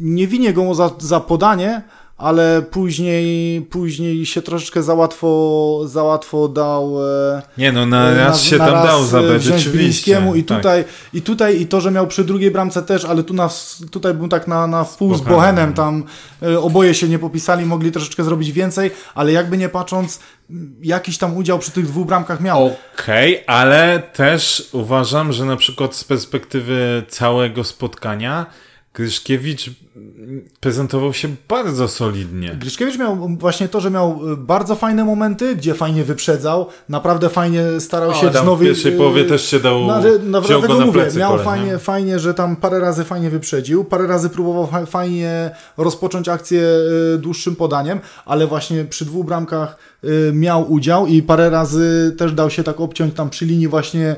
nie 0.00 0.26
winię 0.26 0.52
go 0.52 0.74
za, 0.74 0.90
za 0.98 1.20
podanie, 1.20 1.82
ale 2.20 2.62
później, 2.62 3.62
później 3.62 4.26
się 4.26 4.42
troszeczkę 4.42 4.82
za 4.82 4.94
łatwo, 4.94 5.80
za 5.84 6.02
łatwo 6.02 6.48
dał. 6.48 7.06
E, 7.06 7.42
nie, 7.58 7.72
no 7.72 7.86
na 7.86 8.14
raz 8.14 8.44
na, 8.44 8.50
się 8.50 8.58
na 8.58 8.66
tam 8.66 8.74
raz 8.74 8.86
dał 8.86 9.04
zabrać, 9.04 9.42
rzeczywiście. 9.42 10.22
I 10.36 10.44
tak. 10.44 10.58
tutaj, 10.58 10.84
tak. 10.84 10.92
i 11.14 11.22
tutaj, 11.22 11.60
i 11.60 11.66
to, 11.66 11.80
że 11.80 11.90
miał 11.90 12.06
przy 12.06 12.24
drugiej 12.24 12.50
bramce 12.50 12.82
też, 12.82 13.04
ale 13.04 13.22
tu 13.22 13.34
na, 13.34 13.50
tutaj 13.90 14.14
był 14.14 14.28
tak 14.28 14.48
na, 14.48 14.66
na 14.66 14.84
wpół 14.84 15.14
z 15.14 15.20
Bohenem, 15.20 15.74
tam 15.74 16.04
e, 16.42 16.60
oboje 16.60 16.94
się 16.94 17.08
nie 17.08 17.18
popisali, 17.18 17.66
mogli 17.66 17.92
troszeczkę 17.92 18.24
zrobić 18.24 18.52
więcej, 18.52 18.90
ale 19.14 19.32
jakby 19.32 19.58
nie 19.58 19.68
patrząc, 19.68 20.20
jakiś 20.82 21.18
tam 21.18 21.36
udział 21.36 21.58
przy 21.58 21.70
tych 21.70 21.86
dwóch 21.86 22.06
bramkach 22.06 22.40
miał. 22.40 22.66
Okej, 22.66 23.42
okay, 23.42 23.56
ale 23.56 24.02
też 24.12 24.68
uważam, 24.72 25.32
że 25.32 25.44
na 25.44 25.56
przykład 25.56 25.94
z 25.94 26.04
perspektywy 26.04 27.02
całego 27.08 27.64
spotkania 27.64 28.46
Gryszkiewicz 28.94 29.70
prezentował 30.60 31.12
się 31.12 31.28
bardzo 31.48 31.88
solidnie. 31.88 32.56
Gryszkiewicz 32.60 32.98
miał 32.98 33.28
właśnie 33.38 33.68
to, 33.68 33.80
że 33.80 33.90
miał 33.90 34.32
y, 34.32 34.36
bardzo 34.36 34.76
fajne 34.76 35.04
momenty, 35.04 35.56
gdzie 35.56 35.74
fajnie 35.74 36.04
wyprzedzał, 36.04 36.66
naprawdę 36.88 37.28
fajnie 37.28 37.64
starał 37.78 38.14
się 38.14 38.30
wznowić. 38.30 38.68
W 38.68 38.72
pierwszej 38.72 38.92
połowie 38.92 39.24
też 39.24 39.46
się 39.46 39.60
dał 39.60 39.86
na, 39.86 40.02
na, 40.24 40.40
wziął 40.40 40.62
go 40.62 40.78
na 40.78 40.86
mówię, 40.86 41.06
Miał 41.16 41.30
kole, 41.30 41.44
fajnie, 41.44 41.78
fajnie, 41.78 42.18
że 42.18 42.34
tam 42.34 42.56
parę 42.56 42.80
razy 42.80 43.04
fajnie 43.04 43.30
wyprzedził, 43.30 43.84
parę 43.84 44.06
razy 44.06 44.30
próbował 44.30 44.86
fajnie 44.86 45.50
rozpocząć 45.76 46.28
akcję 46.28 46.62
y, 47.14 47.18
dłuższym 47.18 47.56
podaniem, 47.56 48.00
ale 48.26 48.46
właśnie 48.46 48.84
przy 48.84 49.04
dwóch 49.04 49.26
bramkach 49.26 49.76
y, 50.04 50.30
miał 50.34 50.72
udział 50.72 51.06
i 51.06 51.22
parę 51.22 51.50
razy 51.50 52.14
też 52.18 52.32
dał 52.32 52.50
się 52.50 52.62
tak 52.62 52.80
obciąć 52.80 53.14
tam 53.14 53.30
przy 53.30 53.46
linii 53.46 53.68
właśnie 53.68 54.16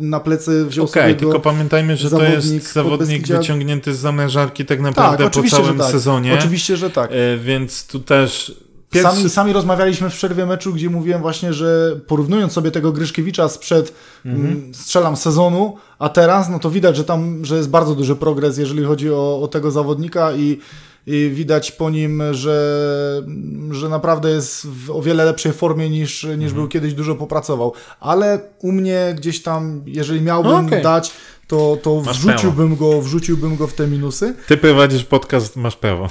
na 0.00 0.20
plecy 0.20 0.64
wziął 0.66 0.84
okay, 0.84 1.02
sobie 1.02 1.14
tylko 1.14 1.40
pamiętajmy, 1.40 1.96
że 1.96 2.10
to 2.10 2.22
jest 2.22 2.72
zawodnik 2.72 3.28
wyciągnięty 3.28 3.94
z 3.94 3.98
zamężarki 4.38 4.64
tak 4.64 4.80
naprawdę 4.80 5.24
tak, 5.24 5.42
po 5.42 5.48
całym 5.48 5.78
tak. 5.78 5.90
sezonie. 5.90 6.34
Oczywiście, 6.34 6.76
że 6.76 6.90
tak. 6.90 7.10
E, 7.12 7.36
więc 7.38 7.86
tu 7.86 8.00
też 8.00 8.54
Pierwszy... 8.90 9.16
Sami, 9.16 9.30
sami 9.30 9.52
rozmawialiśmy 9.52 10.10
w 10.10 10.14
przerwie 10.14 10.46
meczu, 10.46 10.72
gdzie 10.72 10.90
mówiłem 10.90 11.20
właśnie, 11.20 11.52
że 11.52 12.00
porównując 12.06 12.52
sobie 12.52 12.70
tego 12.70 12.92
Gryszkiewicza 12.92 13.48
sprzed 13.48 13.92
mhm. 14.24 14.74
strzelam 14.74 15.16
sezonu, 15.16 15.76
a 15.98 16.08
teraz, 16.08 16.48
no 16.48 16.58
to 16.58 16.70
widać, 16.70 16.96
że 16.96 17.04
tam 17.04 17.44
że 17.44 17.56
jest 17.56 17.70
bardzo 17.70 17.94
duży 17.94 18.16
progres, 18.16 18.58
jeżeli 18.58 18.84
chodzi 18.84 19.10
o, 19.10 19.40
o 19.42 19.48
tego 19.48 19.70
zawodnika 19.70 20.32
i, 20.32 20.58
i, 21.06 21.30
widać 21.34 21.72
po 21.72 21.90
nim, 21.90 22.22
że, 22.30 23.22
że 23.70 23.88
naprawdę 23.88 24.30
jest 24.30 24.66
w 24.66 24.90
o 24.90 25.02
wiele 25.02 25.24
lepszej 25.24 25.52
formie 25.52 25.90
niż, 25.90 26.22
niż 26.22 26.32
mhm. 26.32 26.54
był 26.54 26.68
kiedyś, 26.68 26.94
dużo 26.94 27.14
popracował. 27.14 27.72
Ale 28.00 28.40
u 28.58 28.72
mnie 28.72 29.14
gdzieś 29.16 29.42
tam, 29.42 29.82
jeżeli 29.86 30.20
miałbym 30.20 30.66
okay. 30.66 30.82
dać 30.82 31.12
to, 31.48 31.78
to 31.82 32.00
wrzuciłbym, 32.00 32.76
go, 32.76 33.02
wrzuciłbym 33.02 33.56
go 33.56 33.66
w 33.66 33.74
te 33.74 33.86
minusy. 33.86 34.34
Ty 34.46 34.56
prowadzisz 34.56 35.04
podcast, 35.04 35.56
masz 35.56 35.76
prawo. 35.76 36.08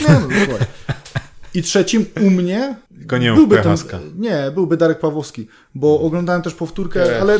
Nie, 0.00 0.08
no, 0.08 0.56
I 1.54 1.62
trzecim 1.62 2.06
u 2.20 2.30
mnie 2.30 2.76
nie 3.20 3.32
byłby 3.32 3.58
ten, 3.58 3.76
Nie, 4.18 4.50
byłby 4.54 4.76
Darek 4.76 5.00
Pawłowski, 5.00 5.48
bo 5.74 6.00
oglądałem 6.00 6.42
też 6.42 6.54
powtórkę, 6.54 7.20
ale, 7.20 7.38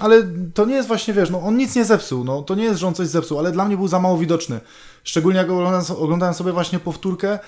ale 0.00 0.22
to 0.54 0.64
nie 0.64 0.74
jest 0.74 0.88
właśnie, 0.88 1.14
wiesz, 1.14 1.30
no, 1.30 1.42
on 1.42 1.56
nic 1.56 1.76
nie 1.76 1.84
zepsuł, 1.84 2.24
no, 2.24 2.42
to 2.42 2.54
nie 2.54 2.64
jest, 2.64 2.80
że 2.80 2.86
on 2.86 2.94
coś 2.94 3.08
zepsuł, 3.08 3.38
ale 3.38 3.52
dla 3.52 3.64
mnie 3.64 3.76
był 3.76 3.88
za 3.88 4.00
mało 4.00 4.18
widoczny. 4.18 4.60
Szczególnie 5.04 5.38
jak 5.38 5.50
oglądałem, 5.50 5.84
oglądałem 5.98 6.34
sobie 6.34 6.52
właśnie 6.52 6.78
powtórkę, 6.78 7.38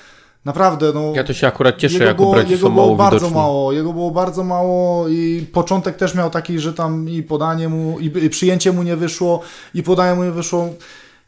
Naprawdę, 0.44 0.92
no. 0.94 1.12
Ja 1.14 1.24
to 1.24 1.32
się 1.32 1.46
akurat 1.46 1.76
cieszę, 1.76 2.04
jak 2.04 2.16
było, 2.16 2.38
jego 2.38 2.70
było 2.70 2.96
bardzo 2.96 3.16
widoczni. 3.16 3.36
mało, 3.36 3.72
jego 3.72 3.92
było 3.92 4.10
bardzo 4.10 4.44
mało 4.44 5.08
i 5.08 5.46
początek 5.52 5.96
też 5.96 6.14
miał 6.14 6.30
taki, 6.30 6.58
że 6.58 6.72
tam 6.72 7.08
i 7.08 7.22
podanie 7.22 7.68
mu, 7.68 7.98
i, 7.98 8.06
i 8.24 8.30
przyjęcie 8.30 8.72
mu 8.72 8.82
nie 8.82 8.96
wyszło, 8.96 9.40
i 9.74 9.82
podanie 9.82 10.14
mu 10.14 10.24
nie 10.24 10.30
wyszło. 10.30 10.68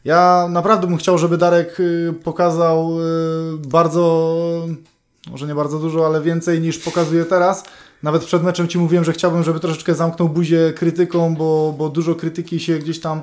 Ja 0.05 0.47
naprawdę 0.49 0.87
bym 0.87 0.97
chciał, 0.97 1.17
żeby 1.17 1.37
Darek 1.37 1.79
y, 1.79 2.13
pokazał 2.23 2.99
y, 2.99 3.57
bardzo, 3.67 4.45
może 5.31 5.47
nie 5.47 5.55
bardzo 5.55 5.79
dużo, 5.79 6.05
ale 6.05 6.21
więcej 6.21 6.61
niż 6.61 6.77
pokazuje 6.77 7.25
teraz. 7.25 7.63
Nawet 8.03 8.25
przed 8.25 8.43
meczem 8.43 8.67
Ci 8.67 8.77
mówiłem, 8.77 9.03
że 9.03 9.13
chciałbym, 9.13 9.43
żeby 9.43 9.59
troszeczkę 9.59 9.95
zamknął 9.95 10.29
buzię 10.29 10.73
krytyką, 10.75 11.35
bo, 11.35 11.75
bo 11.77 11.89
dużo 11.89 12.15
krytyki 12.15 12.59
się 12.59 12.79
gdzieś 12.79 12.99
tam 12.99 13.21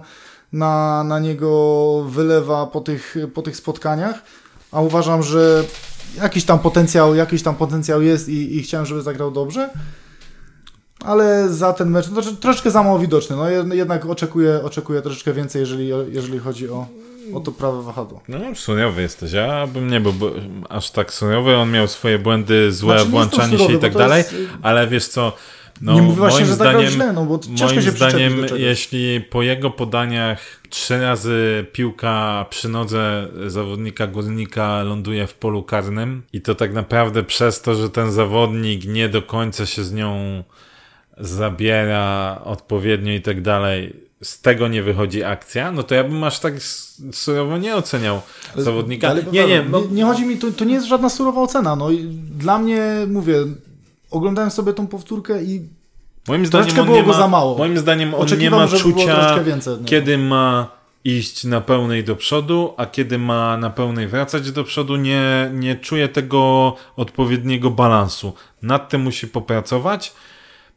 na, 0.53 1.05
na 1.05 1.19
niego 1.19 2.05
wylewa 2.09 2.67
po 2.67 2.81
tych, 2.81 3.17
po 3.35 3.43
tych 3.43 3.57
spotkaniach 3.57 4.23
a 4.73 4.81
uważam, 4.81 5.23
że 5.23 5.65
jakiś 6.17 6.45
tam 6.45 6.59
potencjał, 6.59 7.15
jakiś 7.15 7.43
tam 7.43 7.55
potencjał 7.55 8.03
jest 8.03 8.29
i, 8.29 8.57
i 8.57 8.63
chciałem, 8.63 8.87
żeby 8.87 9.03
zagrał 9.03 9.31
dobrze. 9.31 9.71
Ale 11.05 11.49
za 11.49 11.73
ten 11.73 11.91
mecz 11.91 12.11
no, 12.11 12.23
troszeczkę 12.23 12.71
za 12.71 12.83
mało 12.83 12.99
widoczny. 12.99 13.37
No, 13.37 13.75
jednak 13.75 14.07
oczekuję, 14.07 14.61
oczekuję 14.65 15.03
troszeczkę 15.03 15.33
więcej, 15.33 15.61
jeżeli, 15.61 15.91
jeżeli 16.09 16.39
chodzi 16.39 16.69
o, 16.69 16.87
o 17.35 17.41
to 17.41 17.53
prawe 17.53 17.83
wahadło. 17.83 18.21
No, 18.29 18.39
suniowy 18.55 19.03
jesteś. 19.03 19.33
Ja 19.33 19.67
bym 19.67 19.91
nie 19.91 20.01
był 20.01 20.13
aż 20.69 20.91
tak 20.91 21.13
suniowy. 21.13 21.57
On 21.57 21.71
miał 21.71 21.89
swoje 21.89 22.19
błędy, 22.19 22.73
złe 22.73 22.95
znaczy, 22.95 23.11
włączanie 23.11 23.53
surowy, 23.53 23.73
się 23.73 23.79
i 23.79 23.81
tak 23.81 23.95
dalej, 23.95 24.19
jest... 24.19 24.35
ale 24.63 24.87
wiesz 24.87 25.09
co, 25.09 25.33
no, 25.81 25.95
nie 25.95 26.03
mówię 26.03 26.17
właśnie, 26.17 26.47
że 26.47 26.57
tak 26.57 26.69
zdaniem, 26.69 26.91
źle, 26.91 27.13
no 27.13 27.25
bo 27.25 27.39
ciężko 27.39 27.67
moim 27.67 27.83
się 27.83 27.91
zdaniem, 27.91 28.47
jeśli 28.57 29.21
po 29.21 29.43
jego 29.43 29.71
podaniach 29.71 30.61
trzy 30.71 31.01
razy 31.01 31.67
piłka 31.73 32.47
przy 32.51 32.69
nodze 32.69 33.29
zawodnika 33.47 34.07
górnika 34.07 34.83
ląduje 34.83 35.27
w 35.27 35.35
polu 35.35 35.63
karnym 35.63 36.23
i 36.33 36.41
to 36.41 36.55
tak 36.55 36.73
naprawdę 36.73 37.23
przez 37.23 37.63
to, 37.63 37.75
że 37.75 37.91
ten 37.91 38.13
zawodnik 38.13 38.85
nie 38.85 39.09
do 39.09 39.23
końca 39.23 39.67
się 39.67 39.85
z 39.85 39.93
nią 39.93 40.43
zabiera 41.19 42.41
odpowiednio 42.45 43.13
i 43.13 43.23
tak 43.23 43.43
dalej, 43.43 44.09
z 44.23 44.41
tego 44.41 44.69
nie 44.69 44.83
wychodzi 44.83 45.25
akcja, 45.25 45.73
no 45.73 45.83
to 45.83 45.95
ja 45.95 46.05
bym 46.05 46.25
aż 46.25 46.41
tak 46.41 46.55
surowo 47.13 47.59
nie 47.59 47.77
oceniał 47.77 48.21
zawodnika. 48.57 49.09
Ale, 49.09 49.23
nie, 49.23 49.47
nie, 49.47 49.63
bo... 49.63 49.81
nie, 49.81 49.87
nie, 49.89 50.05
chodzi 50.05 50.27
mi, 50.27 50.37
to, 50.37 50.53
to 50.53 50.65
nie 50.65 50.75
jest 50.75 50.87
żadna 50.87 51.09
surowa 51.09 51.41
ocena. 51.41 51.77
No, 51.77 51.89
dla 52.39 52.59
mnie, 52.59 52.83
mówię, 53.09 53.35
oglądałem 54.11 54.51
sobie 54.51 54.73
tą 54.73 54.87
powtórkę 54.87 55.43
i 55.43 55.69
moim 56.29 56.47
zdaniem 56.47 56.79
on 56.79 56.87
było 56.87 57.03
ma, 57.03 57.13
za 57.13 57.29
mało. 57.29 57.59
Moim 57.59 57.79
zdaniem 57.79 58.15
on 58.15 58.27
nie 58.39 58.51
ma 58.51 58.69
czucia, 58.69 59.43
więcej, 59.45 59.75
kiedy 59.85 60.19
ma 60.19 60.79
iść 61.05 61.45
na 61.45 61.61
pełnej 61.61 62.05
do 62.05 62.17
przodu, 62.17 62.75
a 62.77 62.87
kiedy 62.87 63.19
ma 63.19 63.57
na 63.57 63.71
pełnej 63.71 64.09
wracać 64.09 64.53
do 64.53 64.65
przodu, 64.65 64.97
nie, 64.97 65.51
nie 65.55 65.77
czuje 65.77 66.09
tego 66.09 66.75
odpowiedniego 66.97 67.71
balansu. 67.71 68.33
Nad 68.63 68.89
tym 68.89 69.01
musi 69.01 69.29
popracować. 69.29 70.13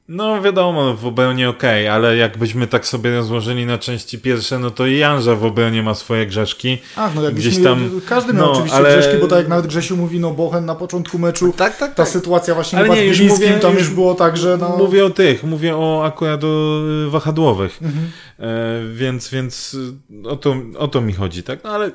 No 0.07 0.41
wiadomo, 0.41 0.93
w 0.93 1.05
obronie 1.05 1.49
okej, 1.49 1.87
okay, 1.87 1.95
ale 1.95 2.17
jakbyśmy 2.17 2.67
tak 2.67 2.87
sobie 2.87 3.15
rozłożyli 3.15 3.65
na 3.65 3.77
części 3.77 4.19
pierwsze, 4.19 4.59
no 4.59 4.71
to 4.71 4.85
i 4.87 4.97
Janża 4.97 5.35
w 5.35 5.45
obronie 5.45 5.83
ma 5.83 5.95
swoje 5.95 6.25
grzeszki. 6.25 6.77
Ach, 6.95 7.15
no 7.15 7.23
jakbyśmy, 7.23 7.51
Gdzieś 7.51 7.63
tam, 7.63 8.01
każdy 8.05 8.33
miał 8.33 8.45
no, 8.45 8.51
oczywiście 8.51 8.77
ale... 8.77 8.97
grzeszki, 8.97 9.21
bo 9.21 9.27
tak 9.27 9.39
jak 9.39 9.47
nawet 9.47 9.67
Grzesiu 9.67 9.97
mówi, 9.97 10.19
no 10.19 10.31
Bochen 10.31 10.65
na 10.65 10.75
początku 10.75 11.19
meczu, 11.19 11.53
tak, 11.57 11.77
tak, 11.77 11.89
ta 11.89 12.03
tak. 12.03 12.07
sytuacja 12.07 12.55
właśnie 12.55 12.79
ale 12.79 12.89
nie, 12.89 13.13
z 13.13 13.21
mówię, 13.21 13.53
tam 13.53 13.73
już 13.73 13.89
było 13.89 14.15
tak, 14.15 14.37
że 14.37 14.57
no... 14.57 14.77
Mówię 14.77 15.05
o 15.05 15.09
tych, 15.09 15.43
mówię 15.43 15.75
o 15.77 16.05
akurat 16.05 16.43
o 16.43 16.81
y, 17.07 17.09
wahadłowych, 17.09 17.79
mhm. 17.81 18.11
e, 18.39 18.93
więc, 18.93 19.29
więc 19.29 19.77
o 20.23 20.35
to, 20.35 20.55
o 20.77 20.87
to 20.87 21.01
mi 21.01 21.13
chodzi, 21.13 21.43
tak? 21.43 21.63
No 21.63 21.69
ale 21.69 21.91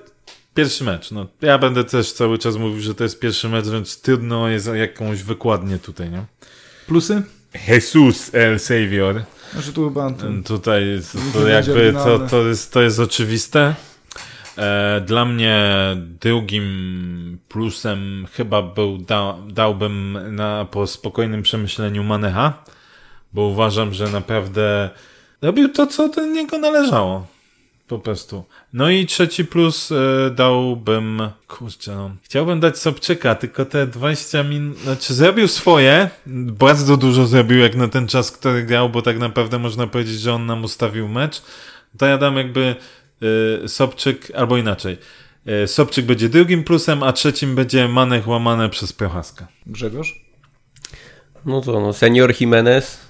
Pierwszy 0.56 0.84
mecz. 0.84 1.10
No, 1.10 1.26
ja 1.42 1.58
będę 1.58 1.84
też 1.84 2.12
cały 2.12 2.38
czas 2.38 2.56
mówił, 2.56 2.80
że 2.80 2.94
to 2.94 3.04
jest 3.04 3.20
pierwszy 3.20 3.48
mecz, 3.48 3.68
więc 3.68 4.00
trudno 4.00 4.48
jest 4.48 4.66
jakąś 4.74 5.22
wykładnię 5.22 5.78
tutaj, 5.78 6.10
nie? 6.10 6.24
Plusy? 6.86 7.22
Jesus 7.68 8.34
El 8.34 8.58
Savior. 8.58 9.22
Znaczy 9.52 9.72
tu 9.72 9.84
chyba 9.84 10.10
Tutaj 10.44 11.00
to 11.32 11.48
jakby 11.48 11.92
to, 11.92 12.18
to, 12.18 12.48
jest, 12.48 12.72
to 12.72 12.82
jest 12.82 13.00
oczywiste. 13.00 13.74
E, 14.58 15.00
dla 15.06 15.24
mnie 15.24 15.66
drugim 16.20 17.38
plusem 17.48 18.26
chyba 18.32 18.62
był, 18.62 18.98
da, 18.98 19.34
dałbym 19.48 20.18
na, 20.36 20.64
po 20.64 20.86
spokojnym 20.86 21.42
przemyśleniu 21.42 22.04
Manecha, 22.04 22.64
bo 23.32 23.42
uważam, 23.42 23.94
że 23.94 24.08
naprawdę 24.08 24.90
robił 25.42 25.68
to, 25.68 25.86
co 25.86 26.08
do 26.08 26.26
niego 26.26 26.58
należało. 26.58 27.26
Po 27.88 27.98
prostu. 27.98 28.44
No 28.72 28.90
i 28.90 29.06
trzeci 29.06 29.44
plus 29.44 29.90
y, 29.90 29.96
dałbym, 30.34 31.22
kurczę 31.48 31.96
no, 31.96 32.10
chciałbym 32.22 32.60
dać 32.60 32.78
Sobczyka, 32.78 33.34
tylko 33.34 33.64
te 33.64 33.86
20 33.86 34.42
minut, 34.42 34.78
znaczy 34.78 35.14
zrobił 35.14 35.48
swoje, 35.48 36.10
bardzo 36.26 36.96
dużo 36.96 37.26
zrobił 37.26 37.58
jak 37.58 37.76
na 37.76 37.88
ten 37.88 38.08
czas, 38.08 38.32
który 38.32 38.62
grał, 38.62 38.90
bo 38.90 39.02
tak 39.02 39.18
naprawdę 39.18 39.58
można 39.58 39.86
powiedzieć, 39.86 40.20
że 40.20 40.34
on 40.34 40.46
nam 40.46 40.64
ustawił 40.64 41.08
mecz. 41.08 41.42
To 41.98 42.06
ja 42.06 42.18
dam 42.18 42.36
jakby 42.36 42.74
y, 43.64 43.68
Sobczyk, 43.68 44.32
albo 44.34 44.56
inaczej. 44.56 44.98
Y, 45.64 45.66
Sobczyk 45.66 46.06
będzie 46.06 46.28
drugim 46.28 46.64
plusem, 46.64 47.02
a 47.02 47.12
trzecim 47.12 47.54
będzie 47.54 47.88
Manech 47.88 48.28
łamane 48.28 48.68
przez 48.68 48.92
Prochaska. 48.92 49.48
Grzegorz? 49.66 50.26
No 51.44 51.60
to 51.60 51.80
no, 51.80 51.92
senior 51.92 52.34
Jimenez, 52.40 53.00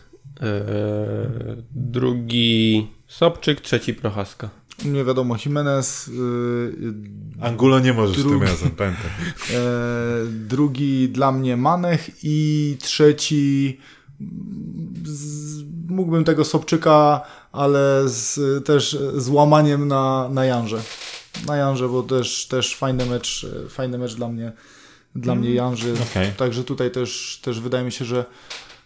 drugi 1.71 2.87
Sobczyk, 3.07 3.61
trzeci 3.61 3.95
Prochaska. 3.95 4.51
Nie 4.85 5.05
wiadomo, 5.05 5.37
Jimenez. 5.45 6.07
Yy, 6.07 6.95
Angulo 7.41 7.79
nie 7.79 7.93
możesz 7.93 8.17
drugi, 8.17 8.39
tym 8.39 8.49
razem, 8.49 8.71
pamiętam. 8.71 9.11
Yy, 9.51 9.57
drugi 10.53 11.09
dla 11.09 11.33
mnie 11.33 11.57
Manech 11.57 12.11
i 12.23 12.77
trzeci 12.81 13.81
z, 15.05 15.63
mógłbym 15.89 16.25
tego 16.25 16.45
Sobczyka, 16.45 17.21
ale 17.53 18.03
z, 18.07 18.65
też 18.65 18.99
z 19.15 19.29
łamaniem 19.29 19.89
na, 19.89 20.29
na 20.29 20.45
Janże. 20.45 20.83
Na 21.47 21.57
Janże, 21.57 21.89
bo 21.89 22.03
też, 22.03 22.47
też 22.47 22.77
fajny 22.77 23.07
mecz, 23.07 23.47
fajny 23.69 23.99
mecz 23.99 24.15
dla 24.15 24.29
mnie, 24.29 24.53
dla 25.15 25.33
mm. 25.33 25.45
mnie 25.45 25.55
Janży. 25.55 25.95
Okay. 26.11 26.33
Także 26.37 26.65
tutaj 26.65 26.91
też, 26.91 27.41
też 27.43 27.61
wydaje 27.61 27.85
mi 27.85 27.93
się, 27.93 28.05
że, 28.05 28.25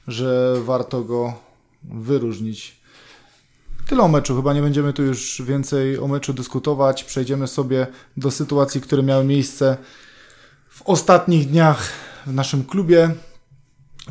że 0.08 0.54
warto 0.64 1.04
go 1.04 1.34
wyróżnić. 1.84 2.79
Tyle 3.90 4.02
o 4.02 4.08
meczu, 4.08 4.36
chyba 4.36 4.52
nie 4.52 4.62
będziemy 4.62 4.92
tu 4.92 5.02
już 5.02 5.42
więcej 5.42 5.98
o 5.98 6.08
meczu 6.08 6.32
dyskutować. 6.32 7.04
Przejdziemy 7.04 7.46
sobie 7.46 7.86
do 8.16 8.30
sytuacji, 8.30 8.80
które 8.80 9.02
miały 9.02 9.24
miejsce 9.24 9.76
w 10.68 10.82
ostatnich 10.82 11.48
dniach 11.48 11.92
w 12.26 12.34
naszym 12.34 12.64
klubie. 12.64 13.10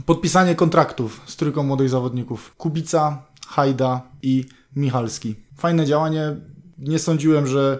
Podpisanie 0.05 0.55
kontraktów 0.55 1.21
z 1.25 1.36
trójką 1.36 1.63
młodych 1.63 1.89
zawodników. 1.89 2.55
Kubica, 2.57 3.21
Hajda 3.47 4.01
i 4.21 4.45
Michalski. 4.75 5.36
Fajne 5.57 5.86
działanie. 5.86 6.36
Nie 6.77 6.99
sądziłem, 6.99 7.47
że, 7.47 7.80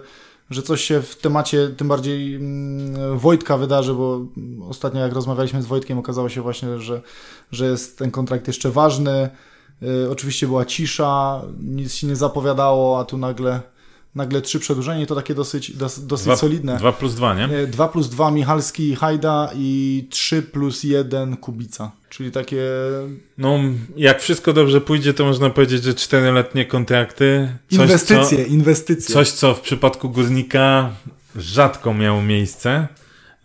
że 0.50 0.62
coś 0.62 0.84
się 0.84 1.02
w 1.02 1.16
temacie 1.16 1.68
tym 1.68 1.88
bardziej 1.88 2.34
mm, 2.34 3.18
Wojtka 3.18 3.56
wydarzy, 3.56 3.94
bo 3.94 4.20
ostatnio 4.68 5.00
jak 5.00 5.12
rozmawialiśmy 5.12 5.62
z 5.62 5.66
Wojtkiem 5.66 5.98
okazało 5.98 6.28
się 6.28 6.42
właśnie, 6.42 6.78
że, 6.78 7.02
że 7.50 7.66
jest 7.66 7.98
ten 7.98 8.10
kontrakt 8.10 8.46
jeszcze 8.46 8.70
ważny 8.70 9.30
oczywiście 10.10 10.46
była 10.46 10.64
cisza, 10.64 11.42
nic 11.62 11.94
się 11.94 12.06
nie 12.06 12.16
zapowiadało, 12.16 13.00
a 13.00 13.04
tu 13.04 13.18
nagle, 13.18 13.60
nagle 14.14 14.40
trzy 14.42 14.60
przedłużenia 14.60 15.02
i 15.02 15.06
to 15.06 15.14
takie 15.14 15.34
dosyć, 15.34 15.72
dosyć 15.76 16.24
dwa, 16.24 16.36
solidne. 16.36 16.76
2 16.76 16.92
plus 16.92 17.14
2, 17.14 17.34
nie? 17.34 17.66
2 17.66 17.86
y, 17.86 17.88
plus 17.88 18.08
2 18.08 18.30
Michalski 18.30 18.88
i 18.88 18.94
Hajda 18.96 19.50
i 19.54 20.06
3 20.10 20.42
plus 20.42 20.84
1 20.84 21.36
Kubica. 21.36 21.90
Czyli 22.08 22.30
takie... 22.30 22.62
No, 23.38 23.58
jak 23.96 24.20
wszystko 24.22 24.52
dobrze 24.52 24.80
pójdzie, 24.80 25.14
to 25.14 25.24
można 25.24 25.50
powiedzieć, 25.50 25.84
że 25.84 25.94
czteroletnie 25.94 26.64
kontrakty. 26.64 27.48
Coś, 27.70 27.78
inwestycje, 27.78 28.44
co, 28.44 28.50
inwestycje. 28.50 29.14
Coś, 29.14 29.30
co 29.30 29.54
w 29.54 29.60
przypadku 29.60 30.10
Górnika 30.10 30.90
rzadko 31.36 31.94
miało 31.94 32.22
miejsce. 32.22 32.88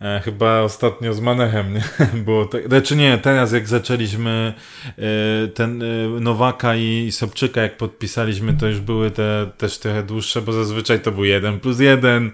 E, 0.00 0.20
chyba 0.20 0.60
ostatnio 0.60 1.14
z 1.14 1.20
Manechem 1.20 1.74
nie? 1.74 1.82
było 2.24 2.44
tak. 2.44 2.68
Znaczy 2.68 2.96
nie, 2.96 3.18
teraz 3.18 3.52
jak 3.52 3.68
zaczęliśmy 3.68 4.54
e, 4.98 5.48
ten 5.48 5.82
e, 5.82 5.86
Nowaka 6.20 6.76
i 6.76 7.12
Sobczyka, 7.12 7.60
jak 7.62 7.76
podpisaliśmy, 7.76 8.54
to 8.54 8.66
już 8.66 8.80
były 8.80 9.10
te 9.10 9.50
też 9.58 9.78
trochę 9.78 10.02
dłuższe, 10.02 10.42
bo 10.42 10.52
zazwyczaj 10.52 11.00
to 11.00 11.12
był 11.12 11.24
jeden 11.24 11.60
plus 11.60 11.80
jeden 11.80 12.30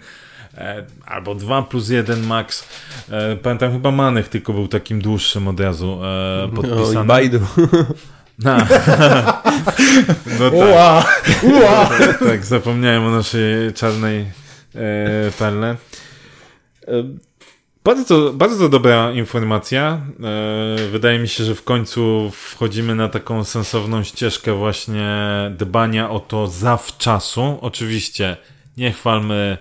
albo 1.06 1.34
2 1.34 1.62
plus 1.62 1.88
1 1.88 2.26
max. 2.26 2.68
Pamiętam 3.42 3.72
chyba 3.72 3.90
Manech 3.90 4.28
tylko 4.28 4.52
był 4.52 4.68
takim 4.68 5.02
dłuższym 5.02 5.48
od 5.48 5.60
razu 5.60 6.00
podpisany. 6.54 6.94
No 6.94 7.02
i 7.02 7.06
Bajdu. 7.06 7.40
No, 8.38 8.56
no 10.38 10.50
tak. 10.50 10.52
Ua, 10.52 11.04
ua. 11.42 11.90
tak, 12.28 12.44
zapomniałem 12.44 13.04
o 13.04 13.10
naszej 13.10 13.72
czarnej 13.74 14.20
e, 14.74 15.30
perle. 15.38 15.76
Bardzo, 17.84 18.32
bardzo 18.32 18.68
dobra 18.68 19.12
informacja. 19.12 20.00
E, 20.80 20.88
wydaje 20.88 21.18
mi 21.18 21.28
się, 21.28 21.44
że 21.44 21.54
w 21.54 21.64
końcu 21.64 22.30
wchodzimy 22.34 22.94
na 22.94 23.08
taką 23.08 23.44
sensowną 23.44 24.02
ścieżkę 24.02 24.54
właśnie 24.54 25.10
dbania 25.58 26.10
o 26.10 26.20
to 26.20 26.46
zawczasu. 26.46 27.58
Oczywiście 27.60 28.36
nie 28.76 28.92
chwalmy 28.92 29.58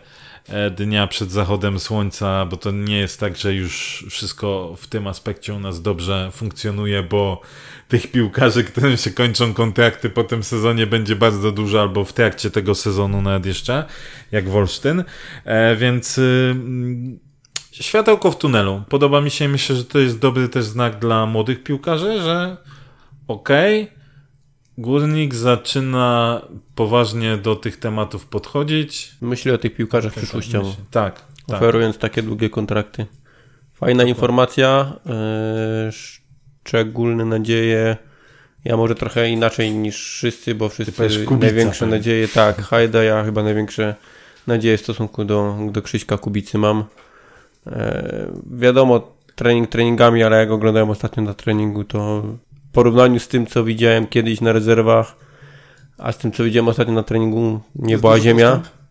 e, 0.50 0.72
dnia 0.72 1.08
przed 1.08 1.32
zachodem 1.32 1.80
słońca, 1.80 2.46
bo 2.46 2.58
to 2.58 2.72
nie 2.72 2.98
jest 2.98 3.20
tak, 3.20 3.38
że 3.38 3.54
już 3.54 4.06
wszystko 4.10 4.76
w 4.78 4.88
tym 4.88 5.08
aspekcie 5.08 5.54
u 5.54 5.60
nas 5.60 5.82
dobrze 5.82 6.32
funkcjonuje, 6.32 7.04
bo 7.04 7.42
tych 7.88 8.12
piłkarzy, 8.12 8.64
którym 8.64 8.98
się 8.98 9.12
kończą 9.12 9.54
kontrakty 9.54 10.10
po 10.10 10.24
tym 10.24 10.44
sezonie 10.44 10.88
będzie 10.88 11.16
bardzo 11.16 11.52
dużo, 11.52 11.82
albo 11.82 12.06
w 12.06 12.14
trakcie 12.14 12.52
tego 12.52 12.76
sezonu 12.76 13.22
nawet 13.22 13.46
jeszcze, 13.46 13.86
jak 14.32 14.50
Wolsztyn. 14.50 15.04
E, 15.46 15.76
więc 15.76 16.18
y, 16.18 16.56
światełko 17.72 18.32
w 18.32 18.38
tunelu. 18.38 18.84
Podoba 18.90 19.22
mi 19.22 19.32
się 19.32 19.48
myślę, 19.48 19.76
że 19.76 19.86
to 19.86 20.00
jest 20.00 20.20
dobry 20.20 20.50
też 20.50 20.66
znak 20.66 21.00
dla 21.00 21.26
młodych 21.26 21.64
piłkarzy, 21.64 22.22
że 22.22 22.58
okej, 23.28 23.84
okay, 23.84 24.02
Górnik 24.78 25.36
zaczyna 25.36 26.42
poważnie 26.76 27.38
do 27.38 27.56
tych 27.56 27.78
tematów 27.78 28.26
podchodzić. 28.26 29.12
Myślę 29.22 29.54
o 29.54 29.58
tych 29.58 29.76
piłkarzach 29.76 30.14
tak, 30.14 30.24
przyszłościowo. 30.24 30.76
Tak, 30.92 31.22
tak. 31.48 31.58
Oferując 31.58 31.98
takie 31.98 32.24
długie 32.24 32.50
kontrakty. 32.50 33.06
Fajna 33.74 34.04
informacja. 34.04 34.94
Yy, 35.06 35.92
szczególne 36.64 37.26
nadzieje. 37.26 37.98
Ja 38.66 38.78
może 38.78 38.96
trochę 38.96 39.30
inaczej 39.30 39.72
niż 39.72 39.96
wszyscy, 39.96 40.56
bo 40.56 40.70
wszyscy 40.70 41.26
największe 41.40 41.80
tak. 41.80 41.90
nadzieje, 41.90 42.28
tak, 42.28 42.62
Hajda, 42.62 43.04
ja 43.04 43.24
chyba 43.24 43.44
największe 43.44 43.96
nadzieje 44.48 44.78
w 44.78 44.82
stosunku 44.82 45.26
do, 45.26 45.58
do 45.72 45.82
Krzyśka 45.82 46.18
Kubicy 46.18 46.58
mam. 46.58 46.84
E, 47.68 48.28
wiadomo, 48.52 49.18
trening 49.36 49.70
treningami, 49.70 50.24
ale 50.24 50.38
jak 50.38 50.52
oglądałem 50.52 50.90
ostatnio 50.90 51.24
na 51.24 51.34
treningu, 51.34 51.84
to 51.84 52.22
w 52.70 52.72
porównaniu 52.72 53.20
z 53.20 53.28
tym, 53.28 53.48
co 53.48 53.64
widziałem 53.64 54.08
kiedyś 54.08 54.42
na 54.42 54.54
rezerwach, 54.54 55.16
a 55.98 56.12
z 56.12 56.18
tym, 56.18 56.32
co 56.32 56.44
widziałem 56.44 56.68
ostatnio 56.68 56.94
na 56.94 57.04
treningu, 57.04 57.60
nie 57.76 57.98
była 57.98 58.20
ziemia. 58.20 58.52
Postęp? 58.52 58.82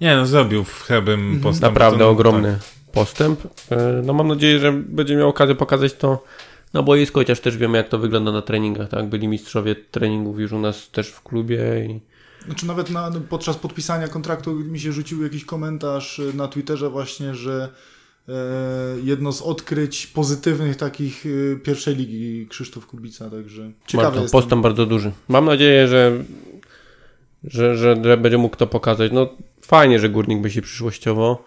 Nie, 0.00 0.16
no 0.16 0.26
zrobił 0.26 0.64
w 0.64 0.82
Hebym 0.82 1.20
mhm. 1.20 1.40
postęp. 1.40 1.74
Naprawdę 1.74 1.98
to, 1.98 2.10
ogromny 2.10 2.52
tak. 2.52 2.92
postęp. 2.92 3.40
E, 3.70 4.02
no 4.04 4.12
mam 4.12 4.28
nadzieję, 4.28 4.58
że 4.58 4.72
będzie 4.72 5.16
miał 5.16 5.28
okazję 5.28 5.54
pokazać 5.54 5.94
to 5.94 6.24
na 6.72 6.82
boisku, 6.82 7.18
chociaż 7.18 7.40
też 7.40 7.56
wiemy, 7.56 7.78
jak 7.78 7.88
to 7.88 7.98
wygląda 7.98 8.32
na 8.32 8.42
treningach, 8.42 8.88
tak? 8.88 9.08
Byli 9.08 9.28
mistrzowie 9.28 9.74
treningów 9.74 10.40
już 10.40 10.52
u 10.52 10.58
nas 10.58 10.90
też 10.90 11.08
w 11.08 11.22
klubie 11.22 11.58
i 11.88 12.00
znaczy 12.46 12.66
nawet 12.66 12.90
na, 12.90 13.10
podczas 13.28 13.56
podpisania 13.56 14.08
kontraktu 14.08 14.54
mi 14.54 14.80
się 14.80 14.92
rzucił 14.92 15.22
jakiś 15.22 15.44
komentarz 15.44 16.20
na 16.34 16.48
Twitterze 16.48 16.90
właśnie, 16.90 17.34
że 17.34 17.68
jedno 19.04 19.32
z 19.32 19.42
odkryć 19.42 20.06
pozytywnych 20.06 20.76
takich 20.76 21.24
e, 21.26 21.56
pierwszej 21.56 21.96
ligi 21.96 22.46
Krzysztof 22.48 22.86
Kubica, 22.86 23.30
także 23.30 23.70
ciekawe 23.86 24.20
jest. 24.20 24.32
Postęp 24.32 24.62
bardzo 24.62 24.86
duży. 24.86 25.12
Mam 25.28 25.44
nadzieję, 25.44 25.88
że, 25.88 26.24
że, 27.44 27.76
że, 27.76 28.16
będzie 28.16 28.38
mógł 28.38 28.56
to 28.56 28.66
pokazać. 28.66 29.12
No 29.12 29.28
fajnie, 29.60 29.98
że 29.98 30.08
Górnik 30.08 30.40
by 30.40 30.50
się 30.50 30.62
przyszłościowo 30.62 31.44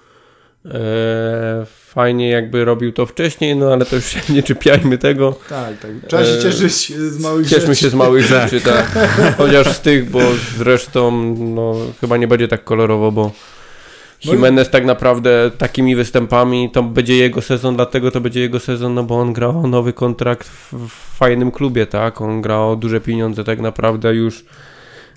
E, 0.66 1.66
fajnie 1.66 2.30
jakby 2.30 2.66
robił 2.66 2.92
to 2.92 3.06
wcześniej, 3.06 3.56
no 3.56 3.74
ale 3.74 3.86
to 3.86 3.96
już 3.96 4.06
się 4.06 4.20
nie 4.34 4.44
czepiajmy 4.44 4.98
tego. 4.98 5.36
Tak, 5.50 5.80
tak. 5.80 5.92
Trzeba 6.08 6.26
się 6.26 6.42
cieszyć 6.42 6.94
z 6.94 7.20
małych 7.20 7.48
Cieszmy 7.48 7.68
rzeczy. 7.68 7.82
się 7.82 7.90
z 7.90 7.94
małych 7.94 8.26
rzeczy, 8.36 8.62
tak. 8.62 8.98
Chociaż 9.38 9.68
z 9.68 9.82
tych, 9.82 10.10
bo 10.10 10.20
zresztą 10.58 11.36
no, 11.38 11.76
chyba 12.02 12.18
nie 12.18 12.28
będzie 12.28 12.48
tak 12.48 12.64
kolorowo, 12.64 13.12
bo 13.12 13.32
Jimenez 14.26 14.70
tak 14.70 14.86
naprawdę 14.86 15.52
takimi 15.58 15.96
występami 15.96 16.70
to 16.72 16.84
będzie 16.84 17.16
jego 17.16 17.42
sezon, 17.42 17.76
dlatego 17.76 18.12
to 18.12 18.22
będzie 18.22 18.40
jego 18.40 18.60
sezon, 18.60 18.94
no 18.94 19.04
bo 19.04 19.20
on 19.20 19.34
gra 19.34 19.48
o 19.48 19.68
nowy 19.68 19.94
kontrakt 19.94 20.48
w, 20.48 20.74
w 20.88 21.18
fajnym 21.18 21.52
klubie, 21.52 21.86
tak? 21.86 22.22
On 22.22 22.42
gra 22.42 22.60
o 22.60 22.76
duże 22.76 23.02
pieniądze 23.02 23.44
tak 23.44 23.60
naprawdę 23.60 24.16
już 24.16 24.46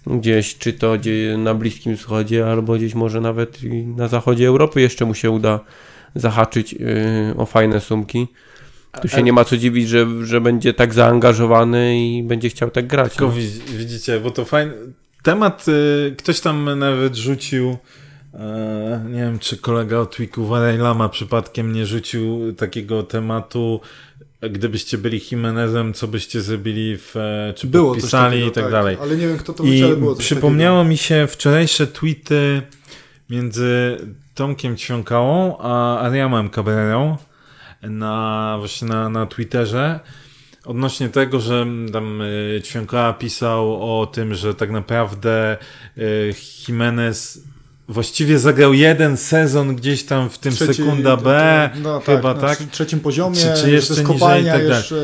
gdzieś, 0.07 0.59
czy 0.59 0.73
to 0.73 0.99
gdzie 0.99 1.37
na 1.39 1.55
Bliskim 1.55 1.97
Wschodzie, 1.97 2.47
albo 2.51 2.75
gdzieś 2.75 2.95
może 2.95 3.21
nawet 3.21 3.65
i 3.65 3.69
na 3.87 4.09
zachodzie 4.09 4.47
Europy 4.49 4.81
jeszcze 4.81 5.05
mu 5.05 5.15
się 5.15 5.31
uda 5.31 5.61
zahaczyć 6.15 6.73
yy, 6.73 6.81
o 7.37 7.47
fajne 7.47 7.81
sumki. 7.81 8.27
Tu 9.03 9.09
się 9.09 9.23
nie 9.23 9.33
ma 9.33 9.45
co 9.45 9.57
dziwić, 9.57 9.89
że, 9.89 10.07
że 10.23 10.41
będzie 10.41 10.75
tak 10.75 10.95
zaangażowany 10.95 11.99
i 12.01 12.23
będzie 12.23 12.49
chciał 12.49 12.71
tak 12.71 12.87
grać. 12.87 13.13
Tylko 13.13 13.27
No. 13.27 13.33
widz- 13.33 13.71
widzicie, 13.77 14.21
bo 14.21 14.31
to 14.31 14.45
fajny 14.45 14.73
temat, 15.23 15.65
y, 15.69 16.15
ktoś 16.19 16.41
tam 16.41 16.79
nawet 16.79 17.17
rzucił, 17.17 17.77
nie 19.11 19.21
wiem 19.21 19.39
czy 19.39 19.57
kolega 19.57 19.99
od 19.99 20.17
Wiku 20.17 20.49
Lama 20.79 21.09
przypadkiem 21.09 21.73
nie 21.73 21.87
rzucił 21.87 22.53
takiego 22.53 23.03
tematu, 23.03 23.81
gdybyście 24.51 24.99
byli 24.99 25.21
Jimenezem, 25.31 25.95
co 25.95 26.09
byście 26.09 26.41
zrobili, 26.41 26.99
w, 26.99 27.17
e, 27.17 27.55
czy 27.57 27.67
Było 27.67 27.95
podpisali 27.95 28.41
takiego, 28.41 28.61
i 28.61 28.63
tak, 28.63 28.73
dalej. 28.73 28.97
Ale 29.01 29.17
nie 29.17 29.29
wiem 29.29 29.39
kto 29.39 29.53
to 29.53 29.65
I 29.65 29.83
było 29.97 30.17
przypomniało 30.17 30.85
mi 30.85 30.97
się 30.97 31.27
wczorajsze 31.27 31.87
tweety 31.87 32.63
między 33.31 33.97
Tomkiem 34.35 34.77
Ćwiąkałą 34.77 35.59
a 35.59 35.99
Ariamem 35.99 36.51
Cabrerą 36.51 37.17
na, 37.83 38.57
właśnie 38.59 38.89
na, 38.89 39.09
na 39.09 39.27
Twitterze 39.27 40.01
odnośnie 40.65 41.09
tego, 41.09 41.41
że 41.41 41.67
tam 41.93 42.23
y, 42.23 42.61
Ćwiąkała 42.65 43.13
pisał 43.13 44.01
o 44.01 44.07
tym, 44.07 44.35
że 44.35 44.55
tak 44.55 44.71
naprawdę 44.71 45.57
Jimenez 46.69 47.52
właściwie 47.93 48.39
zagrał 48.39 48.73
jeden 48.75 49.17
sezon 49.17 49.77
gdzieś 49.77 50.05
tam 50.05 50.31
w 50.31 50.39
tym 50.39 50.53
Trzeci- 50.53 50.75
sekunda 50.75 51.17
to- 51.17 51.23
B, 51.23 51.71
to- 51.75 51.81
no, 51.81 52.01
chyba 52.01 52.35
na 52.35 52.41
tak. 52.41 52.59
trze- 52.59 52.71
trzecim 52.71 53.01
poziomie, 53.01 53.37
Czy- 53.37 53.63
czy 53.63 53.71
jeszcze 53.71 53.95
niżej 53.95 54.43
i 54.43 54.47
tak 54.47 54.69
dalej. 54.69 54.69
jeszcze 54.69 54.97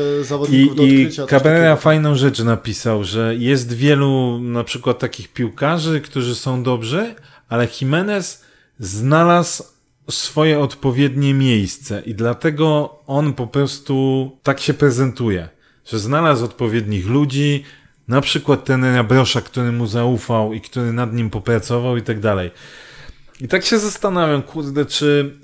I, 0.51 0.69
i 0.83 1.09
Cabrera 1.29 1.75
fajną 1.75 2.15
rzecz 2.15 2.39
napisał, 2.39 3.03
że 3.03 3.35
jest 3.35 3.73
wielu 3.73 4.39
na 4.41 4.63
przykład 4.63 4.99
takich 4.99 5.27
piłkarzy, 5.33 6.01
którzy 6.01 6.35
są 6.35 6.63
dobrzy, 6.63 7.15
ale 7.49 7.67
Jimenez 7.81 8.43
znalazł 8.79 9.63
swoje 10.09 10.59
odpowiednie 10.59 11.33
miejsce 11.33 12.01
i 12.05 12.15
dlatego 12.15 12.95
on 13.07 13.33
po 13.33 13.47
prostu 13.47 14.31
tak 14.43 14.59
się 14.59 14.73
prezentuje, 14.73 15.49
że 15.85 15.99
znalazł 15.99 16.45
odpowiednich 16.45 17.07
ludzi, 17.07 17.63
na 18.09 18.21
przykład 18.21 18.65
tenera 18.65 19.03
Brosza, 19.03 19.41
który 19.41 19.71
mu 19.71 19.87
zaufał 19.87 20.53
i 20.53 20.61
który 20.61 20.93
nad 20.93 21.13
nim 21.13 21.29
popracował 21.29 21.97
i 21.97 22.01
tak 22.01 22.19
dalej. 22.19 22.51
I 23.41 23.47
tak 23.47 23.65
się 23.65 23.79
zastanawiam, 23.79 24.41
kurde, 24.41 24.85
czy 24.85 25.39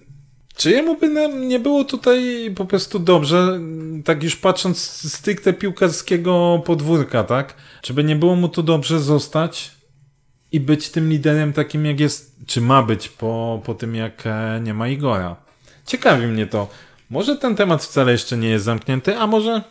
czy 0.55 0.71
jemu 0.71 0.97
by 0.97 1.29
nie 1.47 1.59
było 1.59 1.83
tutaj 1.83 2.51
po 2.55 2.65
prostu 2.65 2.99
dobrze, 2.99 3.59
tak 4.05 4.23
już 4.23 4.35
patrząc 4.35 4.79
stricte 5.13 5.53
piłkarskiego 5.53 6.61
podwórka, 6.65 7.23
tak? 7.23 7.53
Czy 7.81 7.93
by 7.93 8.03
nie 8.03 8.15
było 8.15 8.35
mu 8.35 8.49
tu 8.49 8.63
dobrze 8.63 8.99
zostać 8.99 9.71
i 10.51 10.59
być 10.59 10.89
tym 10.89 11.09
liderem 11.09 11.53
takim, 11.53 11.85
jak 11.85 11.99
jest, 11.99 12.35
czy 12.45 12.61
ma 12.61 12.83
być 12.83 13.09
po, 13.09 13.61
po 13.65 13.73
tym, 13.73 13.95
jak 13.95 14.23
e, 14.25 14.59
nie 14.63 14.73
ma 14.73 14.87
Igora? 14.87 15.35
Ciekawi 15.85 16.27
mnie 16.27 16.47
to. 16.47 16.69
Może 17.09 17.35
ten 17.35 17.55
temat 17.55 17.83
wcale 17.83 18.11
jeszcze 18.11 18.37
nie 18.37 18.49
jest 18.49 18.65
zamknięty, 18.65 19.17
a 19.17 19.27
może... 19.27 19.61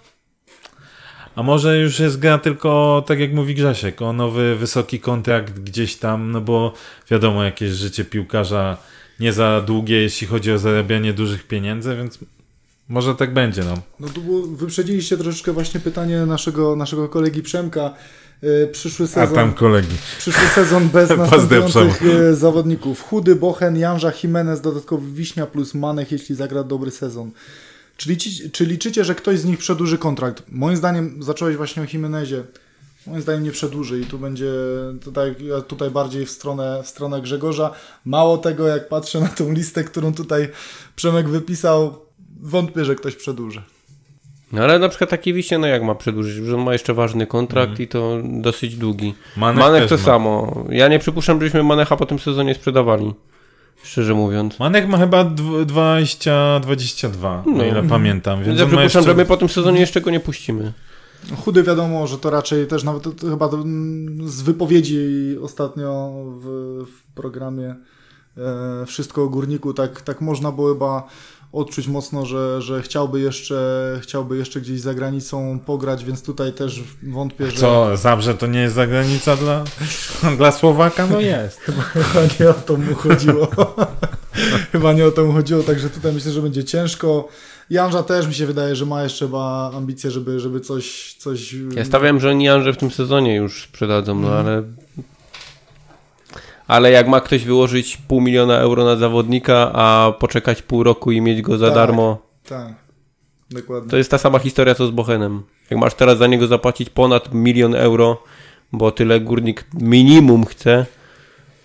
A 1.36 1.42
może 1.42 1.78
już 1.78 2.00
jest 2.00 2.18
gra 2.18 2.38
tylko, 2.38 3.04
tak 3.06 3.20
jak 3.20 3.32
mówi 3.32 3.54
Grzesiek, 3.54 4.02
o 4.02 4.12
nowy, 4.12 4.56
wysoki 4.56 5.00
kontrakt 5.00 5.60
gdzieś 5.60 5.96
tam, 5.96 6.30
no 6.30 6.40
bo 6.40 6.72
wiadomo, 7.10 7.44
jakieś 7.44 7.70
życie 7.70 8.04
piłkarza 8.04 8.76
nie 9.20 9.32
za 9.32 9.60
długie, 9.66 10.02
jeśli 10.02 10.26
chodzi 10.26 10.52
o 10.52 10.58
zarabianie 10.58 11.12
dużych 11.12 11.46
pieniędzy, 11.46 11.96
więc 11.96 12.18
może 12.88 13.14
tak 13.14 13.34
będzie, 13.34 13.64
no. 13.64 13.74
No 14.00 14.08
to 14.08 14.20
było, 14.20 14.42
wyprzedziliście 14.42 15.16
troszeczkę 15.16 15.52
właśnie 15.52 15.80
pytanie 15.80 16.26
naszego, 16.26 16.76
naszego 16.76 17.08
kolegi 17.08 17.42
Przemka. 17.42 17.94
E, 18.42 18.66
Przyszły 18.66 19.04
A 19.04 19.08
sezon, 19.08 19.34
tam 19.34 19.52
kolegi. 19.54 19.96
przyszły 20.18 20.48
sezon 20.48 20.88
bez 20.88 21.10
następujących 21.18 22.02
e, 22.02 22.34
zawodników. 22.34 23.02
Chudy, 23.02 23.36
Bochen, 23.36 23.76
Janża, 23.76 24.12
Jimenez, 24.22 24.60
dodatkowy 24.60 25.12
Wiśnia 25.12 25.46
plus 25.46 25.74
Manek, 25.74 26.12
jeśli 26.12 26.34
zagra 26.34 26.64
dobry 26.64 26.90
sezon. 26.90 27.30
Czy, 27.96 28.16
czy 28.52 28.66
liczycie, 28.66 29.04
że 29.04 29.14
ktoś 29.14 29.38
z 29.38 29.44
nich 29.44 29.58
przedłuży 29.58 29.98
kontrakt? 29.98 30.42
Moim 30.48 30.76
zdaniem, 30.76 31.22
zacząłeś 31.22 31.56
właśnie 31.56 31.82
o 31.82 31.86
Jimenezie. 31.92 32.44
Moim 33.06 33.22
zdaniem 33.22 33.44
nie 33.44 33.50
przedłuży 33.50 34.00
i 34.00 34.04
tu 34.04 34.18
będzie 34.18 34.50
tutaj, 35.04 35.34
tutaj 35.68 35.90
bardziej 35.90 36.26
w 36.26 36.30
stronę, 36.30 36.80
w 36.84 36.88
stronę 36.88 37.22
Grzegorza. 37.22 37.70
Mało 38.04 38.38
tego, 38.38 38.66
jak 38.68 38.88
patrzę 38.88 39.20
na 39.20 39.28
tą 39.28 39.52
listę, 39.52 39.84
którą 39.84 40.14
tutaj 40.14 40.48
Przemek 40.96 41.28
wypisał, 41.28 41.98
wątpię, 42.40 42.84
że 42.84 42.94
ktoś 42.94 43.16
przedłuży. 43.16 43.62
No 44.52 44.62
ale 44.62 44.78
na 44.78 44.88
przykład 44.88 45.10
taki 45.10 45.34
Wiśnia, 45.34 45.58
no 45.58 45.66
jak 45.66 45.82
ma 45.82 45.94
przedłużyć, 45.94 46.34
że 46.34 46.54
on 46.54 46.62
ma 46.62 46.72
jeszcze 46.72 46.94
ważny 46.94 47.26
kontrakt 47.26 47.80
i 47.80 47.88
to 47.88 48.18
dosyć 48.24 48.76
długi. 48.76 49.14
Też 49.80 49.88
to 49.88 49.96
ma. 49.96 50.02
samo. 50.02 50.64
Ja 50.68 50.88
nie 50.88 50.98
przypuszczam, 50.98 51.36
żebyśmy 51.40 51.62
Manecha 51.62 51.96
po 51.96 52.06
tym 52.06 52.18
sezonie 52.18 52.54
sprzedawali. 52.54 53.14
Szczerze 53.82 54.14
mówiąc. 54.14 54.58
Manek 54.58 54.88
ma 54.88 54.98
chyba 54.98 55.24
dw- 55.24 55.64
20, 55.66 56.60
22, 56.60 57.42
o 57.46 57.50
No. 57.50 57.64
ile 57.64 57.82
pamiętam, 57.82 58.44
więc 58.44 58.48
ja 58.60 58.66
przypuszczam, 58.66 58.82
jeszcze... 58.82 59.02
że 59.02 59.14
my 59.14 59.24
po 59.24 59.36
tym 59.36 59.48
sezonie 59.48 59.80
jeszcze 59.80 60.00
go 60.00 60.10
nie 60.10 60.20
puścimy. 60.20 60.72
Chudy 61.44 61.62
wiadomo, 61.62 62.06
że 62.06 62.18
to 62.18 62.30
raczej 62.30 62.66
też 62.66 62.84
nawet 62.84 63.02
to 63.20 63.26
chyba 63.30 63.48
to, 63.48 63.56
mm, 63.56 64.28
z 64.28 64.42
wypowiedzi 64.42 65.36
ostatnio 65.42 66.12
w, 66.40 66.44
w 66.86 67.14
programie 67.14 67.74
e, 68.38 68.86
Wszystko 68.86 69.22
o 69.22 69.28
Górniku, 69.28 69.74
tak, 69.74 70.00
tak 70.02 70.20
można 70.20 70.52
było 70.52 70.68
chyba 70.72 71.08
odczuć 71.54 71.86
mocno, 71.88 72.26
że, 72.26 72.62
że 72.62 72.82
chciałby, 72.82 73.20
jeszcze, 73.20 73.98
chciałby 74.02 74.36
jeszcze 74.36 74.60
gdzieś 74.60 74.80
za 74.80 74.94
granicą 74.94 75.58
pograć, 75.66 76.04
więc 76.04 76.22
tutaj 76.22 76.52
też 76.52 76.82
wątpię, 77.02 77.50
że... 77.50 77.56
Co, 77.56 77.96
Zabrze 77.96 78.34
to 78.34 78.46
nie 78.46 78.60
jest 78.60 78.74
zagranica 78.74 79.36
dla, 79.36 79.64
dla 80.38 80.52
Słowaka? 80.52 81.06
No 81.06 81.20
jest. 81.20 81.60
Chyba 81.92 82.20
nie 82.40 82.50
o 82.50 82.54
to 82.54 82.76
mu 82.76 82.94
chodziło. 82.94 83.48
Chyba 84.72 84.92
nie 84.92 85.06
o 85.06 85.10
to 85.10 85.24
mu 85.24 85.32
chodziło, 85.32 85.62
także 85.62 85.90
tutaj 85.90 86.12
myślę, 86.12 86.32
że 86.32 86.42
będzie 86.42 86.64
ciężko. 86.64 87.28
Janża 87.70 88.02
też 88.02 88.26
mi 88.26 88.34
się 88.34 88.46
wydaje, 88.46 88.76
że 88.76 88.86
ma 88.86 89.02
jeszcze 89.02 89.24
chyba 89.26 89.70
ambicje, 89.74 90.10
żeby, 90.10 90.40
żeby 90.40 90.60
coś, 90.60 91.14
coś... 91.18 91.54
Ja 91.76 91.84
stawiam, 91.84 92.20
że 92.20 92.30
oni 92.30 92.44
Janże 92.44 92.72
w 92.72 92.76
tym 92.76 92.90
sezonie 92.90 93.36
już 93.36 93.62
sprzedadzą, 93.62 94.14
no 94.14 94.28
Mhm. 94.28 94.46
ale... 94.46 94.62
Ale 96.66 96.90
jak 96.90 97.08
ma 97.08 97.20
ktoś 97.20 97.44
wyłożyć 97.44 97.96
pół 97.96 98.20
miliona 98.20 98.58
euro 98.58 98.84
na 98.84 98.96
zawodnika, 98.96 99.70
a 99.72 100.12
poczekać 100.18 100.62
pół 100.62 100.82
roku 100.82 101.12
i 101.12 101.20
mieć 101.20 101.42
go 101.42 101.58
za 101.58 101.66
Tak. 101.66 101.74
darmo, 101.74 102.18
Tak, 102.48 102.74
dokładnie. 103.50 103.90
to 103.90 103.96
jest 103.96 104.10
ta 104.10 104.18
sama 104.18 104.38
historia 104.38 104.74
co 104.74 104.86
z 104.86 104.90
Bochenem. 104.90 105.42
Jak 105.70 105.80
masz 105.80 105.94
teraz 105.94 106.18
za 106.18 106.26
niego 106.26 106.46
zapłacić 106.46 106.90
ponad 106.90 107.34
milion 107.34 107.74
euro, 107.74 108.22
bo 108.72 108.90
tyle 108.90 109.20
górnik 109.20 109.64
minimum 109.74 110.44
chce, 110.46 110.86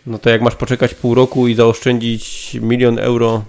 no 0.06 0.18
to 0.20 0.30
jak 0.30 0.42
masz 0.42 0.56
poczekać 0.56 0.94
pół 0.94 1.16
roku 1.16 1.48
i 1.48 1.56
zaoszczędzić 1.56 2.54
milion 2.62 3.00
euro, 3.00 3.44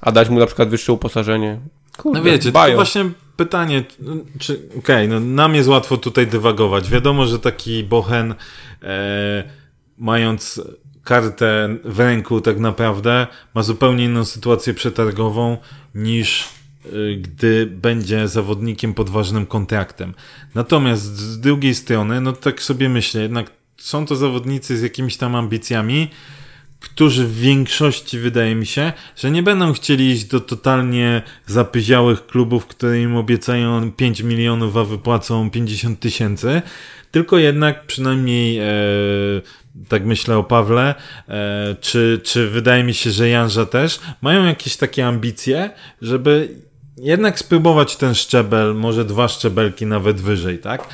a 0.00 0.12
dać 0.12 0.28
mu 0.28 0.38
na 0.38 0.46
przykład 0.46 0.68
wyższe 0.68 0.92
uposażenie. 0.92 1.58
Kurde, 1.96 2.18
No 2.18 2.24
wiecie, 2.24 2.52
to 2.52 2.74
właśnie 2.74 3.04
pytanie, 3.36 3.84
czy 4.38 4.68
okej, 4.78 5.08
no 5.08 5.20
nam 5.20 5.54
jest 5.54 5.68
łatwo 5.68 5.96
tutaj 5.96 6.26
dywagować. 6.26 6.90
Wiadomo, 6.90 7.26
że 7.26 7.38
taki 7.38 7.84
Bochen 7.84 8.34
e, 8.82 9.44
mając 9.98 10.60
kartę 11.04 11.76
w 11.84 12.00
ręku 12.00 12.40
tak 12.40 12.58
naprawdę 12.58 13.26
ma 13.54 13.62
zupełnie 13.62 14.04
inną 14.04 14.24
sytuację 14.24 14.74
przetargową 14.74 15.56
niż 15.94 16.44
e, 16.84 16.88
gdy 17.16 17.66
będzie 17.66 18.28
zawodnikiem 18.28 18.94
pod 18.94 19.10
ważnym 19.10 19.46
kontraktem. 19.46 20.14
Natomiast 20.54 21.16
z 21.16 21.40
drugiej 21.40 21.74
strony, 21.74 22.20
no 22.20 22.32
tak 22.32 22.62
sobie 22.62 22.88
myślę, 22.88 23.22
jednak 23.22 23.50
są 23.76 24.06
to 24.06 24.16
zawodnicy 24.16 24.78
z 24.78 24.82
jakimiś 24.82 25.16
tam 25.16 25.34
ambicjami, 25.34 26.08
którzy 26.80 27.26
w 27.26 27.38
większości 27.38 28.18
wydaje 28.18 28.54
mi 28.54 28.66
się, 28.66 28.92
że 29.16 29.30
nie 29.30 29.42
będą 29.42 29.72
chcieli 29.72 30.10
iść 30.10 30.24
do 30.24 30.40
totalnie 30.40 31.22
zapyziałych 31.46 32.26
klubów, 32.26 32.66
które 32.66 33.00
im 33.00 33.16
obiecają 33.16 33.92
5 33.92 34.20
milionów, 34.20 34.76
a 34.76 34.84
wypłacą 34.84 35.50
50 35.50 36.00
tysięcy, 36.00 36.62
tylko 37.10 37.38
jednak 37.38 37.86
przynajmniej 37.86 38.58
e, 38.58 38.64
tak 39.88 40.06
myślę 40.06 40.38
o 40.38 40.44
Pawle, 40.44 40.94
e, 41.28 41.76
czy, 41.80 42.20
czy 42.24 42.50
wydaje 42.50 42.84
mi 42.84 42.94
się, 42.94 43.10
że 43.10 43.28
Janża 43.28 43.66
też, 43.66 44.00
mają 44.22 44.44
jakieś 44.44 44.76
takie 44.76 45.06
ambicje, 45.06 45.70
żeby 46.02 46.48
jednak 46.96 47.38
spróbować 47.38 47.96
ten 47.96 48.14
szczebel, 48.14 48.74
może 48.74 49.04
dwa 49.04 49.28
szczebelki 49.28 49.86
nawet 49.86 50.20
wyżej, 50.20 50.58
tak? 50.58 50.88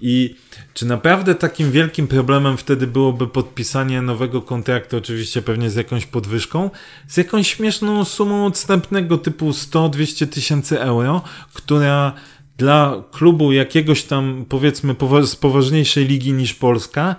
I 0.00 0.36
czy 0.74 0.86
naprawdę 0.86 1.34
takim 1.34 1.70
wielkim 1.70 2.08
problemem 2.08 2.56
wtedy 2.56 2.86
byłoby 2.86 3.26
podpisanie 3.26 4.02
nowego 4.02 4.42
kontraktu, 4.42 4.96
oczywiście 4.96 5.42
pewnie 5.42 5.70
z 5.70 5.74
jakąś 5.74 6.06
podwyżką, 6.06 6.70
z 7.08 7.16
jakąś 7.16 7.54
śmieszną 7.54 8.04
sumą 8.04 8.46
odstępnego 8.46 9.18
typu 9.18 9.50
100-200 9.50 10.26
tysięcy 10.26 10.80
euro, 10.80 11.22
która 11.54 12.12
dla 12.56 13.02
klubu 13.12 13.52
jakiegoś 13.52 14.02
tam, 14.02 14.44
powiedzmy, 14.48 14.94
z 15.24 15.36
poważniejszej 15.36 16.06
ligi 16.06 16.32
niż 16.32 16.54
Polska, 16.54 17.16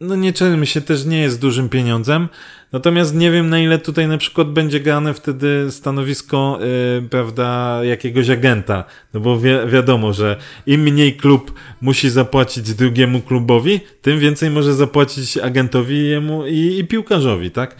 no 0.00 0.16
nie 0.16 0.32
czermy 0.32 0.66
się, 0.66 0.80
też 0.80 1.04
nie 1.04 1.20
jest 1.20 1.40
dużym 1.40 1.68
pieniądzem. 1.68 2.28
Natomiast 2.72 3.14
nie 3.14 3.30
wiem, 3.30 3.50
na 3.50 3.60
ile 3.60 3.78
tutaj 3.78 4.08
na 4.08 4.18
przykład 4.18 4.48
będzie 4.48 4.80
grane 4.80 5.14
wtedy 5.14 5.66
stanowisko, 5.70 6.58
yy, 7.00 7.08
prawda, 7.08 7.80
jakiegoś 7.84 8.30
agenta. 8.30 8.84
No 9.14 9.20
bo 9.20 9.38
wi 9.38 9.50
wiadomo, 9.66 10.12
że 10.12 10.36
im 10.66 10.80
mniej 10.80 11.16
klub 11.16 11.52
musi 11.80 12.10
zapłacić 12.10 12.74
drugiemu 12.74 13.20
klubowi, 13.20 13.80
tym 14.02 14.18
więcej 14.18 14.50
może 14.50 14.74
zapłacić 14.74 15.38
agentowi 15.38 16.08
jemu 16.08 16.46
i, 16.46 16.78
i 16.78 16.84
piłkarzowi, 16.84 17.50
tak? 17.50 17.76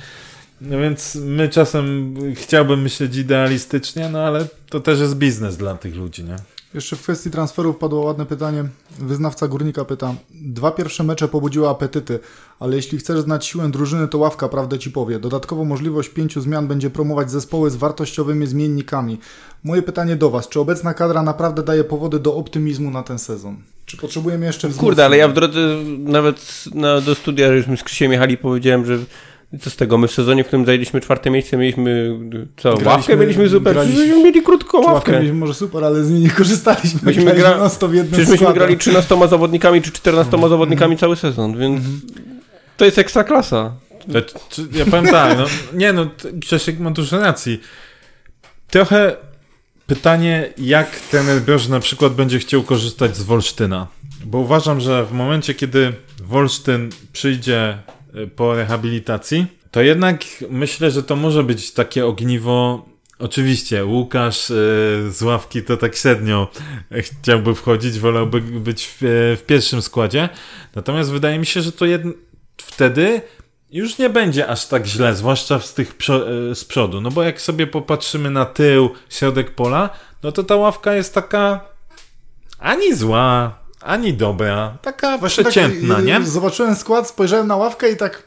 No 0.60 0.78
więc 0.78 1.14
my 1.14 1.48
czasem 1.48 2.14
chciałbym 2.34 2.82
myśleć 2.82 3.16
idealistycznie, 3.16 4.08
no 4.08 4.20
ale 4.20 4.46
to 4.68 4.80
też 4.80 5.00
jest 5.00 5.16
biznes 5.16 5.56
dla 5.56 5.74
tych 5.74 5.96
ludzi, 5.96 6.24
nie? 6.24 6.36
Jeszcze 6.74 6.96
w 6.96 7.02
kwestii 7.02 7.30
transferów 7.30 7.76
padło 7.76 8.04
ładne 8.04 8.26
pytanie. 8.26 8.64
Wyznawca 8.98 9.48
Górnika 9.48 9.84
pyta. 9.84 10.14
Dwa 10.30 10.70
pierwsze 10.70 11.04
mecze 11.04 11.28
pobudziły 11.28 11.68
apetyty, 11.68 12.18
ale 12.60 12.76
jeśli 12.76 12.98
chcesz 12.98 13.20
znać 13.20 13.46
siłę 13.46 13.68
drużyny, 13.68 14.08
to 14.08 14.18
ławka 14.18 14.48
prawdę 14.48 14.78
ci 14.78 14.90
powie. 14.90 15.18
Dodatkowo 15.18 15.64
możliwość 15.64 16.08
pięciu 16.08 16.40
zmian 16.40 16.68
będzie 16.68 16.90
promować 16.90 17.30
zespoły 17.30 17.70
z 17.70 17.76
wartościowymi 17.76 18.46
zmiennikami. 18.46 19.18
Moje 19.64 19.82
pytanie 19.82 20.16
do 20.16 20.30
Was. 20.30 20.48
Czy 20.48 20.60
obecna 20.60 20.94
kadra 20.94 21.22
naprawdę 21.22 21.62
daje 21.62 21.84
powody 21.84 22.18
do 22.18 22.34
optymizmu 22.34 22.90
na 22.90 23.02
ten 23.02 23.18
sezon? 23.18 23.56
Czy 23.86 23.96
potrzebujemy 23.96 24.46
jeszcze 24.46 24.68
wzmocnienia? 24.68 24.88
Kurde, 24.88 25.04
ale 25.04 25.16
ja 25.16 25.28
w 25.28 25.32
drodze 25.32 25.60
nawet 25.98 26.64
na, 26.74 27.00
do 27.00 27.14
studia, 27.14 27.48
żeśmy 27.52 27.76
z 27.76 27.82
Krzysiem 27.82 28.12
jechali, 28.12 28.38
powiedziałem, 28.38 28.86
że 28.86 28.98
co 29.60 29.70
z 29.70 29.76
tego? 29.76 29.98
My 29.98 30.08
w 30.08 30.12
sezonie, 30.12 30.44
w 30.44 30.46
którym 30.46 30.66
zajęliśmy 30.66 31.00
czwarte 31.00 31.30
miejsce, 31.30 31.56
mieliśmy 31.56 32.18
co? 32.56 32.70
Graliśmy, 32.70 32.88
ławkę 32.88 33.16
mieliśmy 33.16 33.48
super. 33.48 33.74
Graliśmy, 33.74 34.24
mieli 34.24 34.42
krótką 34.42 34.80
ławkę. 34.80 35.12
mieliśmy 35.12 35.34
może 35.34 35.54
super, 35.54 35.84
ale 35.84 36.04
z 36.04 36.10
niej 36.10 36.20
nie 36.20 36.30
korzystaliśmy. 36.30 37.00
Myśmy 37.02 37.34
gra... 37.34 37.70
Przecież 38.12 38.28
myśmy 38.28 38.54
grali 38.54 38.78
13 38.78 39.28
zawodnikami 39.28 39.82
czy 39.82 39.92
14 39.92 40.36
mm. 40.36 40.50
zawodnikami 40.50 40.96
cały 40.96 41.16
sezon, 41.16 41.58
więc 41.58 41.80
mm. 41.86 42.00
to 42.76 42.84
jest 42.84 42.98
ekstra 42.98 43.24
klasa. 43.24 43.72
To, 44.12 44.62
ja 44.72 44.84
powiem 44.84 45.06
tak, 45.06 45.38
no, 45.38 45.44
nie 45.72 45.92
no, 45.92 46.06
Grzesiek 46.32 46.78
ma 46.78 46.90
dużo 46.90 47.20
racji. 47.20 47.60
Trochę 48.70 49.16
pytanie, 49.86 50.52
jak 50.58 51.00
ten 51.00 51.40
Broż 51.40 51.68
na 51.68 51.80
przykład 51.80 52.14
będzie 52.14 52.38
chciał 52.38 52.62
korzystać 52.62 53.16
z 53.16 53.22
Wolsztyna. 53.22 53.86
Bo 54.24 54.38
uważam, 54.38 54.80
że 54.80 55.04
w 55.04 55.12
momencie, 55.12 55.54
kiedy 55.54 55.92
Wolsztyn 56.22 56.90
przyjdzie 57.12 57.78
po 58.36 58.54
rehabilitacji, 58.54 59.46
to 59.70 59.80
jednak 59.80 60.24
myślę, 60.50 60.90
że 60.90 61.02
to 61.02 61.16
może 61.16 61.44
być 61.44 61.72
takie 61.72 62.06
ogniwo. 62.06 62.86
Oczywiście, 63.18 63.84
Łukasz 63.84 64.50
yy, 64.50 64.56
z 65.10 65.22
ławki 65.22 65.62
to 65.62 65.76
tak 65.76 65.96
średnio 65.96 66.50
chciałby 66.92 67.54
wchodzić, 67.54 67.98
wolałby 67.98 68.40
być 68.40 68.86
w, 68.86 68.96
w 69.38 69.42
pierwszym 69.46 69.82
składzie. 69.82 70.28
Natomiast 70.74 71.10
wydaje 71.10 71.38
mi 71.38 71.46
się, 71.46 71.62
że 71.62 71.72
to 71.72 71.86
jed... 71.86 72.02
wtedy 72.56 73.20
już 73.70 73.98
nie 73.98 74.10
będzie 74.10 74.46
aż 74.46 74.66
tak 74.66 74.86
źle, 74.86 75.14
zwłaszcza 75.14 75.60
z 75.60 75.74
tych 75.74 75.94
y, 76.50 76.54
z 76.54 76.64
przodu. 76.64 77.00
No 77.00 77.10
bo 77.10 77.22
jak 77.22 77.40
sobie 77.40 77.66
popatrzymy 77.66 78.30
na 78.30 78.44
tył, 78.44 78.90
środek 79.08 79.54
pola, 79.54 79.90
no 80.22 80.32
to 80.32 80.44
ta 80.44 80.56
ławka 80.56 80.94
jest 80.94 81.14
taka 81.14 81.60
ani 82.58 82.94
zła, 82.94 83.58
ani 83.88 84.14
dobra, 84.14 84.78
taka 84.82 85.18
Właśnie 85.18 85.44
przeciętna, 85.44 85.94
tak, 85.94 86.04
nie? 86.04 86.20
Zobaczyłem 86.24 86.74
skład, 86.74 87.08
spojrzałem 87.08 87.46
na 87.46 87.56
ławkę 87.56 87.90
i 87.90 87.96
tak... 87.96 88.22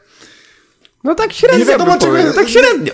No 1.04 1.14
tak 1.14 1.32
średnio. 1.32 1.58
Nie 1.58 1.64
wiadomo 1.64 1.98
czego, 1.98 2.32
tak 2.34 2.48
średnio. 2.48 2.92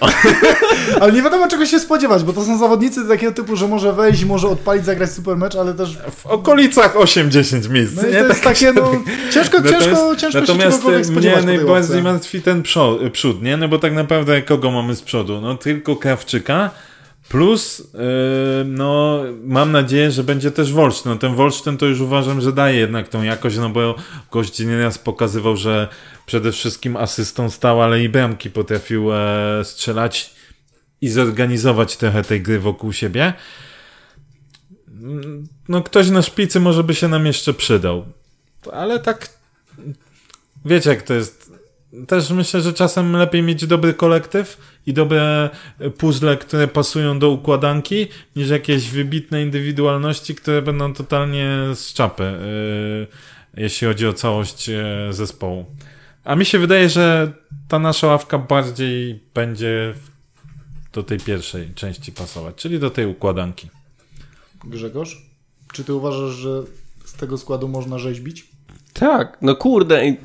ale 1.00 1.12
nie 1.12 1.22
wiadomo 1.22 1.48
czego 1.48 1.66
się 1.66 1.80
spodziewać, 1.80 2.22
bo 2.22 2.32
to 2.32 2.44
są 2.44 2.58
zawodnicy 2.58 3.08
takiego 3.08 3.32
typu, 3.32 3.56
że 3.56 3.68
może 3.68 3.92
wejść, 3.92 4.24
może 4.24 4.48
odpalić, 4.48 4.84
zagrać 4.84 5.12
super 5.12 5.36
mecz, 5.36 5.56
ale 5.56 5.74
też... 5.74 5.98
W 6.16 6.26
okolicach 6.26 6.94
8-10 6.94 7.70
miejsc. 7.70 7.96
No 7.96 8.02
nie? 8.02 8.08
to 8.08 8.18
jest 8.18 8.28
tak 8.28 8.54
takie, 8.54 8.72
no, 8.72 8.92
ciężko, 9.32 9.56
natomiast, 9.56 9.84
ciężko, 9.84 10.16
ciężko 10.16 10.40
natomiast 10.40 10.82
się 10.82 10.88
Natomiast 10.88 11.10
mnie 11.10 11.42
najbardziej 11.42 12.02
martwi 12.02 12.42
ten 12.42 12.62
przód, 13.12 13.42
nie? 13.42 13.56
No 13.56 13.68
bo 13.68 13.78
tak 13.78 13.92
naprawdę 13.92 14.42
kogo 14.42 14.70
mamy 14.70 14.94
z 14.96 15.02
przodu? 15.02 15.40
No 15.40 15.56
tylko 15.56 15.96
Krawczyka, 15.96 16.70
Plus, 17.28 17.78
yy, 17.78 18.64
no, 18.64 19.22
mam 19.44 19.72
nadzieję, 19.72 20.10
że 20.10 20.24
będzie 20.24 20.50
też 20.50 20.72
Wolsztyn. 20.72 21.12
No, 21.12 21.18
ten 21.18 21.34
Wolsztyn 21.34 21.76
to 21.76 21.86
już 21.86 22.00
uważam, 22.00 22.40
że 22.40 22.52
daje 22.52 22.78
jednak 22.78 23.08
tą 23.08 23.22
jakość, 23.22 23.56
no 23.56 23.70
bo 23.70 23.94
nieraz 24.58 24.98
pokazywał, 24.98 25.56
że 25.56 25.88
przede 26.26 26.52
wszystkim 26.52 26.96
asystą 26.96 27.50
stał, 27.50 27.82
ale 27.82 28.02
i 28.02 28.08
bramki 28.08 28.50
potrafił 28.50 29.12
e, 29.12 29.60
strzelać 29.64 30.34
i 31.00 31.08
zorganizować 31.08 31.96
trochę 31.96 32.24
tej 32.24 32.42
gry 32.42 32.60
wokół 32.60 32.92
siebie. 32.92 33.32
No, 35.68 35.82
ktoś 35.82 36.10
na 36.10 36.22
szpicy 36.22 36.60
może 36.60 36.84
by 36.84 36.94
się 36.94 37.08
nam 37.08 37.26
jeszcze 37.26 37.54
przydał. 37.54 38.06
Ale 38.72 38.98
tak, 38.98 39.28
wiecie 40.64 40.90
jak 40.90 41.02
to 41.02 41.14
jest 41.14 41.47
też 42.06 42.30
myślę, 42.30 42.60
że 42.60 42.72
czasem 42.72 43.12
lepiej 43.12 43.42
mieć 43.42 43.66
dobry 43.66 43.94
kolektyw 43.94 44.58
i 44.86 44.92
dobre 44.92 45.50
puzzle, 45.98 46.36
które 46.36 46.68
pasują 46.68 47.18
do 47.18 47.30
układanki, 47.30 48.06
niż 48.36 48.48
jakieś 48.48 48.90
wybitne 48.90 49.42
indywidualności, 49.42 50.34
które 50.34 50.62
będą 50.62 50.94
totalnie 50.94 51.48
z 51.74 51.92
czapy, 51.92 52.22
yy, 53.54 53.62
jeśli 53.62 53.86
chodzi 53.86 54.06
o 54.06 54.12
całość 54.12 54.68
yy, 54.68 55.12
zespołu. 55.12 55.66
A 56.24 56.36
mi 56.36 56.44
się 56.44 56.58
wydaje, 56.58 56.88
że 56.88 57.32
ta 57.68 57.78
nasza 57.78 58.06
ławka 58.06 58.38
bardziej 58.38 59.20
będzie 59.34 59.94
do 60.92 61.02
tej 61.02 61.18
pierwszej 61.18 61.74
części 61.74 62.12
pasować, 62.12 62.54
czyli 62.54 62.78
do 62.78 62.90
tej 62.90 63.06
układanki. 63.06 63.68
Grzegorz, 64.64 65.22
czy 65.72 65.84
ty 65.84 65.94
uważasz, 65.94 66.30
że 66.30 66.62
z 67.04 67.12
tego 67.12 67.38
składu 67.38 67.68
można 67.68 67.98
rzeźbić? 67.98 68.48
Tak, 68.92 69.38
no 69.42 69.56
kurde. 69.56 70.16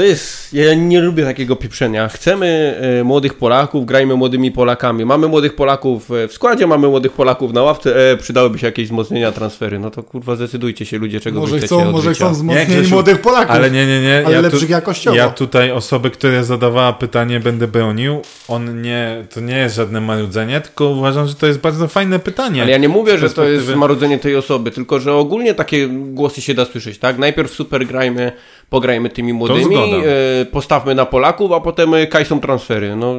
To 0.00 0.04
jest, 0.04 0.54
ja 0.54 0.74
nie 0.74 1.00
lubię 1.00 1.24
takiego 1.24 1.56
pieprzenia. 1.56 2.08
Chcemy 2.08 2.76
e, 3.00 3.04
młodych 3.04 3.34
Polaków, 3.34 3.86
grajmy 3.86 4.14
młodymi 4.14 4.52
Polakami. 4.52 5.04
Mamy 5.04 5.28
młodych 5.28 5.56
Polaków 5.56 6.10
e, 6.10 6.28
w 6.28 6.32
składzie, 6.32 6.66
mamy 6.66 6.88
młodych 6.88 7.12
Polaków 7.12 7.52
na 7.52 7.62
ławce, 7.62 8.12
e, 8.12 8.16
przydałyby 8.16 8.58
się 8.58 8.66
jakieś 8.66 8.86
wzmocnienia, 8.86 9.32
transfery. 9.32 9.78
No 9.78 9.90
to 9.90 10.02
kurwa 10.02 10.36
zdecydujcie 10.36 10.86
się 10.86 10.98
ludzie, 10.98 11.20
czego 11.20 11.40
może 11.40 11.58
chcą, 11.58 11.92
Może 11.92 12.14
chcą 12.14 12.32
wzmocnieni 12.32 12.88
młodych 12.90 13.20
Polaków. 13.20 13.50
Ale 13.50 13.70
nie, 13.70 13.86
nie, 13.86 14.00
nie. 14.00 14.22
Ale 14.26 14.34
ja 14.34 14.40
lepszych 14.40 14.66
tu, 14.66 14.72
jakościowo. 14.72 15.16
Ja 15.16 15.28
tutaj 15.28 15.70
osoby, 15.70 16.10
które 16.10 16.44
zadawała 16.44 16.92
pytanie 16.92 17.40
będę 17.40 17.68
bronił. 17.68 18.22
On 18.48 18.82
nie, 18.82 19.24
to 19.34 19.40
nie 19.40 19.56
jest 19.56 19.76
żadne 19.76 20.00
marudzenie, 20.00 20.60
tylko 20.60 20.88
uważam, 20.88 21.26
że 21.26 21.34
to 21.34 21.46
jest 21.46 21.58
bardzo 21.58 21.88
fajne 21.88 22.18
pytanie. 22.18 22.62
Ale 22.62 22.70
ja 22.70 22.78
nie 22.78 22.88
mówię, 22.88 23.18
że 23.18 23.30
to 23.30 23.44
jest 23.44 23.74
marudzenie 23.74 24.18
tej 24.18 24.36
osoby, 24.36 24.70
tylko 24.70 25.00
że 25.00 25.14
ogólnie 25.14 25.54
takie 25.54 25.88
głosy 25.88 26.42
się 26.42 26.54
da 26.54 26.64
słyszeć, 26.64 26.98
tak? 26.98 27.18
Najpierw 27.18 27.54
super 27.54 27.86
grajmy 27.86 28.32
pograjmy 28.70 29.10
tymi 29.10 29.32
młodymi, 29.32 29.76
e, 29.76 30.44
postawmy 30.44 30.94
na 30.94 31.06
Polaków, 31.06 31.52
a 31.52 31.60
potem 31.60 31.94
e, 31.94 32.06
kaj 32.06 32.26
są 32.26 32.40
transfery. 32.40 32.96
No, 32.96 33.14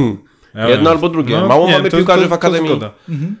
ja 0.54 0.68
jedno 0.68 0.90
albo 0.90 1.08
drugie. 1.08 1.40
No, 1.40 1.48
Mało 1.48 1.66
nie, 1.66 1.72
mamy 1.72 1.90
to, 1.90 1.96
piłkarzy 1.96 2.22
to, 2.22 2.28
to, 2.28 2.30
w 2.30 2.32
akademii. 2.32 2.80
Mhm. 3.08 3.36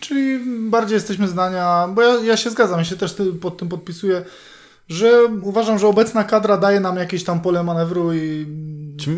Czyli 0.00 0.38
bardziej 0.70 0.94
jesteśmy 0.94 1.28
zdania, 1.28 1.88
bo 1.94 2.02
ja, 2.02 2.14
ja 2.24 2.36
się 2.36 2.50
zgadzam, 2.50 2.78
ja 2.78 2.84
się 2.84 2.96
też 2.96 3.14
pod 3.40 3.56
tym 3.56 3.68
podpisuję, 3.68 4.22
że 4.88 5.24
uważam, 5.42 5.78
że 5.78 5.86
obecna 5.86 6.24
kadra 6.24 6.56
daje 6.56 6.80
nam 6.80 6.96
jakieś 6.96 7.24
tam 7.24 7.40
pole 7.40 7.62
manewru 7.62 8.12
i... 8.14 8.46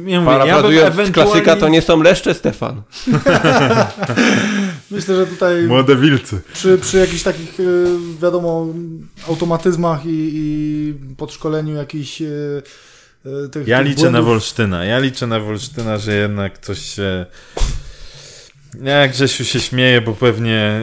Ja 0.06 0.22
Parafrazując 0.24 0.74
ja 0.74 0.86
ewentualnie... 0.86 1.32
klasyka, 1.32 1.56
to 1.56 1.68
nie 1.68 1.82
są 1.82 2.02
leszcze, 2.02 2.34
Stefan. 2.34 2.82
Myślę, 4.90 5.16
że 5.16 5.26
tutaj... 5.26 5.62
Młode 5.62 5.96
wilcy. 5.96 6.40
Przy, 6.52 6.78
przy 6.78 6.98
jakichś 6.98 7.22
takich, 7.22 7.60
y, 7.60 7.86
wiadomo, 8.22 8.66
automatyzmach 9.28 10.06
i, 10.06 10.30
i 10.34 10.94
podszkoleniu 11.16 11.74
jakichś... 11.74 12.22
Y, 12.22 12.62
y, 13.26 13.48
tych, 13.48 13.68
ja 13.68 13.78
tych 13.78 13.86
liczę 13.86 14.00
błędów. 14.00 14.20
na 14.20 14.22
Wolsztyna. 14.22 14.84
Ja 14.84 14.98
liczę 14.98 15.26
na 15.26 15.40
Wolsztyna, 15.40 15.98
że 15.98 16.14
jednak 16.14 16.58
coś 16.58 16.78
się... 16.78 17.26
Nie, 18.80 19.08
Grzesiu 19.12 19.44
się 19.44 19.60
śmieje, 19.60 20.00
bo 20.00 20.12
pewnie 20.12 20.80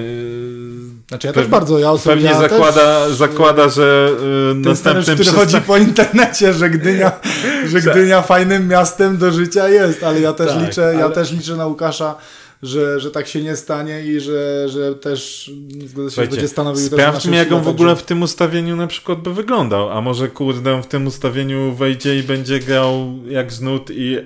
znaczy 1.08 1.28
ja 1.28 1.34
też 1.34 1.48
bardzo, 1.48 1.80
ja 1.80 1.92
Pewnie 2.04 2.26
ja 2.26 2.40
zakłada, 2.40 3.06
też, 3.06 3.16
zakłada, 3.16 3.70
że 3.70 4.10
yy, 4.50 4.56
następnym 4.56 5.18
który 5.18 5.32
chodzi 5.32 5.62
po 5.62 5.78
internecie, 5.78 6.54
że 6.54 6.70
Gdynia, 6.70 7.12
że 7.72 7.82
Gdynia 7.82 8.22
fajnym 8.22 8.68
miastem 8.68 9.18
do 9.18 9.32
życia 9.32 9.70
jest, 9.70 10.04
ale 10.04 10.22
ja 10.22 10.34
też 10.34 10.48
tak, 10.52 10.62
liczę, 10.62 10.86
ale... 10.86 10.96
ja 10.96 11.10
też 11.10 11.32
liczę 11.32 11.56
na 11.56 11.66
Łukasza, 11.66 12.16
że, 12.64 13.00
że 13.00 13.12
tak 13.12 13.28
się 13.28 13.42
nie 13.42 13.56
stanie 13.56 14.06
i 14.06 14.20
że, 14.20 14.70
że 14.70 14.96
też 14.96 15.52
zgodzę 15.86 16.16
się, 16.16 16.32
będzie 16.32 16.48
stanowił 16.48 16.86
Sprawdźmy, 16.86 17.36
jak 17.36 17.52
on 17.52 17.64
w 17.64 17.68
ogóle 17.68 17.96
w 17.96 18.04
tym 18.04 18.22
ustawieniu 18.22 18.76
na 18.76 18.88
przykład 18.88 19.20
by 19.20 19.34
wyglądał, 19.34 19.90
a 19.92 20.02
może 20.02 20.28
kurde 20.28 20.82
w 20.82 20.88
tym 20.88 21.08
ustawieniu 21.08 21.74
wejdzie 21.74 22.20
i 22.20 22.24
będzie 22.24 22.60
grał 22.60 23.14
jak 23.30 23.52
znud 23.52 23.92
i 23.92 24.18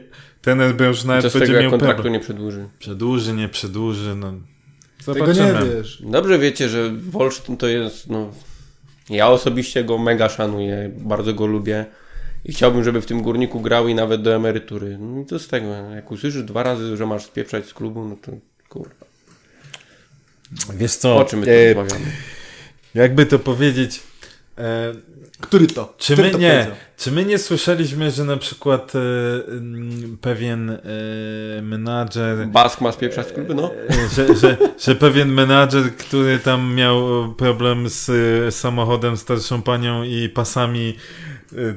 ten 0.42 0.60
już 0.88 1.04
nawet 1.04 1.34
będzie 1.34 1.40
tego, 1.40 1.62
miał 1.62 1.72
kontraktu 1.72 2.08
nie 2.08 2.20
przedłuży. 2.20 2.70
Przedłuży, 2.80 3.34
nie 3.34 3.50
przedłuży, 3.50 4.16
no 4.16 4.34
Zobaczymy. 5.04 5.36
Tego 5.36 5.66
nie 5.66 5.76
wiesz. 5.76 6.04
Dobrze 6.06 6.40
wiecie, 6.40 6.70
że 6.70 6.92
Wolsztyn 7.10 7.58
to 7.58 7.68
jest 7.68 8.10
no, 8.10 8.32
Ja 9.10 9.28
osobiście 9.28 9.84
go 9.84 9.98
mega 9.98 10.30
szanuję, 10.30 10.92
bardzo 10.98 11.34
go 11.34 11.46
lubię 11.46 11.86
i 12.46 12.54
chciałbym, 12.54 12.84
żeby 12.84 13.02
w 13.02 13.06
tym 13.06 13.22
górniku 13.22 13.60
grał 13.60 13.88
i 13.88 13.96
nawet 13.96 14.22
do 14.22 14.36
emerytury. 14.36 14.98
No 15.00 15.22
i 15.22 15.26
to 15.26 15.40
z 15.40 15.48
tego, 15.48 15.68
jak 15.68 16.12
usłyszysz 16.12 16.44
dwa 16.44 16.64
razy, 16.64 16.98
że 16.98 17.06
masz 17.06 17.26
spieprzać 17.26 17.66
z 17.66 17.74
klubu, 17.74 18.06
no 18.06 18.16
to 18.22 18.32
kurwa. 18.70 18.96
Wiesz 20.74 20.96
co, 20.96 21.18
O 21.18 21.26
czym 21.26 21.40
my 21.40 21.46
tu 21.46 21.52
e, 21.52 21.74
rozmawiamy? 21.74 22.12
jakby 22.96 23.26
to 23.26 23.40
powiedzieć, 23.40 24.00
e, 24.58 24.94
Który 25.42 25.68
to? 25.68 25.94
czy 25.98 26.14
Który 26.14 26.28
my 26.28 26.32
to 26.34 26.38
nie, 26.40 26.50
powiedział? 26.52 26.76
czy 26.98 27.12
my 27.12 27.26
nie 27.26 27.38
słyszeliśmy, 27.38 28.12
że 28.12 28.24
na 28.26 28.38
przykład 28.38 28.94
e, 28.96 29.00
pewien 30.22 30.70
e, 30.70 30.80
menadżer 31.62 32.48
Bask 32.48 32.82
ma 32.82 32.92
spieprzać 32.92 33.28
z 33.28 33.32
klubu, 33.32 33.54
no. 33.54 33.72
E, 33.74 34.10
że, 34.16 34.36
że, 34.36 34.58
że 34.80 34.96
pewien 34.96 35.30
menadżer, 35.34 35.96
który 35.96 36.40
tam 36.40 36.76
miał 36.76 36.98
problem 37.38 37.90
z 37.90 38.10
e, 38.48 38.52
samochodem, 38.52 39.18
starszą 39.18 39.62
panią 39.62 40.04
i 40.04 40.30
pasami, 40.30 40.90
e, 40.90 41.31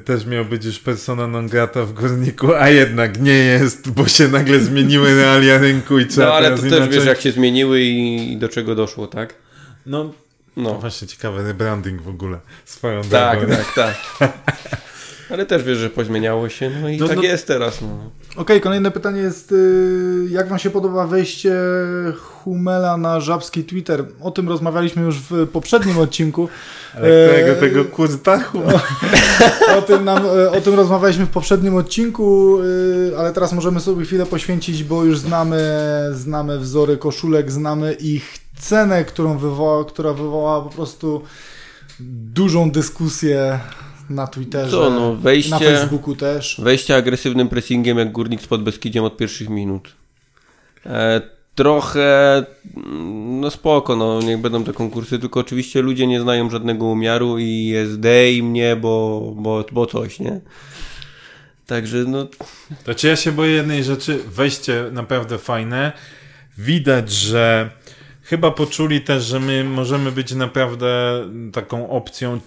też 0.05 0.25
miał 0.25 0.45
być 0.45 0.65
już 0.65 0.79
persona 0.79 1.27
non 1.27 1.47
grata 1.47 1.85
w 1.85 1.93
górniku, 1.93 2.53
a 2.55 2.69
jednak 2.69 3.21
nie 3.21 3.33
jest, 3.33 3.89
bo 3.91 4.07
się 4.07 4.27
nagle 4.27 4.59
zmieniły 4.59 5.15
realia 5.15 5.57
rynku 5.57 5.99
i 5.99 6.05
trzeba 6.05 6.27
No 6.27 6.33
ale 6.33 6.49
to 6.49 6.55
też 6.61 6.65
inaczej. 6.71 6.89
wiesz, 6.89 7.05
jak 7.05 7.21
się 7.21 7.31
zmieniły 7.31 7.81
i, 7.81 8.31
i 8.33 8.37
do 8.37 8.49
czego 8.49 8.75
doszło, 8.75 9.07
tak? 9.07 9.33
No, 9.85 10.13
No. 10.57 10.73
właśnie 10.75 11.07
ciekawy 11.07 11.43
rebranding 11.43 12.01
w 12.01 12.07
ogóle 12.07 12.39
swoją 12.65 13.01
Tak, 13.03 13.39
drogą. 13.39 13.55
tak, 13.55 13.73
tak. 13.75 13.95
Ale 15.29 15.45
też 15.45 15.63
wiesz, 15.63 15.77
że 15.77 15.89
pozmieniało 15.89 16.49
się, 16.49 16.71
no 16.81 16.89
i 16.89 16.97
No, 16.97 17.07
tak 17.07 17.17
no- 17.17 17.23
jest 17.23 17.47
teraz, 17.47 17.81
no. 17.81 17.87
Okej, 18.35 18.61
kolejne 18.61 18.91
pytanie 18.91 19.21
jest, 19.21 19.51
y, 19.51 20.27
jak 20.29 20.49
wam 20.49 20.59
się 20.59 20.69
podoba 20.69 21.07
wejście 21.07 21.55
Humela 22.17 22.97
na 22.97 23.19
żabski 23.19 23.63
Twitter? 23.63 24.05
O 24.21 24.31
tym 24.31 24.49
rozmawialiśmy 24.49 25.01
już 25.03 25.19
w 25.19 25.47
poprzednim 25.47 25.97
odcinku. 25.97 26.49
Ale 26.95 27.07
E, 27.07 27.33
tego, 27.33 27.59
tego 27.59 27.85
kurtachu. 27.85 28.61
O 29.77 29.81
tym, 29.81 30.05
nam, 30.05 30.25
e, 30.25 30.51
o 30.51 30.61
tym 30.61 30.73
rozmawialiśmy 30.73 31.25
w 31.25 31.29
poprzednim 31.29 31.75
odcinku, 31.75 32.57
y, 32.61 33.17
ale 33.17 33.33
teraz 33.33 33.53
możemy 33.53 33.79
sobie 33.79 34.05
chwilę 34.05 34.25
poświęcić, 34.25 34.83
bo 34.83 35.03
już 35.03 35.19
znamy, 35.19 35.59
znamy 36.11 36.59
wzory 36.59 36.97
koszulek, 36.97 37.51
znamy 37.51 37.93
ich 37.93 38.37
cenę, 38.59 39.05
którą 39.05 39.37
wywoła, 39.37 39.85
która 39.85 40.13
wywołała 40.13 40.61
po 40.61 40.69
prostu 40.69 41.21
dużą 41.99 42.71
dyskusję 42.71 43.59
na 44.09 44.27
Twitterze, 44.27 44.71
Co, 44.71 44.89
no, 44.89 45.09
na 45.13 45.19
wejście, 45.19 45.59
Facebooku 45.59 46.15
też. 46.15 46.61
wejście 46.63 46.95
agresywnym 46.95 47.49
pressingiem 47.49 47.97
jak 47.97 48.11
górnik 48.11 48.41
spod 48.41 48.63
Beskidziem 48.63 49.03
od 49.03 49.17
pierwszych 49.17 49.49
minut. 49.49 49.95
E, 50.85 51.21
trochę, 51.55 52.37
mm, 52.77 53.39
no 53.39 53.51
spoko, 53.51 53.95
no 53.95 54.19
niech 54.21 54.37
będą 54.37 54.63
te 54.63 54.73
konkursy, 54.73 55.19
tylko 55.19 55.39
oczywiście 55.39 55.81
ludzie 55.81 56.07
nie 56.07 56.21
znają 56.21 56.49
żadnego 56.49 56.85
umiaru 56.85 57.39
i 57.39 57.65
jest 57.65 57.99
dej 57.99 58.43
mnie, 58.43 58.75
bo, 58.75 59.21
bo, 59.35 59.65
bo 59.71 59.85
coś, 59.85 60.19
nie? 60.19 60.41
Także 61.67 61.97
no, 61.97 62.27
To 62.83 62.95
czy 62.95 63.07
ja 63.07 63.15
się 63.15 63.31
boję 63.31 63.51
jednej 63.51 63.83
rzeczy, 63.83 64.19
wejście 64.27 64.85
naprawdę 64.91 65.37
fajne. 65.37 65.91
Widać, 66.57 67.11
że 67.11 67.69
chyba 68.23 68.51
poczuli 68.51 69.01
też, 69.01 69.23
że 69.23 69.39
my 69.39 69.63
możemy 69.63 70.11
być 70.11 70.31
naprawdę 70.31 71.23
taką 71.53 71.89
opcją, 71.89 72.39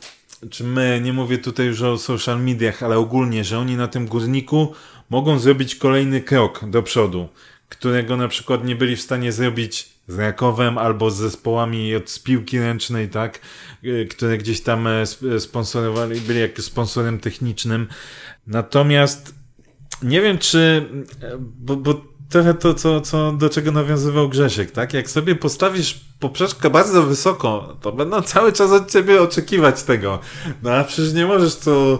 czy 0.50 0.64
my, 0.64 1.00
nie 1.04 1.12
mówię 1.12 1.38
tutaj 1.38 1.66
już 1.66 1.82
o 1.82 1.98
social 1.98 2.42
mediach, 2.42 2.82
ale 2.82 2.98
ogólnie, 2.98 3.44
że 3.44 3.58
oni 3.58 3.76
na 3.76 3.88
tym 3.88 4.06
górniku 4.06 4.74
mogą 5.10 5.38
zrobić 5.38 5.74
kolejny 5.74 6.20
krok 6.20 6.70
do 6.70 6.82
przodu, 6.82 7.28
którego 7.68 8.16
na 8.16 8.28
przykład 8.28 8.64
nie 8.64 8.76
byli 8.76 8.96
w 8.96 9.02
stanie 9.02 9.32
zrobić 9.32 9.88
z 10.08 10.18
Rakowem 10.18 10.78
albo 10.78 11.10
z 11.10 11.16
zespołami 11.16 11.94
od 11.94 12.10
z 12.10 12.18
piłki 12.18 12.58
ręcznej, 12.58 13.08
tak, 13.08 13.40
y, 13.84 14.06
które 14.10 14.38
gdzieś 14.38 14.60
tam 14.60 14.86
e, 14.86 15.02
sp- 15.12 15.40
sponsorowali, 15.40 16.20
byli 16.20 16.40
jak 16.40 16.60
sponsorem 16.60 17.18
technicznym. 17.18 17.86
Natomiast 18.46 19.34
nie 20.02 20.20
wiem, 20.20 20.38
czy. 20.38 20.88
Bo, 21.38 21.76
bo 21.76 22.04
trochę 22.28 22.54
to, 22.54 22.74
co, 22.74 23.00
co, 23.00 23.32
do 23.32 23.50
czego 23.50 23.72
nawiązywał 23.72 24.28
Grzesiek, 24.28 24.70
tak? 24.70 24.94
Jak 24.94 25.10
sobie 25.10 25.34
postawisz 25.34 26.00
poprzeczkę 26.20 26.70
bardzo 26.70 27.02
wysoko, 27.02 27.76
to 27.80 27.92
będą 27.92 28.22
cały 28.22 28.52
czas 28.52 28.70
od 28.70 28.90
ciebie 28.90 29.22
oczekiwać 29.22 29.82
tego. 29.82 30.18
No 30.62 30.70
a 30.70 30.84
przecież 30.84 31.12
nie 31.12 31.26
możesz 31.26 31.54
co 31.54 31.98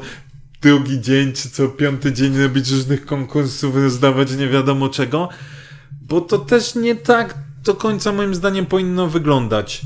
drugi 0.62 1.00
dzień, 1.00 1.32
czy 1.32 1.50
co 1.50 1.68
piąty 1.68 2.12
dzień 2.12 2.42
robić 2.42 2.70
różnych 2.70 3.06
konkursów, 3.06 3.76
rozdawać 3.76 4.36
nie 4.36 4.48
wiadomo 4.48 4.88
czego, 4.88 5.28
bo 6.02 6.20
to 6.20 6.38
też 6.38 6.74
nie 6.74 6.94
tak 6.94 7.34
do 7.64 7.74
końca 7.74 8.12
moim 8.12 8.34
zdaniem 8.34 8.66
powinno 8.66 9.06
wyglądać. 9.06 9.82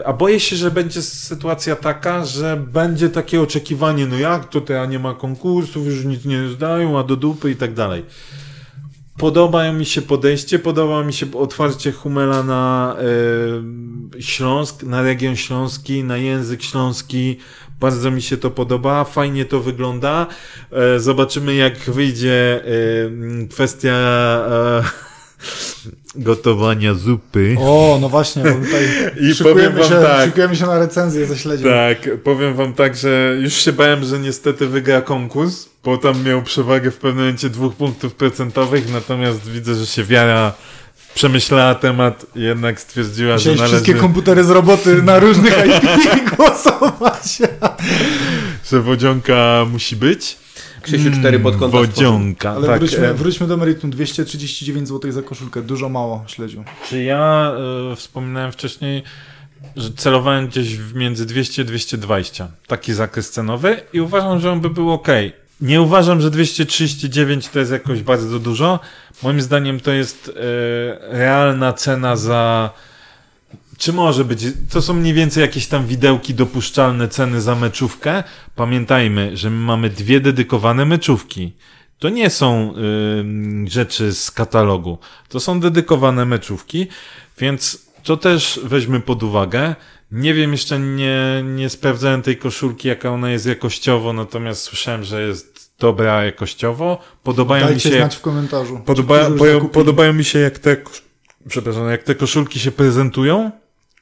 E, 0.00 0.06
A 0.06 0.12
boję 0.12 0.40
się, 0.40 0.56
że 0.56 0.70
będzie 0.70 1.02
sytuacja 1.02 1.76
taka, 1.76 2.24
że 2.24 2.56
będzie 2.56 3.08
takie 3.08 3.40
oczekiwanie, 3.40 4.06
no 4.06 4.18
jak 4.18 4.48
to 4.48 4.60
teraz 4.60 4.90
nie 4.90 4.98
ma 4.98 5.14
konkursów, 5.14 5.86
już 5.86 6.04
nic 6.04 6.24
nie 6.24 6.48
zdają, 6.48 6.98
a 6.98 7.02
do 7.02 7.16
dupy 7.16 7.50
i 7.50 7.56
tak 7.56 7.74
dalej. 7.74 8.04
Podoba 9.20 9.72
mi 9.72 9.86
się 9.86 10.02
podejście, 10.02 10.58
podoba 10.58 11.04
mi 11.04 11.12
się 11.12 11.26
otwarcie 11.34 11.92
Humela 11.92 12.42
na 12.42 12.96
e, 14.16 14.22
Śląsk, 14.22 14.82
na 14.82 15.02
region 15.02 15.36
śląski, 15.36 16.04
na 16.04 16.16
język 16.16 16.62
śląski. 16.62 17.38
Bardzo 17.80 18.10
mi 18.10 18.22
się 18.22 18.36
to 18.36 18.50
podoba, 18.50 19.04
fajnie 19.04 19.44
to 19.44 19.60
wygląda. 19.60 20.26
E, 20.72 21.00
zobaczymy 21.00 21.54
jak 21.54 21.78
wyjdzie 21.78 22.64
e, 22.64 23.48
kwestia 23.48 23.92
e, 24.50 24.82
gotowania 26.14 26.94
zupy. 26.94 27.56
O, 27.58 27.98
no 28.00 28.08
właśnie, 28.08 28.42
bo 28.42 28.50
tutaj 28.66 28.88
I 29.30 29.42
powiem 29.42 29.72
wam 29.72 29.84
się, 29.88 30.02
tak. 30.02 30.24
szykujemy 30.24 30.56
się 30.56 30.66
na 30.66 30.78
recenzję 30.78 31.26
ze 31.26 31.38
śledziem. 31.38 31.68
Tak, 31.70 32.22
powiem 32.24 32.54
wam 32.54 32.72
tak, 32.72 32.96
że 32.96 33.36
już 33.40 33.54
się 33.54 33.72
bałem, 33.72 34.04
że 34.04 34.18
niestety 34.18 34.66
wygra 34.66 35.02
konkurs, 35.02 35.68
bo 35.84 35.98
tam 35.98 36.24
miał 36.24 36.42
przewagę 36.42 36.90
w 36.90 36.96
pewnym 36.96 37.24
momencie 37.24 37.48
dwóch 37.50 37.74
punktów 37.74 38.14
procentowych, 38.14 38.92
natomiast 38.92 39.50
widzę, 39.50 39.74
że 39.74 39.86
się 39.86 40.04
wiara 40.04 40.52
przemyślała 41.14 41.74
temat 41.74 42.26
jednak 42.34 42.80
stwierdziła, 42.80 43.30
że 43.30 43.50
Musiałeś 43.50 43.58
należy, 43.58 43.76
wszystkie 43.76 43.94
komputery 44.00 44.44
z 44.44 44.50
roboty 44.50 45.02
na 45.02 45.18
różnych 45.18 45.54
IP 45.66 46.36
głosować. 46.36 47.38
że 48.70 48.80
wodzionka 48.80 49.66
musi 49.72 49.96
być. 49.96 50.36
Krzysiu 50.82 51.10
4 51.10 51.38
pod 51.38 51.56
kątem 51.56 51.80
Wodzionka, 51.80 52.50
Ale 52.50 52.66
tak. 52.66 52.78
wróćmy, 52.78 53.08
e, 53.08 53.14
wróćmy 53.14 53.46
do 53.46 53.56
meritum. 53.56 53.90
239 53.90 54.88
zł 54.88 55.12
za 55.12 55.22
koszulkę. 55.22 55.62
Dużo 55.62 55.88
mało 55.88 56.24
śledził. 56.26 56.64
Czy 56.88 57.02
ja 57.02 57.52
e, 57.92 57.96
wspominałem 57.96 58.52
wcześniej, 58.52 59.02
że 59.76 59.90
celowałem 59.96 60.46
gdzieś 60.48 60.76
w 60.76 60.94
między 60.94 61.26
200 61.26 61.62
a 61.62 61.64
220. 61.64 62.48
Taki 62.66 62.92
zakres 62.92 63.30
cenowy 63.30 63.80
i 63.92 64.00
uważam, 64.00 64.40
że 64.40 64.52
on 64.52 64.60
by 64.60 64.70
był 64.70 64.90
ok. 64.90 65.08
Nie 65.60 65.82
uważam, 65.82 66.20
że 66.20 66.30
239 66.30 67.48
to 67.48 67.58
jest 67.58 67.72
jakoś 67.72 68.02
bardzo 68.02 68.38
dużo. 68.38 68.80
Moim 69.22 69.40
zdaniem 69.40 69.80
to 69.80 69.92
jest 69.92 70.28
e, 70.28 70.32
realna 71.18 71.72
cena 71.72 72.16
za. 72.16 72.70
Czy 73.80 73.92
może 73.92 74.24
być? 74.24 74.44
To 74.70 74.82
są 74.82 74.94
mniej 74.94 75.14
więcej 75.14 75.40
jakieś 75.40 75.66
tam 75.66 75.86
widełki 75.86 76.34
dopuszczalne 76.34 77.08
ceny 77.08 77.40
za 77.40 77.54
meczówkę. 77.54 78.24
Pamiętajmy, 78.56 79.36
że 79.36 79.50
my 79.50 79.56
mamy 79.56 79.90
dwie 79.90 80.20
dedykowane 80.20 80.84
meczówki. 80.84 81.52
To 81.98 82.08
nie 82.08 82.30
są 82.30 82.74
y, 83.66 83.70
rzeczy 83.70 84.14
z 84.14 84.30
katalogu. 84.30 84.98
To 85.28 85.40
są 85.40 85.60
dedykowane 85.60 86.24
meczówki, 86.24 86.86
więc 87.38 87.86
to 88.02 88.16
też 88.16 88.60
weźmy 88.64 89.00
pod 89.00 89.22
uwagę. 89.22 89.74
Nie 90.12 90.34
wiem, 90.34 90.52
jeszcze 90.52 90.78
nie, 90.78 91.44
nie 91.44 91.68
sprawdzałem 91.68 92.22
tej 92.22 92.36
koszulki, 92.36 92.88
jaka 92.88 93.10
ona 93.10 93.30
jest 93.30 93.46
jakościowo, 93.46 94.12
natomiast 94.12 94.62
słyszałem, 94.62 95.04
że 95.04 95.22
jest 95.26 95.70
dobra 95.78 96.24
jakościowo. 96.24 96.98
Podobają 97.22 97.64
mi 97.64 97.70
Dajcie 97.70 97.90
się. 97.90 97.96
znać 97.96 98.16
w 98.16 98.20
komentarzu. 98.20 98.80
Podoba, 98.86 99.24
zakupili. 99.24 99.68
podobają 99.72 100.12
mi 100.12 100.24
się 100.24 100.38
jak 100.38 100.58
te, 100.58 100.76
przepraszam, 101.48 101.88
jak 101.90 102.02
te 102.02 102.14
koszulki 102.14 102.60
się 102.60 102.70
prezentują. 102.70 103.50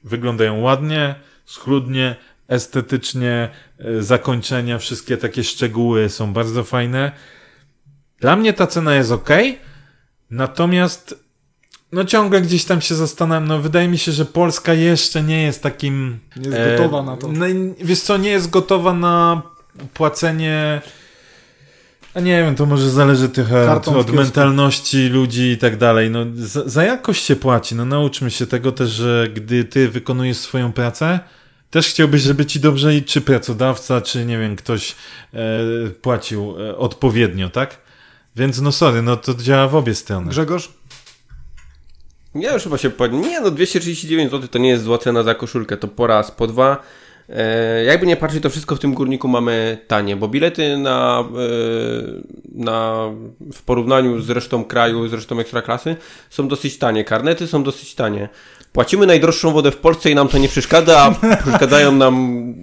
Wyglądają 0.05 0.61
ładnie, 0.61 1.15
schludnie, 1.45 2.17
estetycznie, 2.49 3.49
e, 3.79 4.03
zakończenia, 4.03 4.79
wszystkie 4.79 5.17
takie 5.17 5.45
szczegóły 5.45 6.09
są 6.09 6.33
bardzo 6.33 6.65
fajne. 6.65 7.13
Dla 8.21 8.37
mnie 8.37 8.53
ta 8.53 8.67
cena 8.67 8.95
jest 8.95 9.13
ok, 9.13 9.31
natomiast 10.31 11.29
no 11.93 12.05
ciągle 12.05 12.41
gdzieś 12.41 12.65
tam 12.65 12.81
się 12.81 12.95
zastanawiam, 12.95 13.49
no 13.49 13.59
wydaje 13.59 13.89
mi 13.89 13.99
się, 13.99 14.13
że 14.13 14.25
Polska 14.25 14.75
jeszcze 14.75 15.23
nie 15.23 15.43
jest 15.43 15.63
takim... 15.63 16.19
Nie 16.37 16.49
jest 16.49 16.71
gotowa 16.71 17.03
na 17.03 17.17
to. 17.17 17.29
No, 17.33 17.47
wiesz 17.81 18.01
co, 18.01 18.17
nie 18.17 18.31
jest 18.31 18.51
gotowa 18.51 18.95
na 18.95 19.43
płacenie... 19.95 20.83
A 22.15 22.21
nie 22.21 22.43
wiem, 22.43 22.55
to 22.55 22.67
może 22.67 22.91
zależy 22.91 23.29
trochę 23.29 23.73
od, 23.73 24.11
mentalności 24.11 25.09
ludzi 25.09 25.43
i 25.43 25.59
tak 25.59 25.77
dalej. 25.77 26.11
No, 26.11 26.25
za, 26.35 26.69
za 26.69 26.85
jakość 26.85 27.25
się 27.25 27.37
płaci. 27.37 27.75
No 27.75 27.85
nauczmy 27.85 28.31
się 28.31 28.47
tego 28.47 28.73
też, 28.73 28.91
że 28.91 29.29
gdy 29.35 29.65
ty 29.65 29.89
wykonujesz 29.89 30.37
swoją 30.37 30.73
pracę, 30.73 31.21
też 31.71 31.89
chciałbyś, 31.89 32.23
żeby 32.23 32.47
ci 32.47 32.61
dobrze 32.61 32.97
i 32.97 33.03
czy 33.03 33.21
pracodawca, 33.21 34.01
czy 34.01 34.25
nie 34.25 34.39
wiem, 34.39 34.57
ktoś 34.57 34.97
e, 35.35 35.39
płacił 36.03 36.55
e, 36.61 36.77
odpowiednio, 36.77 37.51
tak? 37.51 37.81
Więc 38.37 38.61
no 38.61 38.73
sorry, 38.73 39.03
no 39.03 39.17
to 39.17 39.35
działa 39.35 39.69
w 39.69 39.75
obie 39.75 39.95
strony. 39.95 40.31
Grzegorz? 40.31 40.73
Ja 42.35 42.55
już 42.55 42.63
chyba 42.63 42.79
się 42.79 42.91
powiem. 42.91 43.21
Nie 43.21 43.41
no, 43.41 43.51
239 43.51 44.31
zł 44.31 44.49
to 44.49 44.59
nie 44.59 44.69
jest 44.69 44.85
zła 44.85 44.99
cena 44.99 45.23
za 45.23 45.35
koszulkę. 45.35 45.77
To 45.77 45.89
po 45.89 46.07
raz, 46.07 46.31
po 46.31 46.47
dwa. 46.47 46.83
E, 47.29 47.85
jakby 47.85 48.07
nie 48.07 48.17
patrzeć, 48.17 48.43
to 48.43 48.51
wszystko 48.51 48.77
w 48.77 48.79
tym 48.79 48.95
górniku 48.95 49.29
mamy 49.29 49.79
tanie, 49.87 50.17
bo 50.17 50.29
bilety 50.29 50.77
na, 50.77 51.21
e, 51.21 51.25
na, 52.55 53.09
w 53.53 53.63
porównaniu 53.63 54.21
z 54.21 54.31
resztą 54.31 54.65
kraju, 54.65 55.09
z 55.09 55.13
resztą 55.13 55.41
ekstraklasy 55.41 55.97
są 56.31 56.49
dosyć 56.49 56.79
tanie. 56.79 57.05
Karnety 57.05 57.47
są 57.47 57.63
dosyć 57.63 57.95
tanie. 57.95 58.29
Płacimy 58.73 59.07
najdroższą 59.07 59.53
wodę 59.53 59.71
w 59.71 59.77
Polsce 59.77 60.11
i 60.11 60.15
nam 60.15 60.29
to 60.29 60.39
nie 60.39 60.49
przeszkadza, 60.49 61.03
a 61.03 61.37
przeszkadzają 61.43 61.93
nam 61.93 62.55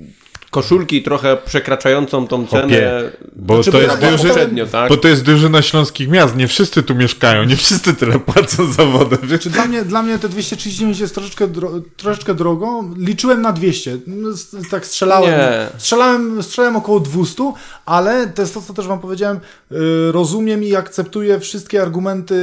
koszulki 0.60 1.04
trochę 1.04 1.38
przekraczającą 1.46 2.28
tą 2.28 2.48
cenę. 2.48 2.66
Opie, 2.66 2.92
bo, 3.36 3.56
Znaczy, 3.56 3.72
to 3.72 3.78
bo 3.78 3.84
jest 3.84 4.02
ja- 4.02 4.12
duży, 4.12 4.28
poprzednio, 4.28 4.66
tak? 4.66 4.90
bo 4.90 4.98
to 4.98 5.08
jest 5.08 5.24
drużyna 5.24 5.62
śląskich 5.62 6.10
miast. 6.10 6.36
Nie 6.36 6.48
wszyscy 6.48 6.84
tu 6.84 6.96
mieszkają, 6.96 7.44
nie 7.44 7.56
wszyscy 7.56 7.94
tyle 7.94 8.20
płacą 8.20 8.72
za 8.72 8.86
wodę. 8.86 9.18
Czy 9.40 9.50
dla 9.50 9.66
mnie, 9.66 9.84
dla 9.86 10.04
mnie 10.04 10.20
te 10.20 10.30
239 10.30 11.00
jest 11.00 11.16
troszeczkę, 11.16 11.48
dro, 11.48 11.72
troszeczkę 11.98 12.34
drogo. 12.34 12.84
Liczyłem 12.98 13.42
na 13.42 13.52
200. 13.54 13.98
No, 14.08 14.30
Tak 14.72 14.86
strzelałem. 14.86 15.32
Nie. 15.32 15.68
Strzelałem, 15.78 16.44
strzelałem 16.44 16.76
około 16.76 17.00
200, 17.00 17.54
ale 17.86 18.28
to 18.28 18.42
jest 18.42 18.54
to, 18.54 18.62
co 18.62 18.74
też 18.74 18.88
wam 18.88 19.00
powiedziałem. 19.00 19.38
y, 19.72 20.12
Rozumiem 20.12 20.64
i 20.64 20.76
akceptuję 20.76 21.40
wszystkie 21.40 21.82
argumenty, 21.82 22.36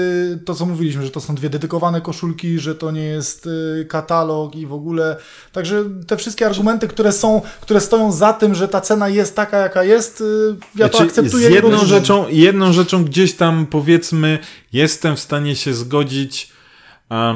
to 0.45 0.55
co 0.55 0.67
mówiliśmy, 0.67 1.03
że 1.05 1.11
to 1.11 1.21
są 1.21 1.35
dwie 1.35 1.51
dedykowane 1.51 2.01
koszulki, 2.01 2.59
że 2.59 2.75
to 2.75 2.91
nie 2.91 3.05
jest 3.05 3.47
y, 3.47 3.87
katalog 3.89 4.55
i 4.57 4.67
w 4.67 4.73
ogóle. 4.73 5.17
Także 5.53 5.85
te 6.07 6.17
wszystkie 6.17 6.47
argumenty, 6.47 6.89
które 6.89 7.13
są, 7.13 7.43
które 7.61 7.81
stoją 7.81 8.02
za 8.11 8.33
tym, 8.33 8.55
że 8.55 8.69
ta 8.69 8.81
cena 8.81 9.09
jest 9.09 9.37
taka, 9.37 9.59
jaka 9.59 9.85
jest, 9.85 10.21
y, 10.21 10.25
ja 10.77 10.89
to 10.89 10.99
Znaczy, 10.99 11.11
akceptuję. 11.11 11.49
z 11.49 11.51
jedną 11.51 11.71
rozumiem. 11.71 11.89
rzeczą, 11.89 12.29
jedną 12.29 12.73
rzeczą 12.73 13.05
gdzieś 13.05 13.33
tam 13.35 13.67
powiedzmy 13.67 14.39
jestem 14.73 15.17
w 15.17 15.21
stanie 15.21 15.57
się 15.57 15.75
zgodzić, 15.75 16.51
a, 17.09 17.35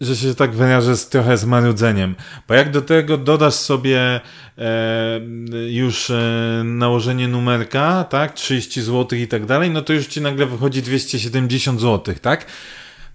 że 0.00 0.16
się 0.16 0.34
tak 0.34 0.54
wyrażę 0.54 0.96
z 0.96 1.08
trochę 1.08 1.36
z 1.36 1.44
marudzeniem. 1.44 2.14
Bo 2.48 2.54
jak 2.54 2.70
do 2.70 2.82
tego 2.82 3.16
dodasz 3.18 3.54
sobie 3.54 4.20
e, 4.58 5.20
już 5.68 6.10
e, 6.10 6.62
nałożenie 6.64 7.28
numerka, 7.28 8.04
tak, 8.04 8.34
30 8.34 8.82
zł 8.82 9.18
i 9.18 9.28
tak 9.28 9.46
dalej, 9.46 9.70
no 9.70 9.82
to 9.82 9.92
już 9.92 10.06
ci 10.06 10.20
nagle 10.20 10.46
wychodzi 10.46 10.82
270 10.82 11.80
zł, 11.80 12.14
tak? 12.22 12.46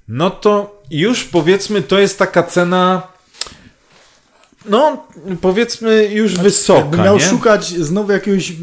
No 0.08 0.30
to 0.30 0.82
już 0.92 1.24
powiedzmy 1.24 1.82
to 1.82 2.00
jest 2.00 2.20
taka 2.20 2.44
cena 2.44 3.02
no 4.70 5.08
powiedzmy 5.42 6.06
już 6.14 6.36
wysoka, 6.36 6.80
Jakbym 6.80 7.02
miał 7.02 7.16
nie? 7.18 7.22
szukać 7.24 7.68
znowu 7.70 8.12
jakiegoś 8.12 8.54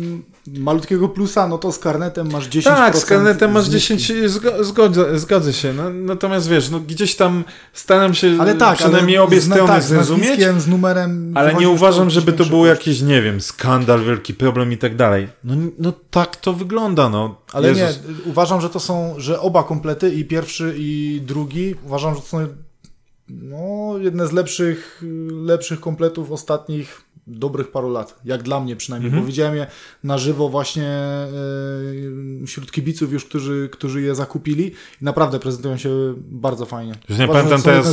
malutkiego 0.59 1.09
plusa, 1.09 1.49
no 1.49 1.59
to 1.59 1.73
z 1.73 1.79
karnetem 1.79 2.31
masz 2.33 2.49
10%. 2.49 2.63
Tak, 2.63 2.97
z 2.97 3.05
karnetem 3.05 3.53
masz 3.53 3.65
zniżki. 3.65 3.97
10, 3.97 4.13
zgo- 4.31 4.65
zgodzę, 4.65 5.19
zgodzę 5.19 5.53
się. 5.53 5.73
No, 5.73 5.91
natomiast 5.91 6.49
wiesz, 6.49 6.71
no 6.71 6.81
gdzieś 6.81 7.17
tam 7.17 7.45
staram 7.73 8.15
się 8.15 8.37
Ale 8.41 8.55
tak, 8.55 8.79
przynajmniej 8.79 9.17
ale 9.17 9.27
obie 9.27 9.41
z- 9.41 9.45
strony 9.45 9.69
tak, 9.73 9.83
z 9.83 9.87
zrozumieć, 9.87 10.41
z 10.59 10.69
numerem. 10.69 11.33
ale 11.37 11.55
nie 11.55 11.69
uważam, 11.69 12.11
żeby 12.11 12.33
to 12.33 12.45
był 12.45 12.67
jakiś, 12.67 13.01
nie 13.03 13.23
wiem, 13.23 13.41
skandal, 13.41 14.05
wielki 14.05 14.35
problem 14.35 14.73
i 14.73 14.79
tak 14.79 14.97
dalej. 14.97 15.29
No, 15.45 15.55
no 15.79 15.93
tak 16.11 16.37
to 16.37 16.53
wygląda, 16.53 17.09
no. 17.09 17.37
Ale 17.53 17.69
Jezus. 17.69 17.83
nie, 18.09 18.31
uważam, 18.31 18.61
że 18.61 18.71
to 18.71 18.81
są, 18.81 19.15
że 19.19 19.41
oba 19.41 19.63
komplety, 19.63 20.15
i 20.15 20.25
pierwszy, 20.25 20.75
i 20.79 21.21
drugi, 21.27 21.75
uważam, 21.87 22.15
że 22.15 22.21
to 22.21 22.27
są 22.27 22.47
no, 23.29 23.95
jedne 23.99 24.27
z 24.27 24.33
lepszych, 24.33 25.03
lepszych 25.45 25.81
kompletów 25.81 26.33
ostatnich 26.33 27.03
dobrych 27.27 27.71
paru 27.71 27.91
lat. 27.91 28.21
Jak 28.25 28.43
dla 28.43 28.61
mnie 28.61 28.77
przynajmniej, 28.77 29.09
Mhm. 29.09 29.23
bo 29.23 29.27
widziałem 29.27 29.57
je 29.57 29.67
na 30.05 30.19
żywo 30.19 30.49
właśnie 30.49 30.89
e, 30.89 32.47
wśród 32.47 32.73
kibiców 32.73 33.13
już, 33.13 33.25
którzy, 33.25 33.69
którzy 33.73 34.03
je 34.03 34.15
zakupili 34.15 34.67
i 35.01 35.05
naprawdę 35.05 35.39
prezentują 35.39 35.77
się 35.77 36.15
bardzo 36.17 36.67
fajnie. 36.67 36.95
Już 37.09 37.19
nie 37.19 37.25
uważam, 37.25 37.43
pamiętam 37.45 37.63
teraz- 37.63 37.87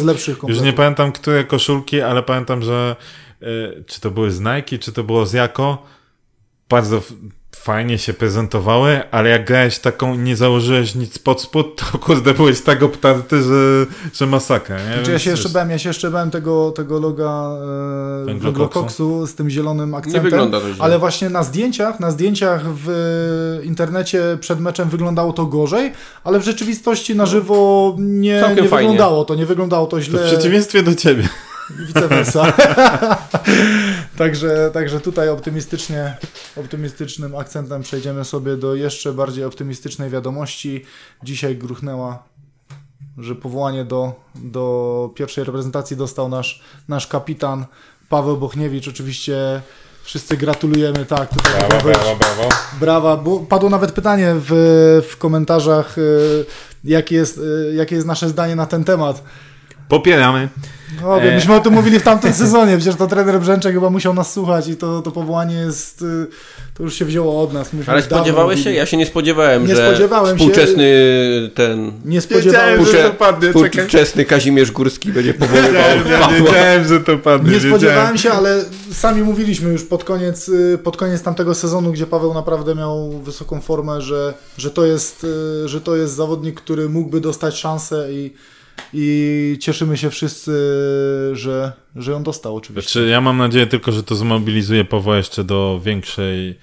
Już 0.47 0.61
nie 0.61 0.73
pamiętam, 0.73 1.11
które 1.11 1.43
koszulki, 1.43 2.01
ale 2.01 2.23
pamiętam, 2.23 2.61
że 2.61 2.95
y, 3.41 3.83
czy 3.87 4.01
to 4.01 4.11
były 4.11 4.31
z 4.31 4.39
Nike, 4.39 4.77
czy 4.79 4.91
to 4.91 5.03
było 5.03 5.25
z 5.25 5.33
Jako, 5.33 5.83
bardzo 6.69 7.01
fajnie 7.55 7.97
się 7.97 8.13
prezentowały, 8.13 9.01
ale 9.11 9.29
jak 9.29 9.45
grałeś 9.45 9.79
taką 9.79 10.13
i 10.13 10.17
nie 10.17 10.35
założyłeś 10.35 10.95
nic 10.95 11.17
pod 11.19 11.41
spód, 11.41 11.81
to 11.91 11.97
kurde 11.97 12.33
byłeś 12.33 12.61
tak 12.61 12.83
obtarty, 12.83 13.43
że, 13.43 13.85
że 14.13 14.25
masakra, 14.27 14.77
nie? 14.89 14.93
Znaczy, 14.95 15.11
ja 15.11 15.19
się 15.19 15.29
jeszcze 15.31 15.49
bałem, 15.49 15.69
ja 15.69 15.77
się 15.79 15.89
jeszcze 15.89 16.11
bałem 16.11 16.31
tego, 16.31 16.71
tego 16.71 16.99
loga 16.99 17.49
e, 18.29 18.39
Węglokoksu. 18.39 19.27
z 19.27 19.35
tym 19.35 19.49
zielonym 19.49 19.95
akcentem. 19.95 20.23
wygląda 20.23 20.59
to 20.61 20.73
źle. 20.73 20.83
Ale 20.83 20.99
właśnie 20.99 21.29
na 21.29 21.43
zdjęciach, 21.43 21.99
na 21.99 22.11
zdjęciach 22.11 22.61
w 22.65 23.59
internecie 23.63 24.37
przed 24.39 24.59
meczem 24.59 24.89
wyglądało 24.89 25.33
to 25.33 25.45
gorzej, 25.45 25.93
ale 26.23 26.39
w 26.39 26.43
rzeczywistości 26.43 27.15
na 27.15 27.25
żywo 27.25 27.95
nie, 27.99 28.33
nie 28.33 28.41
fajnie. 28.41 28.61
wyglądało 28.61 29.25
to, 29.25 29.35
nie 29.35 29.45
wyglądało 29.45 29.85
to 29.87 29.97
To 29.97 30.01
źle. 30.01 30.19
w 30.19 30.27
przeciwieństwie 30.27 30.83
do 30.83 30.95
ciebie. 30.95 31.29
i 31.83 31.85
vice 31.85 32.07
versa. 32.07 32.53
także, 34.21 34.71
także 34.73 34.99
tutaj 34.99 35.29
optymistycznie, 35.29 36.17
optymistycznym 36.57 37.35
akcentem 37.35 37.81
przejdziemy 37.81 38.25
sobie 38.25 38.57
do 38.57 38.75
jeszcze 38.75 39.13
bardziej 39.13 39.43
optymistycznej 39.43 40.09
wiadomości. 40.09 40.85
Dzisiaj 41.23 41.55
gruchnęła, 41.55 42.23
że 43.17 43.35
powołanie 43.35 43.85
do, 43.85 44.13
do 44.35 45.09
pierwszej 45.15 45.43
reprezentacji 45.43 45.97
dostał 45.97 46.29
nasz, 46.29 46.61
nasz 46.87 47.07
kapitan 47.07 47.65
Paweł 48.09 48.37
Bochniewicz. 48.37 48.87
Oczywiście 48.87 49.61
wszyscy 50.03 50.37
gratulujemy, 50.37 51.05
tak, 51.05 51.29
tutaj 51.29 51.53
Brawo, 51.69 51.87
być. 51.87 51.97
brawo, 51.97 52.15
brawo. 52.15 52.49
Brawa, 52.79 53.17
bo 53.17 53.39
padło 53.39 53.69
nawet 53.69 53.91
pytanie 53.91 54.35
w, 54.35 54.51
w 55.09 55.17
komentarzach, 55.17 55.97
y, 55.97 56.45
jakie 56.83 57.15
jest, 57.15 57.37
y, 57.37 57.73
jakie 57.75 57.95
jest 57.95 58.07
nasze 58.07 58.29
zdanie 58.29 58.55
na 58.55 58.65
ten 58.65 58.83
temat. 58.83 59.23
Popieramy. 59.91 60.49
No, 61.01 61.21
E. 61.21 61.35
myśmy 61.35 61.55
o 61.55 61.59
tym 61.59 61.73
mówili 61.73 61.99
w 61.99 62.03
tamtym 62.03 62.33
sezonie, 62.43 62.77
przecież 62.77 62.95
to 62.95 63.07
trener 63.07 63.39
Brzęczek 63.39 63.73
chyba 63.73 63.89
musiał 63.89 64.13
nas 64.13 64.33
słuchać 64.33 64.67
i 64.67 64.75
to, 64.77 65.01
to 65.01 65.11
powołanie 65.11 65.55
jest, 65.55 66.01
y, 66.01 66.27
to 66.73 66.83
już 66.83 66.93
się 66.95 67.05
wzięło 67.05 67.41
od 67.43 67.53
nas. 67.53 67.73
Myśmy 67.73 67.93
Ale 67.93 68.01
spodziewałeś 68.01 68.55
się? 68.59 68.63
mówili. 68.63 68.77
Ja 68.77 68.85
się 68.85 68.97
nie 68.97 69.05
spodziewałem, 69.05 69.67
Nie 69.67 69.75
że 69.75 69.87
spodziewałem 69.89 70.37
się. 70.37 70.45
współczesny 70.45 70.85
ten... 71.55 71.91
Nie 72.05 72.21
spodziewałem 72.21 72.85
że 72.85 73.03
to 73.03 73.11
padnie. 73.11 73.49
Współczesny 73.49 74.25
Kazimierz 74.25 74.71
Górski 74.71 75.11
będzie 75.11 75.33
powoływał 75.33 75.71
Wiedziałem, 75.71 76.43
wiedziałem, 76.45 76.87
że 76.87 76.99
to 76.99 77.17
padnie. 77.17 77.51
nie 77.53 77.59
spodziewałem 77.59 78.17
się, 78.17 78.31
ale 78.31 78.65
sami 78.93 79.21
mówiliśmy 79.23 79.69
już 79.71 79.83
pod 79.83 80.03
koniec, 80.03 80.49
y, 80.49 80.79
pod 80.83 80.97
koniec 80.97 81.21
tamtego 81.21 81.55
sezonu, 81.55 81.91
gdzie 81.91 82.07
Paweł 82.07 82.33
naprawdę 82.33 82.75
miał 82.75 83.09
wysoką 83.09 83.61
formę, 83.61 84.01
że, 84.01 84.33
że, 84.57 84.71
to, 84.71 84.85
jest, 84.85 85.23
y, 85.63 85.67
że 85.67 85.81
to 85.81 85.95
jest 85.95 86.13
zawodnik, 86.13 86.61
który 86.61 86.89
mógłby 86.89 87.21
dostać 87.21 87.55
szansę 87.57 88.07
i, 88.13 88.33
i 88.93 89.57
cieszymy 89.61 89.97
się 89.97 90.09
wszyscy, 90.09 90.51
że, 91.33 91.71
że 91.95 92.11
ją 92.11 92.23
dostał 92.23 92.55
oczywiście. 92.55 92.91
Znaczy, 92.91 93.07
ja 93.07 93.21
mam 93.21 93.37
nadzieję 93.37 93.67
tylko, 93.67 93.91
że 93.91 94.03
to 94.03 94.15
zmobilizuje 94.15 94.85
Pawła 94.85 95.17
jeszcze 95.17 95.43
do 95.43 95.81
większej, 95.83 96.57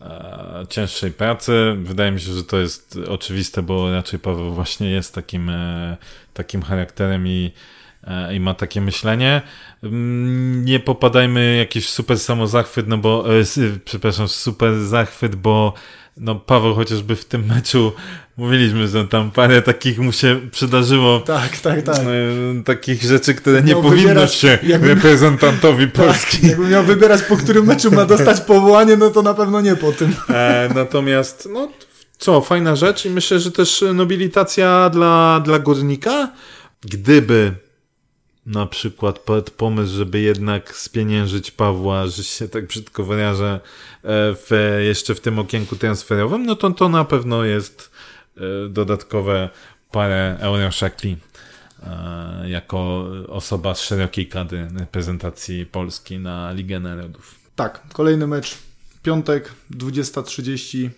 e, 0.00 0.66
cięższej 0.68 1.10
pracy. 1.10 1.76
Wydaje 1.78 2.12
mi 2.12 2.20
się, 2.20 2.32
że 2.32 2.44
to 2.44 2.58
jest 2.58 2.98
oczywiste, 3.08 3.62
bo 3.62 3.92
raczej 3.92 4.18
Paweł 4.18 4.52
właśnie 4.52 4.90
jest 4.90 5.14
takim, 5.14 5.50
e, 5.50 5.96
takim 6.34 6.62
charakterem 6.62 7.28
i, 7.28 7.52
e, 8.04 8.34
i 8.34 8.40
ma 8.40 8.54
takie 8.54 8.80
myślenie. 8.80 9.42
Mm, 9.82 10.64
Nie 10.64 10.80
popadajmy 10.80 11.56
jakiś 11.56 11.88
super 11.88 12.18
samozachwyt, 12.18 12.88
no 12.88 12.98
bo, 12.98 13.40
e, 13.40 13.44
przepraszam, 13.84 14.28
super 14.28 14.80
zachwyt, 14.80 15.34
bo 15.36 15.74
no 16.16 16.34
Paweł 16.34 16.74
chociażby 16.74 17.16
w 17.16 17.24
tym 17.24 17.44
meczu 17.46 17.92
mówiliśmy, 18.36 18.88
że 18.88 19.08
tam 19.08 19.30
parę 19.30 19.62
takich 19.62 19.98
mu 19.98 20.12
się 20.12 20.40
przydarzyło 20.50 21.20
Tak, 21.20 21.58
tak, 21.58 21.82
tak. 21.82 21.98
E, 21.98 22.62
takich 22.64 23.02
rzeczy, 23.02 23.34
które 23.34 23.62
nie 23.62 23.72
Miał 23.72 23.82
powinno 23.82 24.08
wybierać- 24.08 24.34
się 24.34 24.58
jakby- 24.62 24.88
reprezentantowi 24.88 25.88
Polski. 25.88 26.36
Tak, 26.36 26.50
jakbym 26.50 26.70
miał 26.70 26.84
wybierać, 26.84 27.22
po 27.22 27.36
którym 27.36 27.64
meczu 27.66 27.90
ma 27.90 28.04
dostać 28.06 28.40
powołanie, 28.40 28.96
no 28.96 29.10
to 29.10 29.22
na 29.22 29.34
pewno 29.34 29.60
nie 29.60 29.76
po 29.76 29.92
tym. 29.92 30.14
E, 30.28 30.68
natomiast, 30.74 31.48
no 31.52 31.68
co, 32.18 32.40
fajna 32.40 32.76
rzecz 32.76 33.04
i 33.04 33.10
myślę, 33.10 33.40
że 33.40 33.52
też 33.52 33.84
nobilitacja 33.94 34.90
dla, 34.90 35.40
dla 35.44 35.58
górnika. 35.58 36.28
Gdyby 36.82 37.52
na 38.46 38.66
przykład 38.66 39.20
pomysł, 39.56 39.94
żeby 39.94 40.20
jednak 40.20 40.76
spieniężyć 40.76 41.50
Pawła, 41.50 42.06
że 42.06 42.24
się 42.24 42.48
tak 42.48 42.66
brzydko 42.66 43.04
wyrażę, 43.04 43.54
e, 43.54 43.60
w, 44.34 44.78
jeszcze 44.84 45.14
w 45.14 45.20
tym 45.20 45.38
okienku 45.38 45.76
transferowym, 45.76 46.46
no 46.46 46.56
to 46.56 46.70
to 46.70 46.88
na 46.88 47.04
pewno 47.04 47.44
jest 47.44 47.90
e, 48.36 48.40
dodatkowe 48.68 49.50
parę 49.90 50.36
euroszekli 50.40 51.16
e, 51.82 52.48
jako 52.48 53.06
osoba 53.28 53.74
z 53.74 53.80
szerokiej 53.80 54.28
kadry 54.28 54.68
reprezentacji 54.78 55.66
Polski 55.66 56.18
na 56.18 56.52
Ligę 56.52 56.80
Narodów. 56.80 57.34
Tak, 57.56 57.82
kolejny 57.92 58.26
mecz, 58.26 58.58
piątek, 59.02 59.52
20.30, 59.70 60.90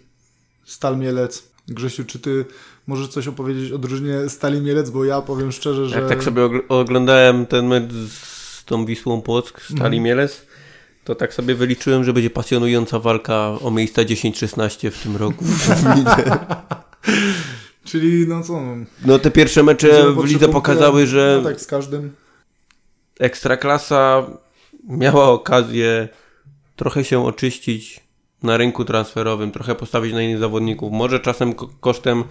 Stal 0.64 0.98
Mielec. 0.98 1.56
Grzesiu, 1.68 2.04
czy 2.04 2.18
ty 2.18 2.44
możesz 2.86 3.08
coś 3.08 3.28
opowiedzieć 3.28 3.72
o 3.72 3.78
drużynie 3.78 4.28
Stali 4.28 4.60
Mielec, 4.60 4.90
bo 4.90 5.04
ja 5.04 5.20
powiem 5.22 5.52
szczerze, 5.52 5.88
że... 5.88 6.00
Jak 6.00 6.08
tak 6.08 6.24
sobie 6.24 6.42
ogl- 6.42 6.62
oglądałem 6.68 7.46
ten 7.46 7.66
mecz 7.66 7.92
z 7.92 8.64
tą 8.64 8.86
Wisłą 8.86 9.22
Płock, 9.22 9.60
Stali 9.60 9.80
Mhm. 9.80 10.02
Mielec, 10.02 10.46
to 11.04 11.14
tak 11.14 11.34
sobie 11.34 11.54
wyliczyłem, 11.54 12.04
że 12.04 12.12
będzie 12.12 12.30
pasjonująca 12.30 12.98
walka 12.98 13.58
o 13.60 13.70
miejsca 13.70 14.02
10-16 14.02 14.90
w 14.90 15.02
tym 15.02 15.16
roku. 15.16 15.44
Czyli 17.84 18.28
no 18.28 18.42
co... 18.42 18.62
No 19.04 19.18
te 19.18 19.30
pierwsze 19.30 19.62
mecze 19.62 20.12
w 20.12 20.24
lidze 20.24 20.48
pokazały, 20.48 21.06
że 21.06 21.40
No 21.42 21.48
tak, 21.48 21.60
z 21.60 21.66
każdym. 21.66 22.12
Ekstraklasa 23.20 24.26
miała 24.88 25.28
okazję 25.28 26.08
trochę 26.76 27.04
się 27.04 27.26
oczyścić 27.26 28.00
na 28.42 28.56
rynku 28.56 28.84
transferowym, 28.84 29.52
trochę 29.52 29.74
postawić 29.74 30.12
na 30.12 30.22
innych 30.22 30.38
zawodników. 30.38 30.92
Może 30.92 31.20
czasem 31.20 31.54
kosztem 31.80 32.24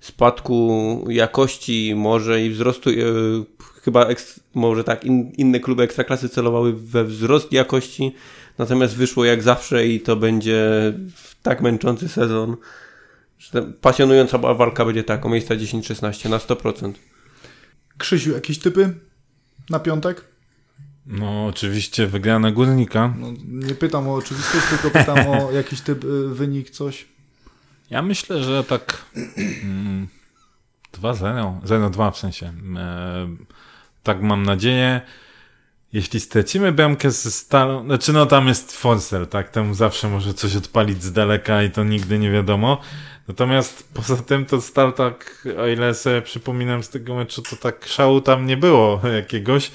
spadku 0.00 1.06
jakości, 1.08 1.94
może 1.96 2.44
i 2.44 2.50
wzrostu, 2.50 2.90
yy, 2.90 3.44
chyba 3.82 4.06
eks, 4.06 4.40
może 4.54 4.84
tak, 4.84 5.04
in, 5.04 5.30
inne 5.30 5.60
kluby 5.60 5.82
ekstraklasy 5.82 6.28
celowały 6.28 6.72
we 6.72 7.04
wzrost 7.04 7.52
jakości, 7.52 8.14
natomiast 8.58 8.96
wyszło 8.96 9.24
jak 9.24 9.42
zawsze 9.42 9.86
i 9.86 10.00
to 10.00 10.16
będzie 10.16 10.92
tak 11.42 11.60
męczący 11.60 12.08
sezon, 12.08 12.56
że 13.38 13.62
pasjonująca 13.62 14.38
walka 14.38 14.84
będzie 14.84 15.04
tak, 15.04 15.26
o 15.26 15.28
miejsca 15.28 15.54
10-16 15.54 16.30
na 16.30 16.38
100%. 16.38 16.92
Krzysiu, 17.98 18.32
jakieś 18.32 18.58
typy 18.58 18.94
na 19.70 19.78
piątek? 19.78 20.24
No, 21.06 21.46
oczywiście 21.46 22.06
wygrana 22.06 22.50
górnika. 22.52 23.14
No, 23.18 23.32
nie 23.46 23.74
pytam 23.74 24.08
o 24.08 24.14
oczywistość, 24.14 24.66
tylko 24.66 24.98
pytam 24.98 25.26
o 25.26 25.50
jakiś 25.60 25.80
typ, 25.80 26.04
y, 26.04 26.28
wynik, 26.28 26.70
coś. 26.70 27.06
Ja 27.90 28.02
myślę, 28.02 28.44
że 28.44 28.64
tak 28.64 29.04
mm, 29.62 30.08
2-0, 30.92 31.60
0-2 31.60 32.12
w 32.12 32.18
sensie. 32.18 32.52
E, 32.76 33.28
tak 34.02 34.22
mam 34.22 34.42
nadzieję. 34.42 35.00
Jeśli 35.92 36.20
stracimy 36.20 36.72
bramkę 36.72 37.10
ze 37.10 37.30
Stalą, 37.30 37.84
znaczy 37.84 38.12
no 38.12 38.26
tam 38.26 38.48
jest 38.48 38.76
Forcel, 38.76 39.26
tak, 39.26 39.50
tam 39.50 39.74
zawsze 39.74 40.08
może 40.08 40.34
coś 40.34 40.56
odpalić 40.56 41.02
z 41.02 41.12
daleka 41.12 41.62
i 41.62 41.70
to 41.70 41.84
nigdy 41.84 42.18
nie 42.18 42.30
wiadomo. 42.30 42.80
Natomiast 43.28 43.88
poza 43.94 44.16
tym 44.16 44.46
to 44.46 44.60
Stal 44.60 44.92
tak, 44.92 45.48
o 45.58 45.66
ile 45.66 45.94
sobie 45.94 46.22
przypominam 46.22 46.82
z 46.82 46.88
tego 46.88 47.14
meczu, 47.14 47.42
to 47.42 47.56
tak 47.56 47.86
szału 47.86 48.20
tam 48.20 48.46
nie 48.46 48.56
było 48.56 49.00
jakiegoś. 49.16 49.70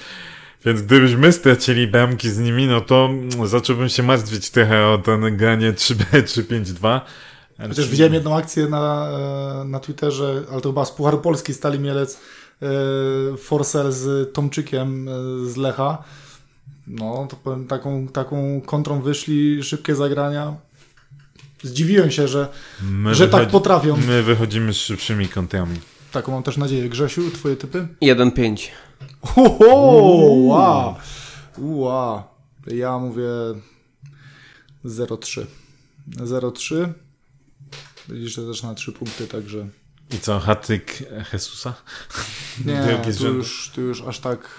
Więc 0.66 0.82
gdybyśmy 0.82 1.32
stracili 1.32 1.88
bramki 1.88 2.30
z 2.30 2.40
nimi, 2.40 2.68
no 2.68 2.82
to 2.82 3.10
zacząłbym 3.44 3.90
się 3.90 4.04
martwić 4.04 4.50
trochę 4.50 4.88
o 4.88 4.98
to 4.98 5.18
granie 5.18 5.74
3B, 5.74 6.22
3-5-2. 6.22 7.02
Chociaż 7.60 7.90
widziałem 7.90 8.14
jedną 8.14 8.38
akcję 8.38 8.68
na, 8.68 9.10
e, 9.62 9.66
na 9.66 9.80
Twitterze, 9.80 10.44
ale 10.52 10.62
to 10.62 10.70
chyba 10.70 10.86
z 10.86 10.92
Pucharu 10.92 11.18
Polski 11.18 11.54
Stali 11.54 11.80
Mielec, 11.80 12.20
e, 12.62 13.38
Forcer 13.38 13.92
z 13.92 14.34
Tomczykiem 14.34 15.08
e, 15.08 15.12
z 15.50 15.58
Lecha. 15.58 16.04
No, 16.88 17.28
to 17.30 17.36
powiem, 17.36 17.68
taką, 17.68 18.08
taką 18.08 18.62
kontrą 18.62 19.02
wyszli, 19.02 19.64
szybkie 19.64 19.96
zagrania. 19.96 20.56
Zdziwiłem 21.64 22.12
się, 22.12 22.28
że, 22.28 22.48
że 23.12 23.28
tak 23.28 23.50
potrafią. 23.50 23.98
My 24.08 24.24
wychodzimy 24.24 24.74
z 24.74 24.78
szybszymi 24.78 25.28
kątami. 25.28 25.80
Taką 26.12 26.32
mam 26.32 26.44
też 26.44 26.58
nadzieję. 26.58 26.90
Grzesiu, 26.90 27.32
twoje 27.32 27.56
typy? 27.56 27.88
1-5. 28.02 28.68
Wow! 30.48 30.96
Wow! 31.58 32.24
Ja 32.68 32.98
mówię 32.98 33.30
0-3. 34.86 35.46
0-3. 36.18 36.94
Widzisz, 38.10 38.34
że 38.34 38.48
też 38.48 38.64
na 38.64 38.74
3 38.74 38.92
punkty, 38.92 39.28
także... 39.28 39.68
I 40.14 40.20
co, 40.20 40.40
hatryk 40.40 40.98
Jesusa? 41.34 41.74
Nie, 42.66 43.00
tu 43.18 43.28
już, 43.34 43.72
tu 43.76 43.82
już 43.82 44.02
aż 44.02 44.20
tak... 44.20 44.50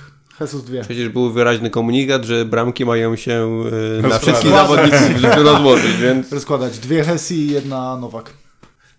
Jesus 0.40 0.64
dwie. 0.64 0.82
Przecież 0.84 1.09
był 1.09 1.32
wyraźny 1.32 1.70
komunikat, 1.70 2.24
że 2.24 2.44
bramki 2.44 2.84
mają 2.84 3.16
się 3.16 3.64
e, 3.99 4.03
na 4.09 4.18
wszystkich 4.18 4.51
zawodników 4.51 5.34
rozłożyć, 5.36 5.97
więc... 5.97 6.32
Rozkładać. 6.32 6.78
Dwie 6.78 7.05
Hesi 7.05 7.34
i 7.34 7.51
jedna 7.51 7.97
Nowak. 7.97 8.32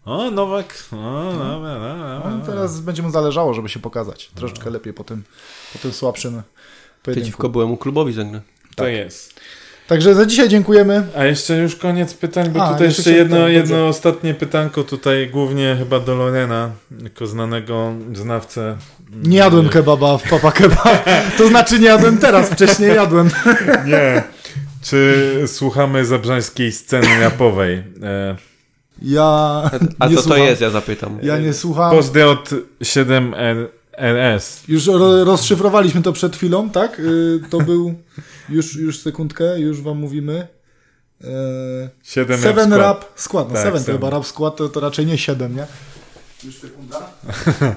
O, 0.06 0.32
Nowak. 0.32 0.84
O, 0.92 1.32
dobra, 1.34 1.74
dobra, 1.74 2.22
no, 2.26 2.46
teraz 2.46 2.80
będzie 2.80 3.04
mu 3.04 3.12
zależało, 3.12 3.54
żeby 3.54 3.70
się 3.70 3.80
pokazać. 3.80 4.32
Troszeczkę 4.36 4.70
lepiej 4.70 4.94
po 4.94 5.04
tym, 5.04 5.24
po 5.74 5.80
tym 5.80 5.92
słabszym 5.92 6.32
pojedynku. 6.32 7.26
Przeciwko 7.26 7.50
byłemu 7.50 7.78
klubowi 7.78 8.14
zagra. 8.14 8.42
Tak. 8.42 8.76
To 8.76 8.88
jest. 8.88 9.40
Także 9.88 10.16
za 10.16 10.26
dzisiaj 10.26 10.50
dziękujemy. 10.50 11.08
A 11.18 11.26
jeszcze 11.26 11.58
już 11.58 11.76
koniec 11.76 12.14
pytań, 12.14 12.50
bo 12.50 12.64
A, 12.64 12.74
tutaj 12.74 12.88
jeszcze 12.88 13.12
jedno, 13.12 13.48
jedno 13.48 13.88
ostatnie 13.88 14.34
pytanko 14.34 14.84
tutaj 14.84 15.30
głównie 15.30 15.76
chyba 15.80 16.00
do 16.00 16.16
Lorena, 16.16 16.70
jako 17.04 17.28
znanego 17.28 17.94
znawcę. 18.14 18.78
Nie 19.24 19.38
jadłem 19.38 19.70
kebaba 19.70 20.18
w 20.18 20.30
Papa 20.30 20.52
Kebab. 20.52 21.10
To 21.38 21.48
znaczy 21.48 21.80
nie 21.80 21.86
jadłem 21.86 22.18
teraz, 22.18 22.50
wcześniej 22.50 22.96
jadłem. 22.96 23.30
Nie. 23.86 24.24
Czy 24.84 25.44
słuchamy 25.48 26.06
zabrzańskiej 26.06 26.72
sceny 26.72 27.20
rapowej? 27.20 27.84
E, 28.04 28.36
ja 29.02 29.24
A 30.00 30.10
co 30.10 30.22
to 30.22 30.38
jest, 30.38 30.62
ja 30.62 30.70
zapytam. 30.70 31.20
Ja 31.22 31.38
nie 31.38 31.54
słucham. 31.54 31.92
Pozdro 31.92 32.32
od 32.32 32.50
7RS. 33.98 34.64
Już 34.68 34.88
ro 34.88 35.26
rozszyfrowaliśmy 35.26 36.02
to 36.02 36.14
przed 36.14 36.36
chwilą, 36.36 36.70
tak? 36.70 37.00
Y, 37.00 37.40
to 37.50 37.58
był... 37.58 37.94
Już, 38.50 38.76
już 38.76 39.00
sekundkę, 39.00 39.60
już 39.60 39.82
wam 39.82 39.98
mówimy. 39.98 40.48
7 42.04 42.40
Seven 42.40 42.74
Rap 42.74 43.06
Skład. 43.16 43.48
No 43.48 43.54
tak, 43.54 43.66
7 43.66 43.84
to 43.84 43.92
chyba 43.92 44.10
Rap 44.10 44.26
Skład 44.26 44.56
to, 44.56 44.70
to 44.70 44.80
raczej 44.80 45.06
nie 45.06 45.18
7, 45.18 45.56
nie? 45.56 45.66
Już 46.44 46.58
sekunda. 46.58 47.10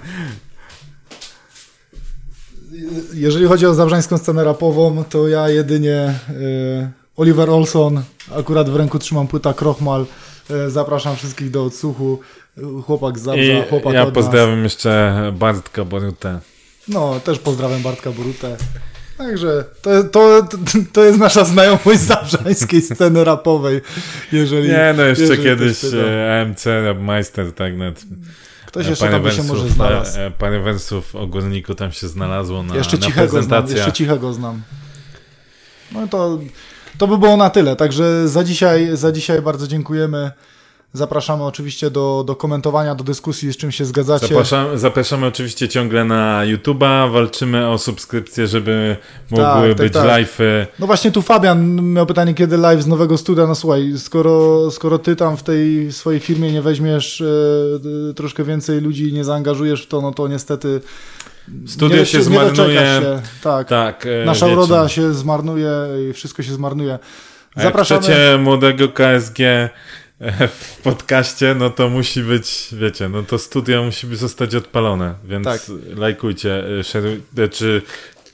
Jeżeli 3.14 3.46
chodzi 3.46 3.66
o 3.66 3.74
zabrzańską 3.74 4.18
scenę 4.18 4.44
rapową, 4.44 5.04
to 5.04 5.28
ja 5.28 5.48
jedynie 5.48 6.14
y, 6.30 6.90
Oliver 7.16 7.50
Olson, 7.50 8.02
akurat 8.36 8.70
w 8.70 8.76
ręku 8.76 8.98
trzymam 8.98 9.28
płyta 9.28 9.54
Krochmal, 9.54 10.06
E, 10.50 10.70
zapraszam 10.70 11.16
wszystkich 11.16 11.50
do 11.50 11.64
odsłuchu. 11.64 12.18
Chłopak 12.86 13.18
z 13.18 13.22
Zabrza, 13.22 13.68
chłopak 13.70 13.94
Ja 13.94 14.06
pozdrawiam 14.06 14.64
jeszcze 14.64 15.32
Bartka 15.38 15.84
Borutę. 15.84 16.40
No, 16.88 17.20
też 17.20 17.38
pozdrawiam 17.38 17.82
Bartka 17.82 18.10
Borutę. 18.10 18.56
Także 19.18 19.64
to, 19.82 20.02
to, 20.02 20.48
to 20.92 21.04
jest 21.04 21.18
nasza 21.18 21.44
znajomość 21.44 22.00
zabrzańskiej 22.00 22.82
sceny 22.82 23.24
rapowej. 23.24 23.80
Jeżeli, 24.32 24.68
Nie, 24.68 24.94
no 24.96 25.02
jeszcze 25.02 25.36
kiedyś 25.36 25.78
AMC, 26.42 26.64
Meister, 27.00 27.52
tak 27.52 27.76
nawet. 27.76 28.04
Ktoś 28.66 28.86
jeszcze 28.86 29.08
tam 29.08 29.22
by 29.22 29.30
się 29.30 29.42
może 29.42 29.68
znalazł. 29.68 30.20
E, 30.20 30.30
parę 30.30 30.60
wersów 30.60 31.16
o 31.16 31.26
górniku 31.26 31.74
tam 31.74 31.92
się 31.92 32.08
znalazło 32.08 32.62
na, 32.62 32.76
jeszcze 32.76 32.96
na 32.96 33.06
cichego 33.06 33.42
znam, 33.42 33.70
Jeszcze 33.70 33.92
cichego 33.92 34.32
znam. 34.32 34.62
No 35.92 36.08
to 36.08 36.38
to 36.98 37.06
by 37.06 37.18
było 37.18 37.36
na 37.36 37.50
tyle. 37.50 37.76
Także 37.76 38.28
za 38.28 38.44
dzisiaj, 38.44 38.88
za 38.92 39.12
dzisiaj 39.12 39.42
bardzo 39.42 39.66
dziękujemy. 39.66 40.30
Zapraszamy 40.92 41.44
oczywiście 41.44 41.90
do, 41.90 42.24
do 42.26 42.36
komentowania, 42.36 42.94
do 42.94 43.04
dyskusji, 43.04 43.52
z 43.52 43.56
czym 43.56 43.72
się 43.72 43.84
zgadzacie. 43.84 44.26
Zapraszamy, 44.26 44.78
zapraszamy 44.78 45.26
oczywiście 45.26 45.68
ciągle 45.68 46.04
na 46.04 46.42
YouTube'a, 46.44 47.12
walczymy 47.12 47.68
o 47.68 47.78
subskrypcję, 47.78 48.46
żeby 48.46 48.96
mogły 49.30 49.44
tak, 49.44 49.68
tak, 49.68 49.76
być 49.76 49.92
tak. 49.92 50.04
live'y. 50.06 50.66
No 50.78 50.86
właśnie 50.86 51.10
tu 51.12 51.22
Fabian 51.22 51.92
miał 51.92 52.06
pytanie, 52.06 52.34
kiedy 52.34 52.56
live 52.56 52.82
z 52.82 52.86
nowego 52.86 53.18
studia. 53.18 53.46
No 53.46 53.54
słuchaj, 53.54 53.92
skoro, 53.98 54.70
skoro 54.70 54.98
ty 54.98 55.16
tam 55.16 55.36
w 55.36 55.42
tej 55.42 55.92
swojej 55.92 56.20
firmie 56.20 56.52
nie 56.52 56.62
weźmiesz 56.62 57.20
e, 57.20 58.14
troszkę 58.14 58.44
więcej 58.44 58.80
ludzi, 58.80 59.12
nie 59.12 59.24
zaangażujesz 59.24 59.82
w 59.82 59.86
to, 59.86 60.00
no 60.00 60.12
to 60.12 60.28
niestety 60.28 60.80
Studio 61.66 61.96
nie, 61.96 62.06
się 62.06 62.22
zmarnuje. 62.22 62.80
Się. 62.80 63.20
Tak. 63.42 63.68
tak 63.68 64.06
e, 64.06 64.24
Nasza 64.24 64.46
wiecie. 64.46 64.58
uroda 64.58 64.88
się 64.88 65.14
zmarnuje 65.14 65.70
i 66.10 66.12
wszystko 66.12 66.42
się 66.42 66.52
zmarnuje. 66.52 66.98
Zapraszamy. 67.56 68.00
Jak 68.00 68.04
chcecie 68.04 68.38
młodego 68.38 68.88
KSG 68.88 69.38
w 70.60 70.82
podcaście, 70.82 71.54
no 71.54 71.70
to 71.70 71.88
musi 71.88 72.22
być, 72.22 72.68
wiecie, 72.72 73.08
no 73.08 73.22
to 73.22 73.38
studio 73.38 73.84
musi 73.84 74.16
zostać 74.16 74.54
odpalone, 74.54 75.14
więc 75.24 75.44
tak. 75.44 75.62
lajkujcie, 75.96 76.64
szeruj, 76.82 77.22
czy 77.50 77.82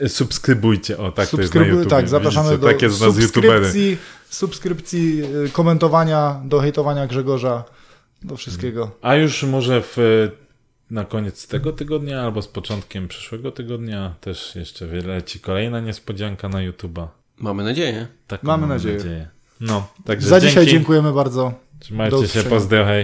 subskrybujcie, 0.08 0.98
o 0.98 1.12
tak 1.12 1.28
to 1.28 1.40
jest 1.40 1.54
na 1.54 1.66
YouTube. 1.66 1.90
Tak, 1.90 2.08
zapraszamy 2.08 2.48
Widzicie, 2.48 2.66
do 2.66 2.72
tak 2.72 2.82
jest 2.82 2.98
subskrypcji, 2.98 3.98
subskrypcji, 4.28 5.22
komentowania, 5.52 6.40
do 6.44 6.60
hejtowania 6.60 7.06
Grzegorza, 7.06 7.64
do 8.22 8.36
wszystkiego. 8.36 8.90
A 9.02 9.14
już 9.14 9.42
może 9.42 9.82
w 9.82 9.96
na 10.90 11.04
koniec 11.04 11.46
tego 11.46 11.72
tygodnia 11.72 12.22
albo 12.22 12.42
z 12.42 12.48
początkiem 12.48 13.08
przyszłego 13.08 13.52
tygodnia 13.52 14.14
też 14.20 14.56
jeszcze 14.56 14.86
wyleci 14.86 15.40
kolejna 15.40 15.80
niespodzianka 15.80 16.48
na 16.48 16.58
YouTube'a. 16.58 17.06
Mamy 17.38 17.64
nadzieję. 17.64 18.06
Taką 18.26 18.46
mamy, 18.46 18.60
mamy 18.60 18.74
nadzieję. 18.74 18.96
nadzieję. 18.96 19.28
No, 19.60 19.88
także 20.04 20.28
Za 20.28 20.40
dzięki. 20.40 20.50
dzisiaj 20.50 20.66
dziękujemy 20.66 21.12
bardzo. 21.12 21.65
Majte 21.90 22.26
sa, 22.26 22.42
pozdrav, 22.46 22.84
hej. 22.90 23.02